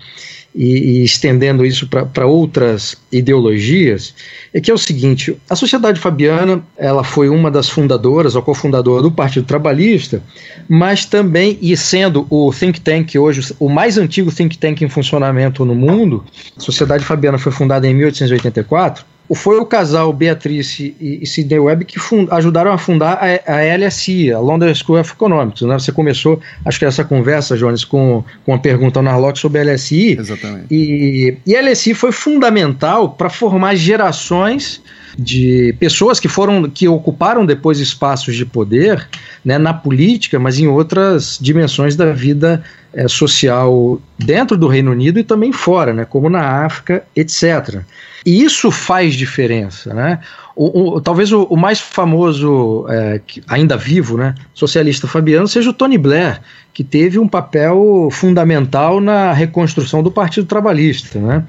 e, 0.53 0.99
e 0.99 1.03
estendendo 1.03 1.65
isso 1.65 1.87
para 1.87 2.27
outras 2.27 2.97
ideologias, 3.11 4.13
é 4.53 4.59
que 4.59 4.69
é 4.69 4.73
o 4.73 4.77
seguinte: 4.77 5.35
a 5.49 5.55
Sociedade 5.55 5.99
Fabiana 5.99 6.63
ela 6.77 7.03
foi 7.03 7.29
uma 7.29 7.49
das 7.49 7.69
fundadoras, 7.69 8.35
ou 8.35 8.41
cofundadora 8.41 9.01
do 9.01 9.11
Partido 9.11 9.45
Trabalhista, 9.45 10.21
mas 10.67 11.05
também 11.05 11.57
e 11.61 11.75
sendo 11.75 12.27
o 12.29 12.51
think 12.53 12.81
tank 12.81 13.15
hoje 13.17 13.55
o 13.59 13.69
mais 13.69 13.97
antigo 13.97 14.31
think 14.31 14.57
tank 14.57 14.81
em 14.83 14.89
funcionamento 14.89 15.65
no 15.65 15.73
mundo, 15.73 16.23
a 16.55 16.59
Sociedade 16.59 17.03
Fabiana 17.03 17.37
foi 17.37 17.51
fundada 17.51 17.87
em 17.87 17.93
1884 17.93 19.05
foi 19.35 19.59
o 19.59 19.65
casal 19.65 20.11
Beatrice 20.11 20.95
e, 20.99 21.25
Sidney 21.25 21.59
Webb 21.59 21.85
que 21.85 21.99
fund, 21.99 22.27
ajudaram 22.31 22.71
a 22.71 22.77
fundar 22.77 23.13
a, 23.13 23.53
a, 23.53 23.77
LSI, 23.77 24.31
a 24.31 24.39
London 24.39 24.73
School 24.75 24.99
of 24.99 25.11
Economics. 25.13 25.61
Né? 25.61 25.77
Você 25.79 25.91
começou, 25.91 26.41
acho 26.65 26.79
que 26.79 26.85
essa 26.85 27.03
conversa, 27.03 27.57
Jones, 27.57 27.85
com, 27.85 28.23
com 28.45 28.51
uma 28.51 28.59
pergunta 28.59 28.99
ao 28.99 29.03
Narlock 29.03 29.39
sobre 29.39 29.61
a 29.61 29.73
LSI. 29.73 30.17
Exatamente. 30.19 30.65
E, 30.69 31.37
e 31.45 31.55
a 31.55 31.61
LSI 31.61 31.93
foi 31.93 32.11
fundamental 32.11 33.09
para 33.09 33.29
formar 33.29 33.75
gerações 33.75 34.81
de 35.17 35.75
pessoas 35.79 36.19
que 36.19 36.27
foram 36.27 36.69
que 36.69 36.87
ocuparam 36.87 37.45
depois 37.45 37.79
espaços 37.79 38.35
de 38.35 38.45
poder 38.45 39.07
né, 39.43 39.57
na 39.57 39.73
política, 39.73 40.39
mas 40.39 40.59
em 40.59 40.67
outras 40.67 41.37
dimensões 41.41 41.95
da 41.95 42.11
vida 42.11 42.63
é, 42.93 43.07
social 43.07 44.01
dentro 44.17 44.57
do 44.57 44.67
Reino 44.67 44.91
Unido 44.91 45.19
e 45.19 45.23
também 45.23 45.51
fora, 45.51 45.93
né, 45.93 46.05
como 46.05 46.29
na 46.29 46.65
África, 46.65 47.03
etc. 47.15 47.81
E 48.25 48.43
isso 48.43 48.69
faz 48.69 49.15
diferença, 49.15 49.93
né? 49.93 50.19
O, 50.63 51.01
talvez 51.01 51.31
o, 51.31 51.43
o, 51.45 51.57
mais 51.57 51.79
famoso, 51.79 52.85
é, 52.87 53.19
ainda 53.47 53.75
vivo, 53.75 54.15
né, 54.15 54.35
socialista 54.53 55.07
fabiano, 55.07 55.47
seja 55.47 55.71
o 55.71 55.73
Tony 55.73 55.97
Blair, 55.97 56.39
que 56.71 56.83
teve 56.83 57.17
um 57.17 57.27
papel 57.27 58.09
fundamental 58.11 59.01
na 59.01 59.33
reconstrução 59.33 60.03
do 60.03 60.11
Partido 60.11 60.45
Trabalhista. 60.45 61.17
Né? 61.17 61.43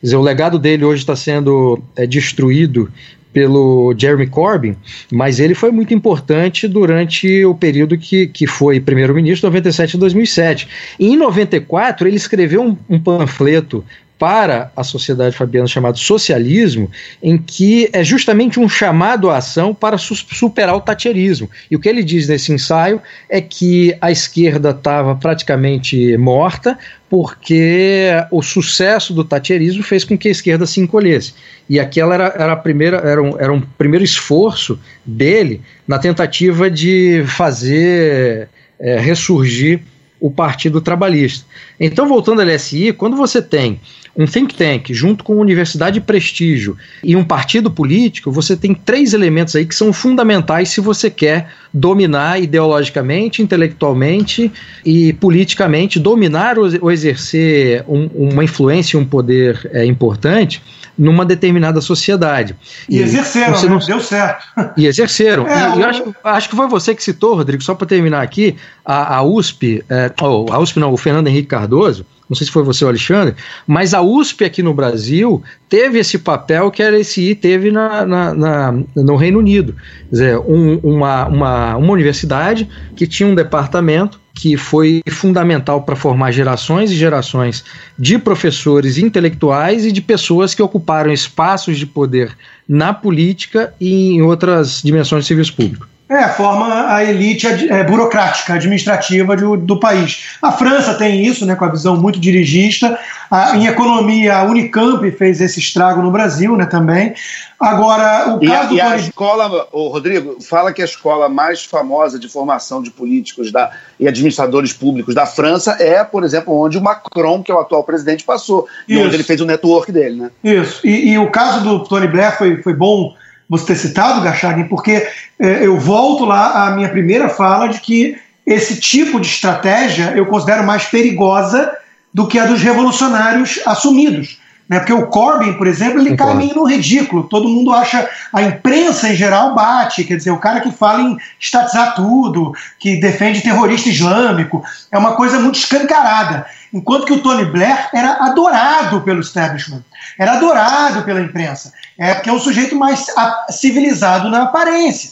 Quer 0.00 0.06
dizer, 0.06 0.16
o 0.16 0.22
legado 0.22 0.58
dele 0.58 0.82
hoje 0.82 1.02
está 1.02 1.14
sendo 1.14 1.78
é, 1.94 2.06
destruído 2.06 2.90
pelo 3.34 3.94
Jeremy 3.98 4.28
Corbyn, 4.28 4.76
mas 5.12 5.40
ele 5.40 5.54
foi 5.54 5.70
muito 5.70 5.92
importante 5.92 6.66
durante 6.66 7.44
o 7.44 7.54
período 7.54 7.98
que, 7.98 8.28
que 8.28 8.46
foi 8.46 8.80
primeiro-ministro, 8.80 9.48
97 9.48 9.96
a 9.96 10.00
2007. 10.00 10.68
E 10.98 11.08
em 11.08 11.16
94, 11.18 12.08
ele 12.08 12.16
escreveu 12.16 12.62
um, 12.62 12.78
um 12.88 12.98
panfleto 12.98 13.84
para 14.24 14.72
a 14.74 14.82
sociedade 14.82 15.36
fabiana 15.36 15.68
chamado 15.68 15.98
socialismo, 15.98 16.90
em 17.22 17.36
que 17.36 17.90
é 17.92 18.02
justamente 18.02 18.58
um 18.58 18.66
chamado 18.66 19.28
à 19.28 19.36
ação 19.36 19.74
para 19.74 19.98
superar 19.98 20.74
o 20.74 20.80
tacherismo. 20.80 21.50
E 21.70 21.76
o 21.76 21.78
que 21.78 21.90
ele 21.90 22.02
diz 22.02 22.26
nesse 22.26 22.50
ensaio 22.50 23.02
é 23.28 23.38
que 23.42 23.94
a 24.00 24.10
esquerda 24.10 24.70
estava 24.70 25.14
praticamente 25.14 26.16
morta, 26.16 26.78
porque 27.10 28.12
o 28.30 28.40
sucesso 28.40 29.12
do 29.12 29.22
tacherismo 29.22 29.82
fez 29.82 30.04
com 30.04 30.16
que 30.16 30.28
a 30.28 30.32
esquerda 30.32 30.64
se 30.64 30.80
encolhesse. 30.80 31.34
E 31.68 31.78
aquela 31.78 32.14
era, 32.14 32.34
era, 32.34 32.52
a 32.54 32.56
primeira, 32.56 32.96
era, 33.04 33.22
um, 33.22 33.38
era 33.38 33.52
um 33.52 33.60
primeiro 33.60 34.06
esforço 34.06 34.80
dele 35.04 35.60
na 35.86 35.98
tentativa 35.98 36.70
de 36.70 37.24
fazer 37.26 38.48
é, 38.80 38.98
ressurgir 38.98 39.82
o 40.24 40.30
Partido 40.30 40.80
Trabalhista. 40.80 41.44
Então, 41.78 42.08
voltando 42.08 42.40
à 42.40 42.44
LSI, 42.46 42.94
quando 42.94 43.14
você 43.14 43.42
tem 43.42 43.78
um 44.16 44.26
think 44.26 44.54
tank 44.54 44.92
junto 44.92 45.24
com 45.24 45.36
universidade 45.36 45.94
de 45.94 46.00
prestígio 46.00 46.76
e 47.02 47.16
um 47.16 47.24
partido 47.24 47.70
político, 47.70 48.30
você 48.30 48.56
tem 48.56 48.74
três 48.74 49.12
elementos 49.12 49.56
aí 49.56 49.66
que 49.66 49.74
são 49.74 49.92
fundamentais 49.92 50.68
se 50.68 50.80
você 50.80 51.10
quer 51.10 51.50
dominar 51.72 52.40
ideologicamente, 52.40 53.42
intelectualmente 53.42 54.52
e 54.84 55.12
politicamente, 55.14 55.98
dominar 55.98 56.56
ou 56.58 56.90
exercer 56.90 57.84
um, 57.88 58.08
uma 58.14 58.44
influência 58.44 58.96
e 58.96 59.00
um 59.00 59.04
poder 59.04 59.68
é, 59.72 59.84
importante 59.84 60.62
numa 60.96 61.24
determinada 61.24 61.80
sociedade. 61.80 62.54
E, 62.88 62.98
e 62.98 63.02
exerceram, 63.02 63.60
né? 63.60 63.68
não... 63.68 63.78
deu 63.78 64.00
certo. 64.00 64.46
E 64.76 64.86
exerceram. 64.86 65.44
É, 65.54 65.76
e, 65.76 65.80
eu 65.80 65.88
acho, 65.88 66.14
acho, 66.24 66.48
que 66.48 66.56
foi 66.56 66.66
você 66.66 66.94
que 66.94 67.02
citou, 67.02 67.34
Rodrigo, 67.34 67.62
só 67.62 67.74
para 67.74 67.86
terminar 67.86 68.22
aqui, 68.22 68.56
a, 68.84 69.16
a 69.16 69.22
USP, 69.22 69.84
é, 69.88 70.10
oh, 70.20 70.46
a 70.50 70.58
USP 70.58 70.80
não, 70.80 70.92
o 70.92 70.96
Fernando 70.96 71.28
Henrique 71.28 71.48
Cardoso, 71.48 72.04
não 72.28 72.36
sei 72.36 72.46
se 72.46 72.52
foi 72.52 72.62
você 72.62 72.84
ou 72.84 72.88
Alexandre, 72.88 73.34
mas 73.66 73.92
a 73.92 74.00
USP 74.00 74.44
aqui 74.44 74.62
no 74.62 74.72
Brasil 74.72 75.42
teve 75.68 75.98
esse 75.98 76.18
papel 76.18 76.70
que 76.70 76.82
a 76.82 76.90
LSI 76.90 77.34
teve 77.34 77.70
na, 77.70 78.06
na, 78.06 78.34
na 78.34 78.74
no 78.96 79.16
Reino 79.16 79.38
Unido. 79.38 79.74
Quer 80.08 80.10
dizer, 80.10 80.38
um, 80.38 80.78
uma, 80.82 81.26
uma, 81.26 81.76
uma 81.76 81.92
universidade 81.92 82.68
que 82.96 83.06
tinha 83.06 83.28
um 83.28 83.34
departamento 83.34 84.20
que 84.34 84.56
foi 84.56 85.00
fundamental 85.08 85.82
para 85.82 85.94
formar 85.94 86.32
gerações 86.32 86.90
e 86.90 86.96
gerações 86.96 87.64
de 87.96 88.18
professores 88.18 88.98
intelectuais 88.98 89.86
e 89.86 89.92
de 89.92 90.02
pessoas 90.02 90.54
que 90.54 90.62
ocuparam 90.62 91.12
espaços 91.12 91.78
de 91.78 91.86
poder 91.86 92.36
na 92.68 92.92
política 92.92 93.72
e 93.80 94.14
em 94.14 94.22
outras 94.22 94.82
dimensões 94.82 95.24
de 95.24 95.28
serviço 95.28 95.54
público. 95.54 95.86
É, 96.06 96.28
forma 96.28 96.92
a 96.92 97.02
elite 97.02 97.46
é, 97.46 97.82
burocrática, 97.82 98.52
administrativa 98.52 99.34
do, 99.34 99.56
do, 99.56 99.80
país. 99.80 100.36
A 100.42 100.52
França 100.52 100.92
tem 100.92 101.24
isso, 101.24 101.46
né, 101.46 101.54
com 101.54 101.64
a 101.64 101.70
visão 101.70 101.96
muito 101.96 102.20
dirigista. 102.20 102.98
A, 103.30 103.56
em 103.56 103.66
economia, 103.66 104.36
a 104.36 104.44
Unicamp 104.44 105.10
fez 105.12 105.40
esse 105.40 105.58
estrago 105.60 106.02
no 106.02 106.10
Brasil 106.10 106.54
né, 106.58 106.66
também. 106.66 107.14
Agora, 107.58 108.34
o 108.34 108.46
caso. 108.46 108.74
E, 108.74 108.80
a, 108.82 108.90
e 108.90 108.92
a 108.92 108.96
escola, 108.96 109.66
o 109.72 109.88
Rodrigo, 109.88 110.36
fala 110.42 110.74
que 110.74 110.82
a 110.82 110.84
escola 110.84 111.26
mais 111.30 111.64
famosa 111.64 112.18
de 112.18 112.28
formação 112.28 112.82
de 112.82 112.90
políticos 112.90 113.50
da, 113.50 113.70
e 113.98 114.06
administradores 114.06 114.74
públicos 114.74 115.14
da 115.14 115.24
França 115.24 115.74
é, 115.80 116.04
por 116.04 116.22
exemplo, 116.22 116.54
onde 116.54 116.76
o 116.76 116.82
Macron, 116.82 117.42
que 117.42 117.50
é 117.50 117.54
o 117.54 117.60
atual 117.60 117.82
presidente, 117.82 118.24
passou. 118.24 118.68
E 118.86 118.98
onde 118.98 119.14
ele 119.14 119.24
fez 119.24 119.40
o 119.40 119.46
network 119.46 119.90
dele, 119.90 120.20
né? 120.20 120.30
Isso. 120.44 120.86
E, 120.86 121.12
e 121.12 121.18
o 121.18 121.30
caso 121.30 121.64
do 121.64 121.82
Tony 121.82 122.08
Blair 122.08 122.36
foi, 122.36 122.62
foi 122.62 122.74
bom 122.74 123.14
você 123.48 123.66
ter 123.66 123.76
citado, 123.76 124.22
Gachagin, 124.22 124.64
porque 124.64 125.06
é, 125.38 125.66
eu 125.66 125.78
volto 125.78 126.24
lá 126.24 126.66
à 126.66 126.70
minha 126.72 126.88
primeira 126.88 127.28
fala 127.28 127.68
de 127.68 127.80
que 127.80 128.16
esse 128.46 128.80
tipo 128.80 129.20
de 129.20 129.26
estratégia 129.26 130.12
eu 130.16 130.26
considero 130.26 130.64
mais 130.64 130.84
perigosa 130.84 131.72
do 132.12 132.26
que 132.26 132.38
a 132.38 132.46
dos 132.46 132.62
revolucionários 132.62 133.60
assumidos. 133.66 134.38
Né? 134.68 134.78
Porque 134.78 134.92
o 134.92 135.06
Corbyn, 135.06 135.54
por 135.54 135.66
exemplo, 135.66 136.00
ele 136.00 136.16
cai 136.16 136.34
meio 136.34 136.54
no 136.54 136.64
ridículo. 136.64 137.24
Todo 137.24 137.48
mundo 137.48 137.72
acha, 137.72 138.08
a 138.32 138.42
imprensa 138.42 139.08
em 139.08 139.14
geral 139.14 139.54
bate, 139.54 140.04
quer 140.04 140.16
dizer, 140.16 140.30
o 140.30 140.38
cara 140.38 140.60
que 140.60 140.70
fala 140.70 141.02
em 141.02 141.18
estatizar 141.38 141.94
tudo, 141.94 142.54
que 142.78 142.96
defende 142.96 143.42
terrorista 143.42 143.88
islâmico, 143.88 144.64
é 144.90 144.96
uma 144.96 145.12
coisa 145.16 145.38
muito 145.38 145.56
escancarada. 145.56 146.46
Enquanto 146.72 147.04
que 147.04 147.12
o 147.12 147.22
Tony 147.22 147.44
Blair 147.44 147.88
era 147.92 148.24
adorado 148.24 149.00
pelo 149.02 149.20
establishment, 149.20 149.84
era 150.18 150.32
adorado 150.32 151.02
pela 151.02 151.20
imprensa. 151.20 151.72
É 151.98 152.14
porque 152.14 152.30
é 152.30 152.32
um 152.32 152.40
sujeito 152.40 152.74
mais 152.74 153.06
civilizado 153.50 154.28
na 154.28 154.44
aparência. 154.44 155.10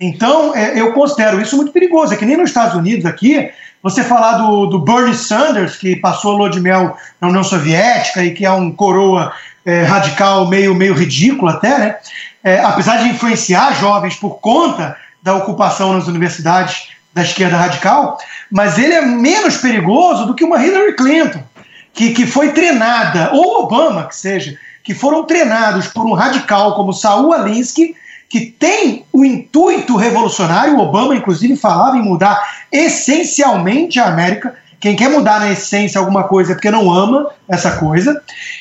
Então, 0.00 0.54
é, 0.54 0.78
eu 0.80 0.92
considero 0.92 1.40
isso 1.40 1.56
muito 1.56 1.72
perigoso. 1.72 2.12
É 2.12 2.16
que 2.16 2.24
nem 2.24 2.36
nos 2.36 2.50
Estados 2.50 2.74
Unidos 2.74 3.06
aqui, 3.06 3.50
você 3.82 4.02
falar 4.02 4.38
do, 4.38 4.66
do 4.66 4.78
Bernie 4.78 5.14
Sanders, 5.14 5.76
que 5.76 5.96
passou 5.96 6.36
lua 6.36 6.50
de 6.50 6.60
mel 6.60 6.96
na 7.20 7.28
União 7.28 7.44
Soviética 7.44 8.24
e 8.24 8.32
que 8.32 8.44
é 8.44 8.50
um 8.50 8.72
coroa 8.72 9.32
é, 9.64 9.82
radical 9.82 10.48
meio, 10.48 10.74
meio 10.74 10.94
ridículo 10.94 11.50
até, 11.50 11.78
né? 11.78 11.96
É, 12.42 12.60
apesar 12.60 12.98
de 12.98 13.08
influenciar 13.08 13.74
jovens 13.80 14.16
por 14.16 14.38
conta 14.38 14.96
da 15.22 15.34
ocupação 15.34 15.94
nas 15.94 16.06
universidades 16.06 16.88
da 17.14 17.22
esquerda 17.22 17.56
radical, 17.56 18.18
mas 18.50 18.76
ele 18.76 18.92
é 18.92 19.00
menos 19.00 19.56
perigoso 19.56 20.26
do 20.26 20.34
que 20.34 20.44
uma 20.44 20.62
Hillary 20.62 20.94
Clinton, 20.96 21.42
que, 21.94 22.12
que 22.12 22.26
foi 22.26 22.52
treinada, 22.52 23.30
ou 23.32 23.62
Obama, 23.62 24.06
que 24.06 24.16
seja, 24.16 24.58
que 24.82 24.92
foram 24.92 25.24
treinados 25.24 25.86
por 25.88 26.04
um 26.04 26.12
radical 26.12 26.74
como 26.74 26.92
Saul 26.92 27.32
Alinsky, 27.32 27.94
que 28.28 28.40
tem 28.40 29.04
o 29.12 29.24
intuito 29.24 29.96
revolucionário. 29.96 30.76
O 30.76 30.80
Obama, 30.80 31.14
inclusive, 31.14 31.56
falava 31.56 31.96
em 31.96 32.02
mudar 32.02 32.42
essencialmente 32.70 34.00
a 34.00 34.06
América. 34.06 34.54
Quem 34.80 34.96
quer 34.96 35.08
mudar 35.08 35.40
na 35.40 35.52
essência 35.52 35.98
alguma 35.98 36.24
coisa 36.24 36.52
é 36.52 36.54
porque 36.54 36.70
não 36.70 36.92
ama 36.92 37.30
essa 37.48 37.72
coisa. 37.78 38.20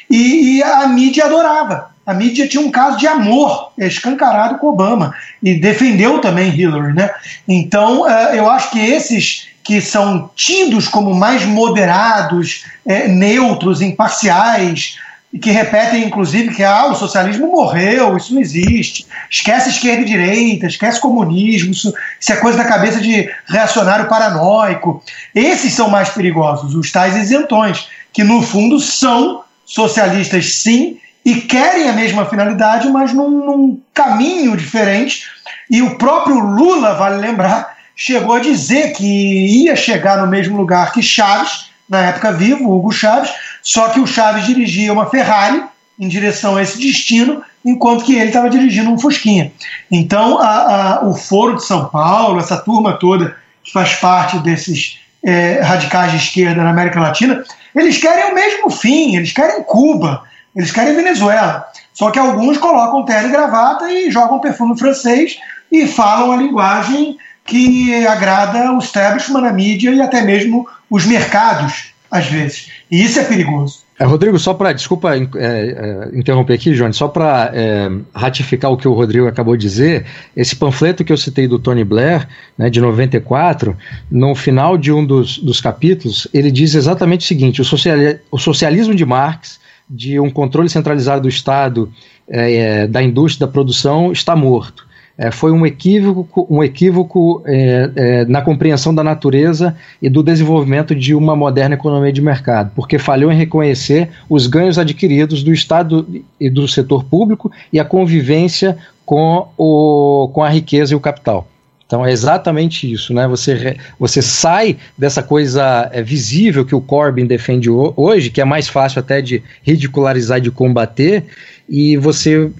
E, 0.09 0.57
e 0.57 0.64
a 0.64 0.88
mídia 0.88 1.26
adorava. 1.26 1.91
A 2.05 2.14
mídia 2.14 2.47
tinha 2.47 2.61
um 2.61 2.72
caso 2.72 2.97
de 2.97 3.07
amor 3.07 3.72
escancarado 3.78 4.57
com 4.57 4.68
Obama 4.68 5.14
e 5.41 5.55
defendeu 5.55 6.20
também 6.20 6.53
Hillary, 6.53 6.93
né? 6.93 7.09
Então, 7.47 8.01
uh, 8.01 8.36
eu 8.36 8.49
acho 8.49 8.72
que 8.72 8.80
esses 8.80 9.47
que 9.64 9.80
são 9.80 10.30
tidos 10.36 10.88
como 10.89 11.16
mais 11.16 11.45
moderados, 11.45 12.66
é, 12.86 13.07
neutros, 13.07 13.82
imparciais, 13.82 14.97
e 15.34 15.39
que 15.39 15.49
repetem, 15.49 16.05
inclusive, 16.05 16.53
que 16.53 16.63
ah, 16.63 16.86
o 16.86 16.95
socialismo 16.95 17.47
morreu, 17.47 18.15
isso 18.15 18.36
não 18.36 18.39
existe, 18.39 19.07
esquece 19.27 19.69
esquerda 19.69 20.03
e 20.03 20.05
direita, 20.05 20.67
esquece 20.67 21.01
comunismo, 21.01 21.71
isso, 21.71 21.91
isso 22.19 22.31
é 22.31 22.36
coisa 22.36 22.59
da 22.59 22.65
cabeça 22.65 23.01
de 23.01 23.27
reacionário 23.47 24.07
paranoico. 24.07 25.03
Esses 25.34 25.73
são 25.73 25.89
mais 25.89 26.09
perigosos, 26.09 26.75
os 26.75 26.91
tais 26.91 27.17
isentões, 27.17 27.88
que 28.13 28.23
no 28.23 28.43
fundo 28.43 28.79
são 28.79 29.43
socialistas 29.65 30.53
sim, 30.53 30.99
e 31.25 31.36
querem 31.36 31.89
a 31.89 31.93
mesma 31.93 32.25
finalidade, 32.25 32.88
mas 32.89 33.11
num, 33.11 33.29
num 33.29 33.81
caminho 33.91 34.55
diferente. 34.55 35.23
E 35.67 35.81
o 35.81 35.97
próprio 35.97 36.38
Lula, 36.38 36.93
vale 36.93 37.17
lembrar, 37.17 37.75
chegou 37.95 38.36
a 38.36 38.39
dizer 38.39 38.91
que 38.93 39.63
ia 39.63 39.75
chegar 39.75 40.17
no 40.17 40.27
mesmo 40.27 40.55
lugar 40.57 40.91
que 40.91 41.01
Chaves, 41.01 41.71
na 41.89 42.01
época 42.01 42.31
vivo, 42.31 42.69
Hugo 42.69 42.91
Chaves, 42.91 43.31
só 43.64 43.89
que 43.89 43.99
o 43.99 44.05
Chaves 44.05 44.45
dirigia 44.45 44.91
uma 44.91 45.09
Ferrari 45.09 45.64
em 45.97 46.07
direção 46.07 46.57
a 46.57 46.61
esse 46.61 46.78
destino, 46.78 47.41
enquanto 47.64 48.03
que 48.03 48.16
ele 48.16 48.28
estava 48.28 48.49
dirigindo 48.49 48.91
um 48.91 48.99
Fusquinha. 48.99 49.51
Então, 49.89 50.38
a, 50.38 50.97
a, 50.97 51.05
o 51.05 51.16
Foro 51.16 51.55
de 51.55 51.66
São 51.66 51.86
Paulo, 51.86 52.39
essa 52.39 52.57
turma 52.57 52.93
toda 52.99 53.38
que 53.64 53.72
faz 53.72 53.95
parte 53.95 54.38
desses 54.39 54.99
é, 55.24 55.61
radicais 55.61 56.11
de 56.11 56.18
esquerda 56.18 56.61
na 56.61 56.72
América 56.72 56.99
Latina, 56.99 57.43
eles 57.74 57.97
querem 57.97 58.32
o 58.32 58.36
mesmo 58.36 58.70
fim, 58.70 59.16
eles 59.16 59.32
querem 59.32 59.64
Cuba, 59.64 60.24
eles 60.53 60.72
querem 60.72 60.95
Venezuela. 60.95 61.66
Só 61.93 62.11
que 62.11 62.20
alguns 62.20 62.57
colocam 62.57 63.05
terno 63.05 63.30
e 63.30 63.32
gravata 63.32 63.89
e 63.91 64.11
jogam 64.11 64.39
perfume 64.39 64.78
francês 64.78 65.38
e 65.72 65.88
falam 65.88 66.34
a 66.34 66.36
linguagem 66.36 67.18
que 67.45 68.05
agrada 68.05 68.74
o 68.74 68.80
establishment, 68.80 69.45
a 69.45 69.53
mídia 69.53 69.91
e 69.91 70.01
até 70.01 70.22
mesmo 70.22 70.68
os 70.89 71.05
mercados, 71.05 71.92
às 72.14 72.28
vezes. 72.28 72.70
E 72.91 73.03
isso 73.03 73.20
é 73.20 73.24
perigoso. 73.24 73.80
É, 73.99 74.05
Rodrigo, 74.05 74.38
só 74.38 74.53
para, 74.53 74.72
desculpa 74.72 75.16
é, 75.16 75.20
é, 75.36 76.09
interromper 76.14 76.53
aqui, 76.53 76.72
Johnny, 76.74 76.93
só 76.93 77.07
para 77.07 77.49
é, 77.51 77.89
ratificar 78.14 78.72
o 78.72 78.78
que 78.78 78.88
o 78.88 78.93
Rodrigo 78.93 79.28
acabou 79.28 79.57
de 79.57 79.64
dizer, 79.64 80.05
esse 80.38 80.55
panfleto 80.55 81.03
que 81.03 81.11
eu 81.11 81.18
citei 81.18 81.47
do 81.47 81.57
Tony 81.57 81.84
Blair, 81.84 82.28
né, 82.55 82.70
de 82.70 82.80
94, 82.80 83.76
no 84.11 84.36
final 84.36 84.78
de 84.78 84.91
um 84.91 85.03
dos, 85.03 85.39
dos 85.39 85.59
capítulos, 85.59 86.28
ele 86.32 86.51
diz 86.51 86.76
exatamente 86.76 87.22
o 87.22 87.28
seguinte: 87.28 87.61
o, 87.61 87.66
sociali 87.66 88.20
o 88.30 88.38
socialismo 88.38 88.93
de 88.93 89.05
Marx, 89.05 89.59
de 89.89 90.20
um 90.20 90.30
controle 90.30 90.70
centralizado 90.70 91.24
do 91.24 91.30
Estado, 91.30 91.91
é, 92.30 92.53
é, 92.53 92.88
da 92.88 93.01
indústria 93.01 93.47
da 93.47 93.51
produção, 93.51 94.11
está 94.11 94.36
morto 94.36 94.86
é, 95.18 95.30
foi 95.30 95.51
um 95.51 95.66
equívoco, 95.66 96.47
um 96.49 96.64
equívoco 96.64 97.43
é, 97.45 97.91
é, 97.95 98.26
na 98.26 98.41
compreensão 98.41 98.93
da 98.93 99.03
natureza 99.03 99.76
e 100.01 100.09
do 100.09 100.24
desenvolvimento 100.24 100.95
de 100.95 101.14
uma 101.14 101.36
moderna 101.36 101.76
economia 101.76 102.11
de 102.11 102.22
mercado, 102.22 102.72
porque 102.76 102.97
falhou 102.97 103.32
em 103.32 103.38
reconhecer 103.38 104.09
os 104.28 104.47
ganhos 104.47 104.80
adquiridos 104.80 105.43
do 105.43 105.53
Estado 105.53 106.07
e 106.39 106.49
do 106.49 106.68
setor 106.68 107.03
público 107.03 107.51
e 107.72 107.80
a 107.80 107.86
convivência 107.86 108.78
com, 109.05 109.47
o, 109.57 110.30
com 110.34 110.43
a 110.43 110.49
riqueza 110.49 110.93
e 110.93 110.95
o 110.95 110.99
capital. 110.99 111.47
Então 111.86 112.03
é 112.03 112.11
exatamente 112.11 112.91
isso, 112.91 113.14
né? 113.14 113.28
Você, 113.28 113.78
você 113.99 114.20
sai 114.20 114.78
dessa 114.97 115.22
coisa 115.22 115.91
é, 115.93 116.01
visível 116.01 116.66
que 116.66 116.74
o 116.74 116.82
Corbyn 116.82 117.28
defende 117.28 117.70
hoje, 117.70 118.32
que 118.32 118.41
é 118.41 118.45
mais 118.45 118.68
fácil 118.68 118.99
até 118.99 119.22
de 119.22 119.43
ridicularizar 119.61 120.41
de 120.41 120.49
combater, 120.49 121.26
e 121.68 121.95
você 121.97 122.51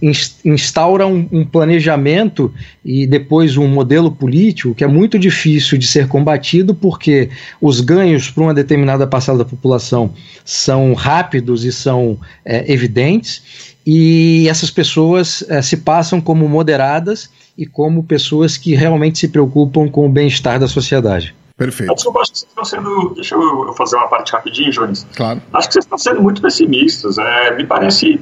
instaura 0.46 1.06
um, 1.06 1.28
um, 1.32 1.46
planejamento 1.46 2.54
e 2.84 3.06
depois 3.06 3.58
um 3.58 3.68
modelo 3.68 4.12
político 4.12 4.74
que 4.74 4.84
é 4.84 4.88
muito 4.88 5.20
difícil 5.20 5.78
de 5.78 5.86
ser 5.86 6.08
combatido 6.08 6.74
porque 6.74 7.30
os 7.60 7.82
ganhos 7.82 8.30
para 8.30 8.44
uma 8.44 8.54
determinada 8.54 9.06
parcela 9.06 9.40
da 9.40 9.46
população 9.46 10.14
são 10.46 10.94
rápidos 10.94 11.66
e 11.66 11.72
são 11.72 12.18
é, 12.46 12.72
evidentes 12.72 13.74
e 13.86 14.48
essas 14.48 14.72
pessoas 14.72 15.44
é, 15.50 15.62
se 15.62 15.78
passam 15.78 16.22
como 16.22 16.48
moderadas 16.48 17.30
e 17.58 17.66
como 17.66 18.04
pessoas 18.04 18.58
que 18.58 18.74
realmente 18.74 19.20
se 19.20 19.28
preocupam 19.28 19.90
com 19.90 20.06
o 20.06 20.10
bem-estar 20.10 20.60
da 20.60 20.68
sociedade. 20.68 21.36
Perfeito. 21.58 21.92
Eu 21.92 21.94
acho 21.94 22.32
que 22.32 22.38
vocês 22.38 22.50
estão 22.50 22.66
sendo. 22.66 23.14
Deixa 23.14 23.36
eu 23.36 23.74
fazer 23.74 23.96
uma 23.96 24.08
parte 24.08 24.32
rapidinho, 24.32 24.72
Jones. 24.72 25.06
Claro. 25.16 25.42
Acho 25.54 25.68
que 25.68 25.74
vocês 25.74 25.86
estão 25.86 25.98
sendo 25.98 26.22
muito 26.22 26.42
pessimistas. 26.42 27.18
É, 27.20 27.56
me 27.56 27.66
parece 27.66 28.20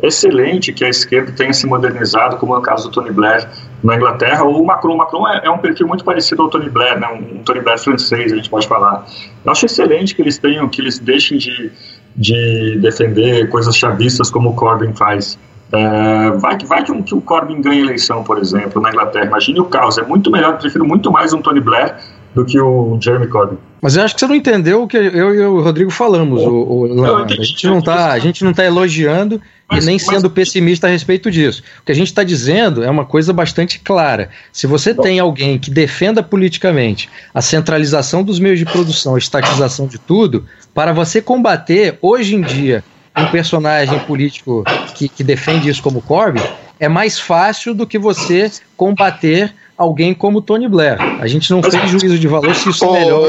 excelente 0.00 0.72
que 0.72 0.84
a 0.84 0.88
esquerda 0.88 1.32
tenha 1.32 1.52
se 1.52 1.66
modernizado, 1.66 2.36
como 2.36 2.54
é 2.54 2.58
o 2.58 2.62
caso 2.62 2.88
do 2.88 2.94
Tony 2.94 3.10
Blair 3.10 3.48
na 3.82 3.96
Inglaterra, 3.96 4.44
ou 4.44 4.62
o 4.62 4.66
Macron. 4.66 4.94
O 4.94 4.98
Macron 4.98 5.28
é, 5.28 5.42
é 5.44 5.50
um 5.50 5.58
perfil 5.58 5.86
muito 5.86 6.04
parecido 6.04 6.42
ao 6.42 6.48
Tony 6.48 6.70
Blair, 6.70 6.98
né? 6.98 7.08
um, 7.08 7.42
Tony 7.42 7.60
Blair 7.60 7.78
francês, 7.78 8.32
a 8.32 8.36
gente 8.36 8.48
pode 8.48 8.66
falar. 8.66 9.06
Eu 9.44 9.52
acho 9.52 9.66
excelente 9.66 10.14
que 10.14 10.22
eles 10.22 10.38
tenham, 10.38 10.68
que 10.68 10.80
eles 10.80 10.98
deixem 10.98 11.38
de, 11.38 11.70
de 12.16 12.78
defender 12.80 13.48
coisas 13.48 13.76
chavistas 13.76 14.30
como 14.30 14.50
o 14.50 14.54
Corbyn 14.54 14.94
faz. 14.94 15.38
É, 15.72 16.30
vai 16.32 16.56
que, 16.56 16.66
vai 16.66 16.84
que, 16.84 16.92
um, 16.92 17.02
que 17.02 17.14
o 17.14 17.20
Corbyn 17.20 17.60
ganhe 17.60 17.80
eleição, 17.80 18.22
por 18.22 18.38
exemplo, 18.38 18.80
na 18.80 18.90
Inglaterra. 18.90 19.26
Imagine 19.26 19.60
o 19.60 19.64
caos. 19.64 19.98
É 19.98 20.02
muito 20.02 20.30
melhor, 20.30 20.58
prefiro 20.58 20.84
muito 20.84 21.10
mais 21.10 21.32
um 21.32 21.40
Tony 21.40 21.60
Blair 21.60 21.96
do 22.34 22.44
que 22.44 22.58
o 22.60 22.98
Jeremy 23.00 23.28
Corbyn. 23.28 23.58
Mas 23.80 23.96
eu 23.96 24.04
acho 24.04 24.14
que 24.14 24.20
você 24.20 24.26
não 24.26 24.34
entendeu 24.34 24.82
o 24.82 24.88
que 24.88 24.96
eu 24.96 25.34
e 25.34 25.40
o 25.44 25.60
Rodrigo 25.60 25.90
falamos. 25.90 26.42
O, 26.42 26.50
o, 26.50 27.16
a, 27.16 27.26
gente 27.28 27.66
não 27.66 27.80
tá, 27.80 28.12
a 28.12 28.18
gente 28.18 28.44
não 28.44 28.52
está 28.52 28.64
elogiando 28.64 29.40
mas, 29.68 29.82
e 29.82 29.86
nem 29.86 29.98
sendo 29.98 30.24
mas... 30.24 30.32
pessimista 30.32 30.86
a 30.86 30.90
respeito 30.90 31.30
disso. 31.30 31.62
O 31.80 31.84
que 31.84 31.92
a 31.92 31.94
gente 31.94 32.06
está 32.06 32.22
dizendo 32.22 32.84
é 32.84 32.90
uma 32.90 33.04
coisa 33.04 33.32
bastante 33.32 33.80
clara. 33.80 34.30
Se 34.52 34.66
você 34.66 34.94
tem 34.94 35.18
alguém 35.18 35.58
que 35.58 35.70
defenda 35.70 36.22
politicamente 36.22 37.10
a 37.34 37.42
centralização 37.42 38.22
dos 38.22 38.38
meios 38.38 38.58
de 38.58 38.64
produção, 38.64 39.16
a 39.16 39.18
estatização 39.18 39.86
de 39.86 39.98
tudo, 39.98 40.46
para 40.72 40.92
você 40.92 41.20
combater 41.20 41.98
hoje 42.00 42.36
em 42.36 42.40
dia 42.40 42.84
um 43.16 43.26
personagem 43.26 43.98
político 44.00 44.64
que, 44.94 45.08
que 45.08 45.22
defende 45.22 45.68
isso 45.68 45.82
como 45.82 46.00
Corbyn, 46.00 46.42
é 46.80 46.88
mais 46.88 47.18
fácil 47.18 47.74
do 47.74 47.86
que 47.86 47.98
você 47.98 48.50
combater 48.76 49.54
alguém 49.82 50.14
como 50.14 50.40
Tony 50.40 50.68
Blair. 50.68 50.98
A 51.20 51.26
gente 51.26 51.50
não 51.50 51.62
fez 51.62 51.90
juízo 51.90 52.18
de 52.18 52.28
valor 52.28 52.54
se 52.54 52.70
isso 52.70 52.84
é 52.84 53.00
melhor. 53.00 53.20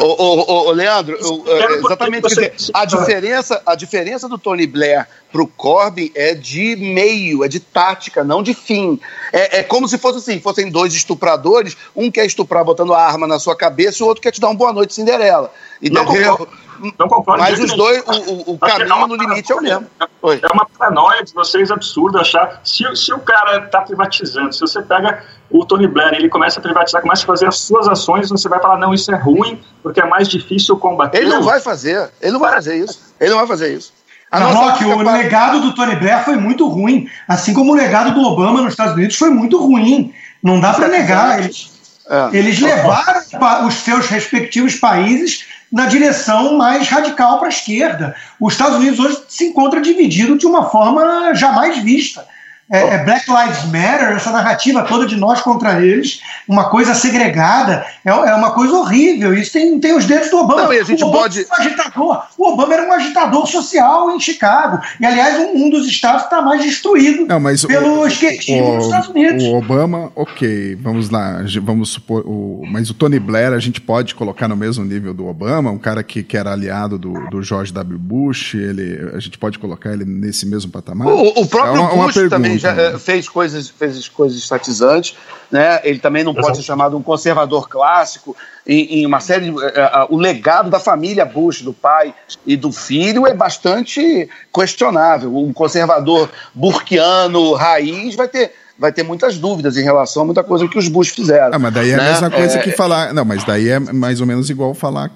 Ô, 0.00 0.72
Leandro, 0.72 1.16
eu, 1.20 1.44
é, 1.46 1.74
exatamente. 1.74 2.28
Dizer, 2.28 2.54
a, 2.72 2.84
diferença, 2.84 3.62
a 3.64 3.74
diferença 3.74 4.28
do 4.28 4.38
Tony 4.38 4.66
Blair 4.66 5.06
pro 5.30 5.46
Corbyn 5.46 6.10
é 6.14 6.34
de 6.34 6.76
meio, 6.76 7.44
é 7.44 7.48
de 7.48 7.60
tática, 7.60 8.24
não 8.24 8.42
de 8.42 8.54
fim. 8.54 8.98
É, 9.32 9.58
é 9.58 9.62
como 9.62 9.86
se 9.88 9.98
fosse 9.98 10.18
assim: 10.18 10.40
fossem 10.40 10.70
dois 10.70 10.94
estupradores, 10.94 11.76
um 11.94 12.10
quer 12.10 12.26
estuprar 12.26 12.64
botando 12.64 12.94
a 12.94 13.02
arma 13.02 13.26
na 13.26 13.38
sua 13.38 13.56
cabeça 13.56 14.02
e 14.02 14.04
o 14.04 14.06
outro 14.06 14.22
quer 14.22 14.30
te 14.30 14.40
dar 14.40 14.48
um 14.48 14.56
boa 14.56 14.72
noite, 14.72 14.94
Cinderela. 14.94 15.52
Entendeu? 15.82 16.04
Não 16.04 16.67
concordo. 17.08 17.42
Mas 17.42 17.58
os 17.58 17.72
dois, 17.74 18.02
o, 18.06 18.52
o 18.52 18.58
caminho 18.58 18.92
é 18.92 19.06
no 19.06 19.16
limite 19.16 19.52
é 19.52 19.54
o 19.54 19.60
mesmo. 19.60 19.86
Oi. 20.22 20.40
É 20.42 20.52
uma 20.52 20.66
paranoia 20.66 21.22
de 21.22 21.32
vocês 21.32 21.70
absurda 21.70 22.20
achar. 22.20 22.60
Se, 22.64 22.84
se 22.96 23.12
o 23.12 23.18
cara 23.20 23.64
está 23.64 23.80
privatizando, 23.82 24.52
se 24.52 24.60
você 24.60 24.82
pega 24.82 25.22
o 25.50 25.64
Tony 25.64 25.86
Blair 25.86 26.14
ele 26.14 26.28
começa 26.28 26.58
a 26.58 26.62
privatizar, 26.62 27.00
começa 27.00 27.22
a 27.22 27.26
fazer 27.26 27.46
as 27.46 27.58
suas 27.58 27.88
ações, 27.88 28.28
você 28.28 28.48
vai 28.48 28.60
falar, 28.60 28.78
não, 28.78 28.92
isso 28.92 29.10
é 29.10 29.16
ruim, 29.16 29.60
porque 29.82 30.00
é 30.00 30.06
mais 30.06 30.28
difícil 30.28 30.76
combater. 30.76 31.18
Ele 31.18 31.30
não 31.30 31.42
vai 31.42 31.60
fazer, 31.60 32.10
ele 32.20 32.32
não 32.32 32.40
vai 32.40 32.52
fazer 32.52 32.76
isso. 32.76 33.14
Ele 33.20 33.30
não 33.30 33.38
vai 33.38 33.46
fazer 33.46 33.74
isso. 33.74 33.92
A 34.30 34.40
não, 34.40 34.52
Rock, 34.52 34.84
o 34.84 35.02
para... 35.02 35.16
legado 35.16 35.60
do 35.60 35.74
Tony 35.74 35.96
Blair 35.96 36.22
foi 36.24 36.36
muito 36.36 36.68
ruim, 36.68 37.08
assim 37.26 37.54
como 37.54 37.72
o 37.72 37.74
legado 37.74 38.12
do 38.12 38.22
Obama 38.22 38.60
nos 38.60 38.72
Estados 38.72 38.94
Unidos 38.94 39.16
foi 39.16 39.30
muito 39.30 39.58
ruim. 39.58 40.12
Não 40.42 40.60
dá 40.60 40.74
para 40.74 40.88
negar. 40.88 41.42
Eles, 41.42 41.77
é. 42.08 42.36
eles 42.36 42.58
levaram 42.58 43.66
os 43.66 43.74
seus 43.74 44.06
respectivos 44.08 44.76
países 44.76 45.44
na 45.70 45.86
direção 45.86 46.56
mais 46.56 46.88
radical 46.88 47.38
para 47.38 47.48
a 47.48 47.50
esquerda. 47.50 48.14
Os 48.40 48.54
Estados 48.54 48.78
Unidos 48.78 48.98
hoje 48.98 49.22
se 49.28 49.44
encontra 49.44 49.80
dividido 49.80 50.38
de 50.38 50.46
uma 50.46 50.70
forma 50.70 51.34
jamais 51.34 51.78
vista 51.78 52.26
é, 52.70 52.80
é, 52.80 53.04
Black 53.04 53.24
Lives 53.30 53.64
Matter, 53.64 54.08
essa 54.08 54.30
narrativa 54.30 54.82
toda 54.82 55.06
de 55.06 55.16
nós 55.16 55.40
contra 55.40 55.80
eles, 55.80 56.20
uma 56.46 56.68
coisa 56.68 56.94
segregada, 56.94 57.84
é, 58.04 58.10
é 58.10 58.34
uma 58.34 58.50
coisa 58.50 58.74
horrível. 58.74 59.32
Isso 59.32 59.52
tem, 59.52 59.80
tem 59.80 59.96
os 59.96 60.04
dedos 60.04 60.30
do 60.30 60.38
Obama. 60.38 60.64
Não, 60.64 60.72
e 60.74 60.78
a 60.78 60.84
gente 60.84 61.02
o 61.02 61.10
pode. 61.10 61.46
Um 61.50 61.54
agitador. 61.54 62.22
O 62.36 62.48
Obama 62.52 62.74
era 62.74 62.86
um 62.86 62.92
agitador 62.92 63.46
social 63.46 64.10
em 64.10 64.20
Chicago. 64.20 64.80
E, 65.00 65.06
aliás, 65.06 65.38
um, 65.38 65.64
um 65.66 65.70
dos 65.70 65.86
estados 65.86 66.24
está 66.24 66.42
mais 66.42 66.62
destruído 66.62 67.24
Não, 67.26 67.40
mas 67.40 67.64
pelo 67.64 68.06
esquertismo 68.06 68.76
dos 68.76 68.84
Estados 68.84 69.08
Unidos. 69.08 69.44
O 69.44 69.56
Obama, 69.56 70.12
ok, 70.14 70.76
vamos 70.76 71.08
lá, 71.08 71.38
vamos 71.62 71.90
supor. 71.90 72.22
O, 72.26 72.62
mas 72.66 72.90
o 72.90 72.94
Tony 72.94 73.18
Blair 73.18 73.52
a 73.52 73.58
gente 73.58 73.80
pode 73.80 74.14
colocar 74.14 74.46
no 74.46 74.56
mesmo 74.56 74.84
nível 74.84 75.14
do 75.14 75.26
Obama, 75.26 75.70
um 75.70 75.78
cara 75.78 76.02
que, 76.02 76.22
que 76.22 76.36
era 76.36 76.52
aliado 76.52 76.98
do, 76.98 77.14
do 77.30 77.42
George 77.42 77.72
W. 77.72 77.98
Bush, 77.98 78.54
ele, 78.54 79.10
a 79.14 79.20
gente 79.20 79.38
pode 79.38 79.58
colocar 79.58 79.92
ele 79.92 80.04
nesse 80.04 80.44
mesmo 80.46 80.70
patamar? 80.70 81.08
O, 81.08 81.40
o 81.40 81.46
próprio 81.46 81.76
é 81.76 81.80
uma, 81.80 81.88
Bush 81.88 81.94
uma 81.94 82.12
pergunta. 82.12 82.36
também 82.36 82.57
fez, 82.60 82.76
já, 82.76 82.98
fez, 82.98 83.28
coisas, 83.28 83.68
fez 83.68 84.08
coisas 84.08 84.38
estatizantes, 84.38 85.16
né? 85.50 85.80
Ele 85.84 85.98
também 85.98 86.24
não 86.24 86.34
pode 86.34 86.56
ser 86.56 86.62
chamado 86.62 86.96
um 86.96 87.02
conservador 87.02 87.68
clássico 87.68 88.36
em, 88.66 89.00
em 89.00 89.06
uma 89.06 89.20
série. 89.20 89.50
Uh, 89.50 89.56
uh, 89.56 90.06
o 90.08 90.16
legado 90.16 90.70
da 90.70 90.78
família 90.78 91.24
Bush, 91.24 91.62
do 91.62 91.72
pai 91.72 92.14
e 92.46 92.56
do 92.56 92.70
filho, 92.72 93.26
é 93.26 93.34
bastante 93.34 94.28
questionável. 94.52 95.36
Um 95.36 95.52
conservador 95.52 96.30
burkiano, 96.54 97.54
raiz, 97.54 98.14
vai 98.14 98.28
ter 98.28 98.52
vai 98.78 98.92
ter 98.92 99.02
muitas 99.02 99.36
dúvidas 99.36 99.76
em 99.76 99.82
relação 99.82 100.22
a 100.22 100.24
muita 100.24 100.44
coisa 100.44 100.68
que 100.68 100.78
os 100.78 100.86
Bush 100.86 101.08
fizeram. 101.08 101.50
Ah, 101.52 101.58
mas 101.58 101.74
daí 101.74 101.90
é 101.90 101.96
né? 101.96 102.06
a 102.06 102.12
mesma 102.12 102.30
coisa 102.30 102.58
é... 102.58 102.62
que 102.62 102.70
falar. 102.70 103.12
Não, 103.12 103.24
mas 103.24 103.42
daí 103.42 103.68
é 103.68 103.80
mais 103.80 104.20
ou 104.20 104.26
menos 104.26 104.48
igual 104.48 104.72
falar. 104.72 105.10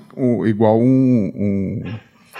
Igual 0.45 0.81
um, 0.81 1.33
um 1.35 1.95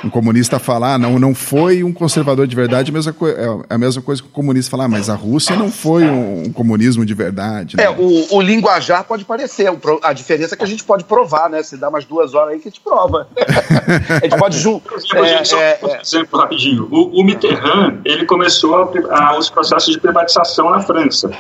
um 0.05 0.11
comunista 0.11 0.59
falar, 0.59 0.95
ah, 0.95 0.99
não, 0.99 1.19
não 1.19 1.35
foi 1.35 1.85
um 1.85 1.93
conservador 1.93 2.47
de 2.47 2.57
verdade, 2.57 2.91
a 2.91 2.93
mesma 2.93 3.15
é 3.69 3.75
a 3.75 3.79
mesma 3.79 4.03
coisa 4.03 4.21
que 4.21 4.29
o 4.29 4.31
comunista 4.31 4.71
falar, 4.71 4.85
ah, 4.85 4.89
mas 4.89 5.09
a 5.09 5.15
Rússia 5.15 5.55
não 5.55 5.71
foi 5.71 6.05
um, 6.05 6.45
um 6.47 6.53
comunismo 6.53 7.07
de 7.07 7.15
verdade. 7.15 7.77
Né? 7.77 7.85
É, 7.85 7.91
o, 7.91 8.37
o, 8.37 8.41
linguajar 8.41 9.05
pode 9.05 9.25
parecer, 9.25 9.69
a 10.03 10.13
diferença 10.13 10.55
é 10.55 10.59
que 10.59 10.65
a 10.65 10.67
gente 10.67 10.83
pode 10.83 11.05
provar, 11.05 11.49
né? 11.49 11.63
Se 11.63 11.77
dá 11.77 11.89
umas 11.89 12.05
duas 12.05 12.35
horas 12.35 12.55
aí 12.55 12.61
que 12.61 12.69
a 12.69 12.71
gente 12.71 12.81
prova. 12.81 13.29
a 13.37 14.27
gente 14.27 14.37
pode 14.37 14.59
juntar. 14.59 14.95
É, 15.15 15.43
é, 15.55 15.79
é, 15.83 16.01
exemplo 16.01 16.39
rapidinho. 16.41 16.89
O, 16.91 17.21
o 17.21 17.25
Mitterrand, 17.25 18.01
ele 18.05 18.27
começou 18.27 18.77
a, 18.77 18.91
a, 19.11 19.39
os 19.39 19.49
processos 19.49 19.93
de 19.93 20.01
privatização 20.01 20.71
na 20.71 20.81
França. 20.81 21.31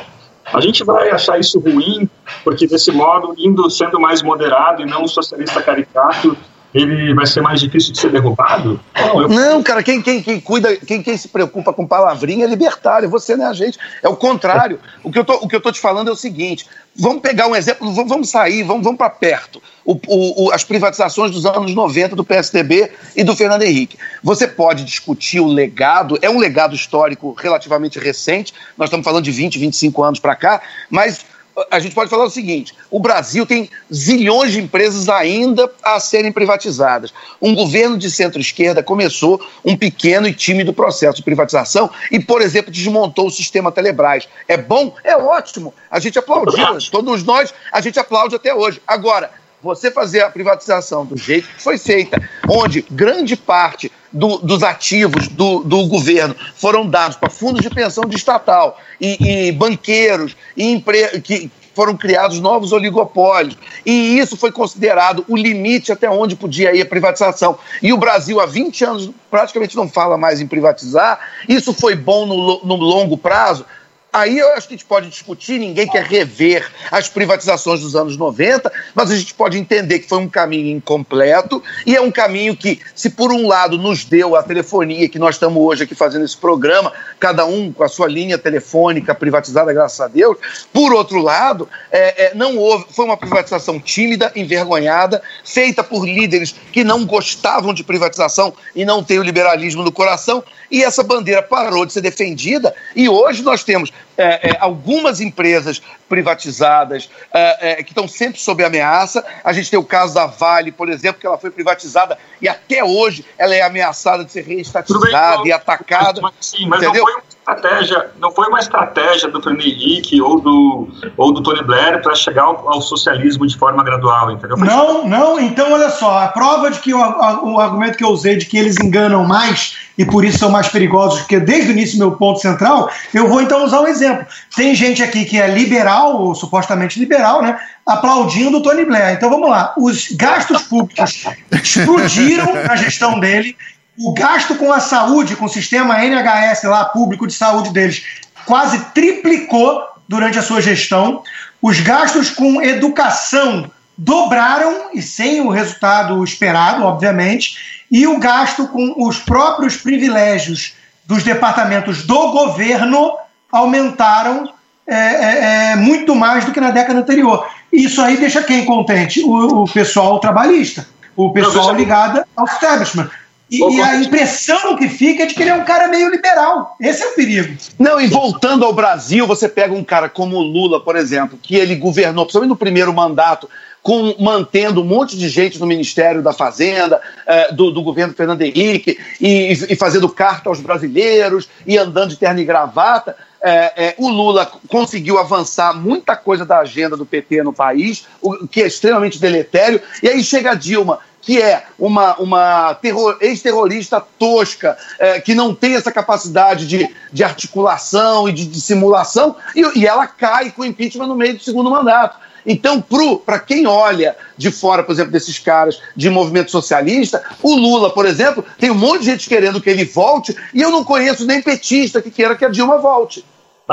A 0.52 0.60
gente 0.60 0.84
vai 0.84 1.10
achar 1.10 1.38
isso 1.38 1.58
ruim, 1.58 2.08
porque 2.44 2.66
desse 2.66 2.90
modo, 2.92 3.34
indo 3.38 3.68
sendo 3.70 3.98
mais 3.98 4.22
moderado 4.22 4.82
e 4.82 4.86
não 4.86 5.04
um 5.04 5.08
socialista 5.08 5.62
caricato, 5.62 6.36
ele 6.74 7.14
vai 7.14 7.26
ser 7.26 7.42
mais 7.42 7.60
difícil 7.60 7.92
de 7.92 8.00
ser 8.00 8.10
derrubado? 8.10 8.80
Não, 8.94 9.22
eu... 9.22 9.28
não 9.28 9.62
cara, 9.62 9.82
quem, 9.82 10.00
quem, 10.00 10.22
quem 10.22 10.40
cuida, 10.40 10.74
quem, 10.76 11.02
quem 11.02 11.16
se 11.16 11.28
preocupa 11.28 11.72
com 11.72 11.86
palavrinha 11.86 12.44
é 12.44 12.48
libertário, 12.48 13.10
você 13.10 13.36
não 13.36 13.46
é 13.46 13.48
a 13.48 13.52
gente. 13.52 13.78
É 14.02 14.08
o 14.08 14.16
contrário. 14.16 14.78
O 15.04 15.10
que 15.10 15.18
eu 15.18 15.24
tô, 15.24 15.34
o 15.34 15.48
que 15.48 15.54
eu 15.54 15.60
tô 15.60 15.70
te 15.70 15.80
falando 15.80 16.08
é 16.08 16.12
o 16.12 16.16
seguinte: 16.16 16.66
vamos 16.96 17.20
pegar 17.20 17.46
um 17.46 17.54
exemplo, 17.54 17.92
vamos 17.92 18.30
sair, 18.30 18.62
vamos, 18.62 18.82
vamos 18.82 18.98
para 18.98 19.10
perto. 19.10 19.62
O, 19.84 19.92
o, 20.06 20.44
o, 20.44 20.52
as 20.52 20.64
privatizações 20.64 21.30
dos 21.30 21.44
anos 21.44 21.74
90 21.74 22.16
do 22.16 22.24
PSDB 22.24 22.90
e 23.16 23.24
do 23.24 23.36
Fernando 23.36 23.62
Henrique. 23.62 23.98
Você 24.22 24.46
pode 24.46 24.84
discutir 24.84 25.40
o 25.40 25.46
legado, 25.46 26.18
é 26.22 26.30
um 26.30 26.38
legado 26.38 26.74
histórico 26.74 27.34
relativamente 27.38 27.98
recente, 27.98 28.54
nós 28.78 28.88
estamos 28.88 29.04
falando 29.04 29.24
de 29.24 29.30
20, 29.30 29.58
25 29.58 30.02
anos 30.04 30.20
para 30.20 30.36
cá, 30.36 30.62
mas 30.88 31.24
a 31.70 31.78
gente 31.78 31.94
pode 31.94 32.10
falar 32.10 32.24
o 32.24 32.30
seguinte: 32.30 32.74
o 32.90 32.98
Brasil 32.98 33.44
tem 33.44 33.70
zilhões 33.92 34.52
de 34.52 34.60
empresas 34.60 35.08
ainda 35.08 35.70
a 35.82 36.00
serem 36.00 36.32
privatizadas. 36.32 37.12
Um 37.40 37.54
governo 37.54 37.96
de 37.98 38.10
centro-esquerda 38.10 38.82
começou 38.82 39.40
um 39.64 39.76
pequeno 39.76 40.26
e 40.26 40.34
tímido 40.34 40.72
processo 40.72 41.16
de 41.16 41.22
privatização 41.22 41.90
e, 42.10 42.18
por 42.18 42.40
exemplo, 42.40 42.72
desmontou 42.72 43.26
o 43.26 43.30
sistema 43.30 43.72
Telebrás. 43.72 44.28
É 44.48 44.56
bom? 44.56 44.94
É 45.04 45.16
ótimo. 45.16 45.74
A 45.90 45.98
gente 45.98 46.18
aplaudiu. 46.18 46.78
Todos 46.90 47.22
nós, 47.22 47.52
a 47.70 47.80
gente 47.80 47.98
aplaude 47.98 48.34
até 48.34 48.54
hoje. 48.54 48.80
Agora, 48.86 49.30
você 49.62 49.90
fazer 49.90 50.22
a 50.22 50.30
privatização 50.30 51.06
do 51.06 51.16
jeito 51.16 51.48
que 51.48 51.62
foi 51.62 51.78
feita, 51.78 52.20
onde 52.48 52.84
grande 52.90 53.36
parte 53.36 53.90
do, 54.12 54.38
dos 54.38 54.62
ativos 54.62 55.28
do, 55.28 55.60
do, 55.60 55.86
governo 55.86 56.34
foram 56.54 56.86
dados 56.86 57.16
para 57.16 57.30
fundos 57.30 57.62
de 57.62 57.70
pensão 57.70 58.04
de 58.04 58.16
estatal 58.16 58.78
e, 59.00 59.48
e 59.48 59.52
banqueiros 59.52 60.36
e 60.56 60.64
empre, 60.72 61.20
que 61.20 61.50
foram 61.74 61.96
criados 61.96 62.38
novos 62.40 62.72
oligopólios. 62.72 63.56
E 63.84 64.18
isso 64.18 64.36
foi 64.36 64.52
considerado 64.52 65.24
o 65.28 65.36
limite 65.36 65.92
até 65.92 66.10
onde 66.10 66.36
podia 66.36 66.74
ir 66.74 66.82
a 66.82 66.86
privatização. 66.86 67.58
E 67.82 67.92
o 67.92 67.96
Brasil, 67.96 68.40
há 68.40 68.46
20 68.46 68.84
anos, 68.84 69.10
praticamente 69.30 69.76
não 69.76 69.88
fala 69.88 70.18
mais 70.18 70.40
em 70.40 70.46
privatizar. 70.46 71.18
Isso 71.48 71.72
foi 71.72 71.94
bom 71.94 72.26
no, 72.26 72.64
no 72.64 72.76
longo 72.76 73.16
prazo? 73.16 73.64
Aí 74.12 74.38
eu 74.38 74.52
acho 74.52 74.68
que 74.68 74.74
a 74.74 74.76
gente 74.76 74.84
pode 74.84 75.08
discutir, 75.08 75.58
ninguém 75.58 75.88
quer 75.88 76.04
rever 76.04 76.70
as 76.90 77.08
privatizações 77.08 77.80
dos 77.80 77.96
anos 77.96 78.14
90, 78.14 78.70
mas 78.94 79.10
a 79.10 79.16
gente 79.16 79.32
pode 79.32 79.56
entender 79.56 80.00
que 80.00 80.08
foi 80.08 80.18
um 80.18 80.28
caminho 80.28 80.76
incompleto 80.76 81.62
e 81.86 81.96
é 81.96 82.00
um 82.00 82.10
caminho 82.10 82.54
que, 82.54 82.78
se 82.94 83.08
por 83.08 83.32
um 83.32 83.46
lado 83.46 83.78
nos 83.78 84.04
deu 84.04 84.36
a 84.36 84.42
telefonia 84.42 85.08
que 85.08 85.18
nós 85.18 85.36
estamos 85.36 85.62
hoje 85.62 85.84
aqui 85.84 85.94
fazendo 85.94 86.26
esse 86.26 86.36
programa, 86.36 86.92
cada 87.18 87.46
um 87.46 87.72
com 87.72 87.84
a 87.84 87.88
sua 87.88 88.06
linha 88.06 88.36
telefônica 88.36 89.14
privatizada, 89.14 89.72
graças 89.72 90.00
a 90.02 90.08
Deus, 90.08 90.36
por 90.74 90.92
outro 90.92 91.18
lado, 91.18 91.66
é, 91.90 92.26
é, 92.26 92.34
não 92.34 92.58
houve, 92.58 92.84
foi 92.90 93.06
uma 93.06 93.16
privatização 93.16 93.80
tímida, 93.80 94.30
envergonhada, 94.36 95.22
feita 95.42 95.82
por 95.82 96.04
líderes 96.06 96.54
que 96.70 96.84
não 96.84 97.06
gostavam 97.06 97.72
de 97.72 97.82
privatização 97.82 98.52
e 98.76 98.84
não 98.84 99.02
têm 99.02 99.18
o 99.18 99.22
liberalismo 99.22 99.82
no 99.82 99.90
coração, 99.90 100.44
e 100.72 100.82
essa 100.82 101.02
bandeira 101.02 101.42
parou 101.42 101.84
de 101.84 101.92
ser 101.92 102.00
defendida 102.00 102.74
e 102.96 103.06
hoje 103.06 103.42
nós 103.42 103.62
temos 103.62 103.92
é, 104.16 104.50
é, 104.50 104.56
algumas 104.58 105.20
empresas 105.20 105.82
privatizadas 106.08 107.10
é, 107.32 107.72
é, 107.72 107.82
que 107.82 107.90
estão 107.90 108.08
sempre 108.08 108.40
sob 108.40 108.64
ameaça. 108.64 109.24
A 109.44 109.52
gente 109.52 109.70
tem 109.70 109.78
o 109.78 109.84
caso 109.84 110.14
da 110.14 110.26
Vale, 110.26 110.72
por 110.72 110.88
exemplo, 110.88 111.20
que 111.20 111.26
ela 111.26 111.38
foi 111.38 111.50
privatizada 111.50 112.18
e 112.40 112.48
até 112.48 112.82
hoje 112.82 113.24
ela 113.36 113.54
é 113.54 113.60
ameaçada 113.60 114.24
de 114.24 114.32
ser 114.32 114.44
reestatizada 114.44 115.38
bem, 115.38 115.48
e 115.48 115.52
atacada. 115.52 116.20
Mas, 116.22 116.34
sim, 116.40 116.66
mas 116.66 116.82
entendeu? 116.82 117.04
não 117.04 117.12
foi 117.12 117.22
estratégia, 117.42 118.10
não 118.20 118.30
foi 118.30 118.46
uma 118.46 118.60
estratégia 118.60 119.28
do 119.28 119.42
Fernando 119.42 119.62
Henrique 119.62 120.22
ou 120.22 120.40
do, 120.40 120.88
ou 121.16 121.32
do 121.32 121.42
Tony 121.42 121.62
Blair 121.62 122.00
para 122.00 122.14
chegar 122.14 122.44
ao, 122.44 122.68
ao, 122.68 122.80
socialismo 122.80 123.46
de 123.46 123.56
forma 123.56 123.82
gradual, 123.82 124.30
entendeu? 124.30 124.56
Não, 124.56 125.06
não, 125.08 125.40
então 125.40 125.72
olha 125.72 125.90
só, 125.90 126.18
a 126.18 126.28
prova 126.28 126.70
de 126.70 126.78
que 126.78 126.94
o, 126.94 127.02
a, 127.02 127.44
o 127.44 127.60
argumento 127.60 127.98
que 127.98 128.04
eu 128.04 128.10
usei 128.10 128.36
de 128.36 128.46
que 128.46 128.56
eles 128.56 128.78
enganam 128.78 129.24
mais 129.24 129.76
e 129.98 130.04
por 130.04 130.24
isso 130.24 130.38
são 130.38 130.50
mais 130.50 130.68
perigosos, 130.68 131.20
porque 131.20 131.40
desde 131.40 131.70
o 131.70 131.72
início 131.72 131.98
meu 131.98 132.12
ponto 132.12 132.38
central, 132.38 132.88
eu 133.12 133.28
vou 133.28 133.42
então 133.42 133.64
usar 133.64 133.80
um 133.80 133.88
exemplo. 133.88 134.24
Tem 134.56 134.74
gente 134.74 135.02
aqui 135.02 135.24
que 135.24 135.38
é 135.38 135.48
liberal, 135.48 136.22
ou 136.22 136.34
supostamente 136.34 136.98
liberal, 136.98 137.42
né? 137.42 137.58
Aplaudindo 137.84 138.58
o 138.58 138.62
Tony 138.62 138.84
Blair. 138.84 139.14
Então 139.16 139.28
vamos 139.28 139.50
lá. 139.50 139.74
Os 139.76 140.12
gastos 140.12 140.62
públicos 140.62 141.24
explodiram 141.50 142.54
na 142.54 142.76
gestão 142.76 143.20
dele 143.20 143.56
o 143.98 144.12
gasto 144.12 144.54
com 144.56 144.72
a 144.72 144.80
saúde, 144.80 145.36
com 145.36 145.44
o 145.44 145.50
sistema 145.50 146.04
NHS 146.04 146.64
lá, 146.64 146.84
público 146.84 147.26
de 147.26 147.34
saúde 147.34 147.70
deles, 147.70 148.04
quase 148.46 148.78
triplicou 148.94 149.82
durante 150.08 150.38
a 150.38 150.42
sua 150.42 150.60
gestão. 150.60 151.22
Os 151.60 151.80
gastos 151.80 152.30
com 152.30 152.62
educação 152.62 153.70
dobraram 153.96 154.90
e 154.94 155.02
sem 155.02 155.40
o 155.40 155.48
resultado 155.50 156.22
esperado, 156.24 156.84
obviamente. 156.84 157.84
E 157.90 158.06
o 158.06 158.18
gasto 158.18 158.66
com 158.68 158.94
os 159.06 159.18
próprios 159.18 159.76
privilégios 159.76 160.74
dos 161.04 161.22
departamentos 161.22 162.04
do 162.04 162.32
governo 162.32 163.16
aumentaram 163.50 164.52
é, 164.86 164.96
é, 164.96 165.72
é 165.72 165.76
muito 165.76 166.14
mais 166.14 166.44
do 166.44 166.52
que 166.52 166.60
na 166.60 166.70
década 166.70 167.00
anterior. 167.00 167.46
Isso 167.72 168.00
aí 168.02 168.16
deixa 168.16 168.42
quem 168.42 168.64
contente? 168.64 169.22
O, 169.22 169.62
o 169.62 169.68
pessoal 169.68 170.18
trabalhista, 170.18 170.86
o 171.14 171.32
pessoal 171.32 171.74
ligado 171.74 172.24
ao 172.34 172.46
establishment. 172.46 173.10
E, 173.52 173.58
e, 173.58 173.82
a 173.82 173.96
impressão 173.96 174.76
que 174.76 174.88
fica 174.88 175.24
é 175.24 175.26
de 175.26 175.34
que 175.34 175.42
ele 175.42 175.50
é 175.50 175.54
um 175.54 175.64
cara 175.64 175.86
meio 175.86 176.08
liberal. 176.08 176.74
Esse 176.80 177.02
é 177.02 177.08
o 177.08 177.14
perigo. 177.14 177.54
Não, 177.78 178.00
e 178.00 178.06
voltando 178.06 178.64
ao 178.64 178.72
Brasil, 178.72 179.26
você 179.26 179.46
pega 179.46 179.74
um 179.74 179.84
cara 179.84 180.08
como 180.08 180.38
o 180.38 180.42
Lula, 180.42 180.80
por 180.80 180.96
exemplo, 180.96 181.38
que 181.40 181.56
ele 181.56 181.74
governou, 181.74 182.24
principalmente 182.24 182.48
no 182.48 182.56
primeiro 182.56 182.94
mandato, 182.94 183.46
com, 183.82 184.14
mantendo 184.18 184.80
um 184.80 184.86
monte 184.86 185.18
de 185.18 185.28
gente 185.28 185.60
no 185.60 185.66
Ministério 185.66 186.22
da 186.22 186.32
Fazenda, 186.32 186.98
eh, 187.26 187.52
do, 187.52 187.70
do, 187.70 187.82
governo 187.82 188.14
Fernando 188.14 188.40
Henrique, 188.40 188.98
e, 189.20 189.52
e, 189.52 189.76
fazendo 189.76 190.08
carta 190.08 190.48
aos 190.48 190.60
brasileiros, 190.60 191.46
e 191.66 191.76
andando 191.76 192.10
de 192.10 192.16
terno 192.16 192.40
e 192.40 192.44
gravata. 192.46 193.14
É, 193.44 193.72
é, 193.76 193.94
o 193.98 194.08
Lula 194.08 194.50
conseguiu 194.68 195.18
avançar 195.18 195.74
muita 195.74 196.16
coisa 196.16 196.46
da 196.46 196.60
agenda 196.60 196.96
do 196.96 197.04
PT 197.04 197.42
no 197.42 197.52
país, 197.52 198.06
o 198.22 198.46
que 198.46 198.62
é 198.62 198.66
extremamente 198.66 199.20
deletério, 199.20 199.82
e 200.00 200.08
aí 200.08 200.22
chega 200.22 200.52
a 200.52 200.54
Dilma 200.54 201.00
que 201.22 201.40
é 201.40 201.64
uma, 201.78 202.16
uma 202.16 202.78
ex-terrorista 203.20 204.04
tosca, 204.18 204.76
é, 204.98 205.20
que 205.20 205.34
não 205.34 205.54
tem 205.54 205.76
essa 205.76 205.92
capacidade 205.92 206.66
de, 206.66 206.94
de 207.12 207.24
articulação 207.24 208.28
e 208.28 208.32
de 208.32 208.44
dissimulação, 208.44 209.36
e, 209.54 209.78
e 209.78 209.86
ela 209.86 210.06
cai 210.06 210.50
com 210.50 210.64
impeachment 210.64 211.06
no 211.06 211.14
meio 211.14 211.34
do 211.34 211.42
segundo 211.42 211.70
mandato. 211.70 212.18
Então, 212.44 212.84
para 213.24 213.38
quem 213.38 213.66
olha 213.68 214.16
de 214.36 214.50
fora, 214.50 214.82
por 214.82 214.92
exemplo, 214.92 215.12
desses 215.12 215.38
caras 215.38 215.80
de 215.94 216.10
movimento 216.10 216.50
socialista, 216.50 217.22
o 217.40 217.54
Lula, 217.54 217.90
por 217.90 218.04
exemplo, 218.04 218.44
tem 218.58 218.68
um 218.68 218.74
monte 218.74 219.00
de 219.00 219.06
gente 219.06 219.28
querendo 219.28 219.60
que 219.60 219.70
ele 219.70 219.84
volte, 219.84 220.36
e 220.52 220.60
eu 220.60 220.70
não 220.70 220.84
conheço 220.84 221.24
nem 221.24 221.40
petista 221.40 222.02
que 222.02 222.10
queira 222.10 222.34
que 222.34 222.44
a 222.44 222.48
Dilma 222.48 222.78
volte. 222.78 223.24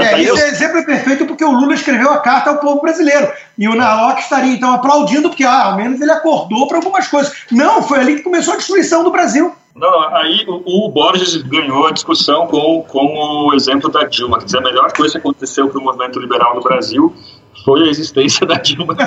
É, 0.02 0.22
isso 0.22 0.38
é 0.38 0.50
exemplo 0.50 0.86
perfeito 0.86 1.26
porque 1.26 1.44
o 1.44 1.52
Lula 1.52 1.74
escreveu 1.74 2.12
a 2.12 2.20
carta 2.20 2.50
ao 2.50 2.58
povo 2.58 2.82
brasileiro. 2.82 3.32
E 3.58 3.68
o 3.68 3.76
Narlock 3.76 4.22
estaria 4.22 4.54
então 4.54 4.74
aplaudindo 4.74 5.30
porque 5.30 5.44
ah, 5.44 5.66
ao 5.66 5.76
menos 5.76 6.00
ele 6.02 6.12
acordou 6.12 6.68
para 6.68 6.78
algumas 6.78 7.08
coisas. 7.08 7.34
Não, 7.52 7.82
foi 7.82 8.00
ali 8.00 8.16
que 8.16 8.24
começou 8.24 8.54
a 8.54 8.58
destruição 8.58 9.04
do 9.04 9.12
Brasil. 9.12 9.54
Não, 9.76 10.16
aí 10.16 10.46
o, 10.48 10.88
o, 10.88 10.90
Borges 10.90 11.38
ganhou 11.38 11.88
a 11.88 11.92
discussão 11.92 12.48
com, 12.48 12.84
com 12.84 13.48
o 13.48 13.54
exemplo 13.54 13.90
da 13.90 14.04
Dilma. 14.04 14.40
Quer 14.40 14.46
dizer, 14.46 14.58
a 14.58 14.62
melhor 14.62 14.92
coisa 14.92 15.14
que 15.14 15.20
aconteceu 15.20 15.70
para 15.70 15.80
o 15.80 15.84
movimento 15.84 16.20
liberal 16.20 16.56
no 16.56 16.62
Brasil 16.62 17.16
foi 17.64 17.88
a 17.88 17.90
existência 17.90 18.46
da 18.46 18.56
Dilma. 18.56 18.96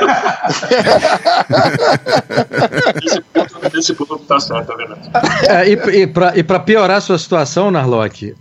Esse 3.05 3.20
ponto 3.20 3.78
Esse 3.78 3.94
ponto 3.94 4.18
tá 4.18 4.40
certo, 4.40 4.72
é 4.72 4.76
verdade. 4.76 5.11
É, 5.48 5.68
e 5.68 5.76
e 6.36 6.42
para 6.42 6.61
piorar 6.61 6.98
a 6.98 7.00
sua 7.00 7.18
situação, 7.18 7.70
Narlock, 7.70 8.30
uh, 8.30 8.34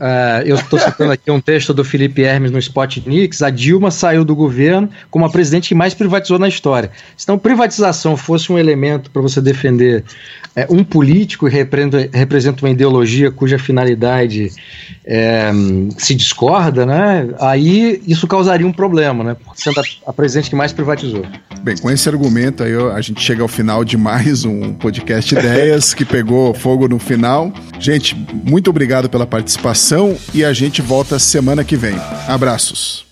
eu 0.45 0.55
estou 0.55 0.79
citando 0.79 1.11
aqui 1.11 1.29
um 1.31 1.39
texto 1.39 1.73
do 1.73 1.83
Felipe 1.83 2.21
Hermes 2.23 2.51
no 2.51 2.59
Spotnix, 2.59 3.41
a 3.41 3.49
Dilma 3.49 3.91
saiu 3.91 4.23
do 4.23 4.35
governo 4.35 4.89
como 5.09 5.25
a 5.25 5.29
presidente 5.29 5.69
que 5.69 5.75
mais 5.75 5.93
privatizou 5.93 6.39
na 6.39 6.47
história. 6.47 6.91
Se 7.15 7.25
então 7.25 7.37
privatização 7.37 8.17
fosse 8.17 8.51
um 8.51 8.57
elemento 8.57 9.09
para 9.11 9.21
você 9.21 9.41
defender 9.41 10.03
é, 10.55 10.67
um 10.69 10.83
político 10.83 11.47
e 11.47 11.51
representa 11.51 12.65
uma 12.65 12.69
ideologia 12.71 13.31
cuja 13.31 13.57
finalidade 13.57 14.51
é, 15.05 15.49
se 15.97 16.13
discorda, 16.13 16.85
né? 16.85 17.29
Aí 17.39 18.01
isso 18.05 18.27
causaria 18.27 18.67
um 18.67 18.73
problema, 18.73 19.23
né? 19.23 19.37
Sendo 19.55 19.79
a, 19.79 19.83
a 20.05 20.13
presidente 20.13 20.49
que 20.49 20.55
mais 20.55 20.73
privatizou. 20.73 21.25
Bem, 21.61 21.77
com 21.77 21.91
esse 21.91 22.07
argumento 22.09 22.63
aí 22.63 22.73
a 22.73 23.01
gente 23.01 23.21
chega 23.21 23.41
ao 23.41 23.47
final 23.47 23.83
de 23.83 23.97
mais 23.97 24.45
um 24.45 24.73
podcast 24.73 25.33
Ideias 25.35 25.93
que 25.93 26.05
pegou 26.05 26.53
fogo 26.53 26.87
no 26.87 26.99
final. 26.99 27.53
Gente, 27.79 28.15
muito 28.15 28.69
obrigado 28.69 29.09
pela 29.09 29.27
participação 29.27 30.17
e 30.33 30.43
a 30.43 30.53
gente 30.53 30.81
volta 30.81 31.19
semana 31.19 31.63
que 31.63 31.75
vem. 31.75 31.95
Abraços. 32.27 33.10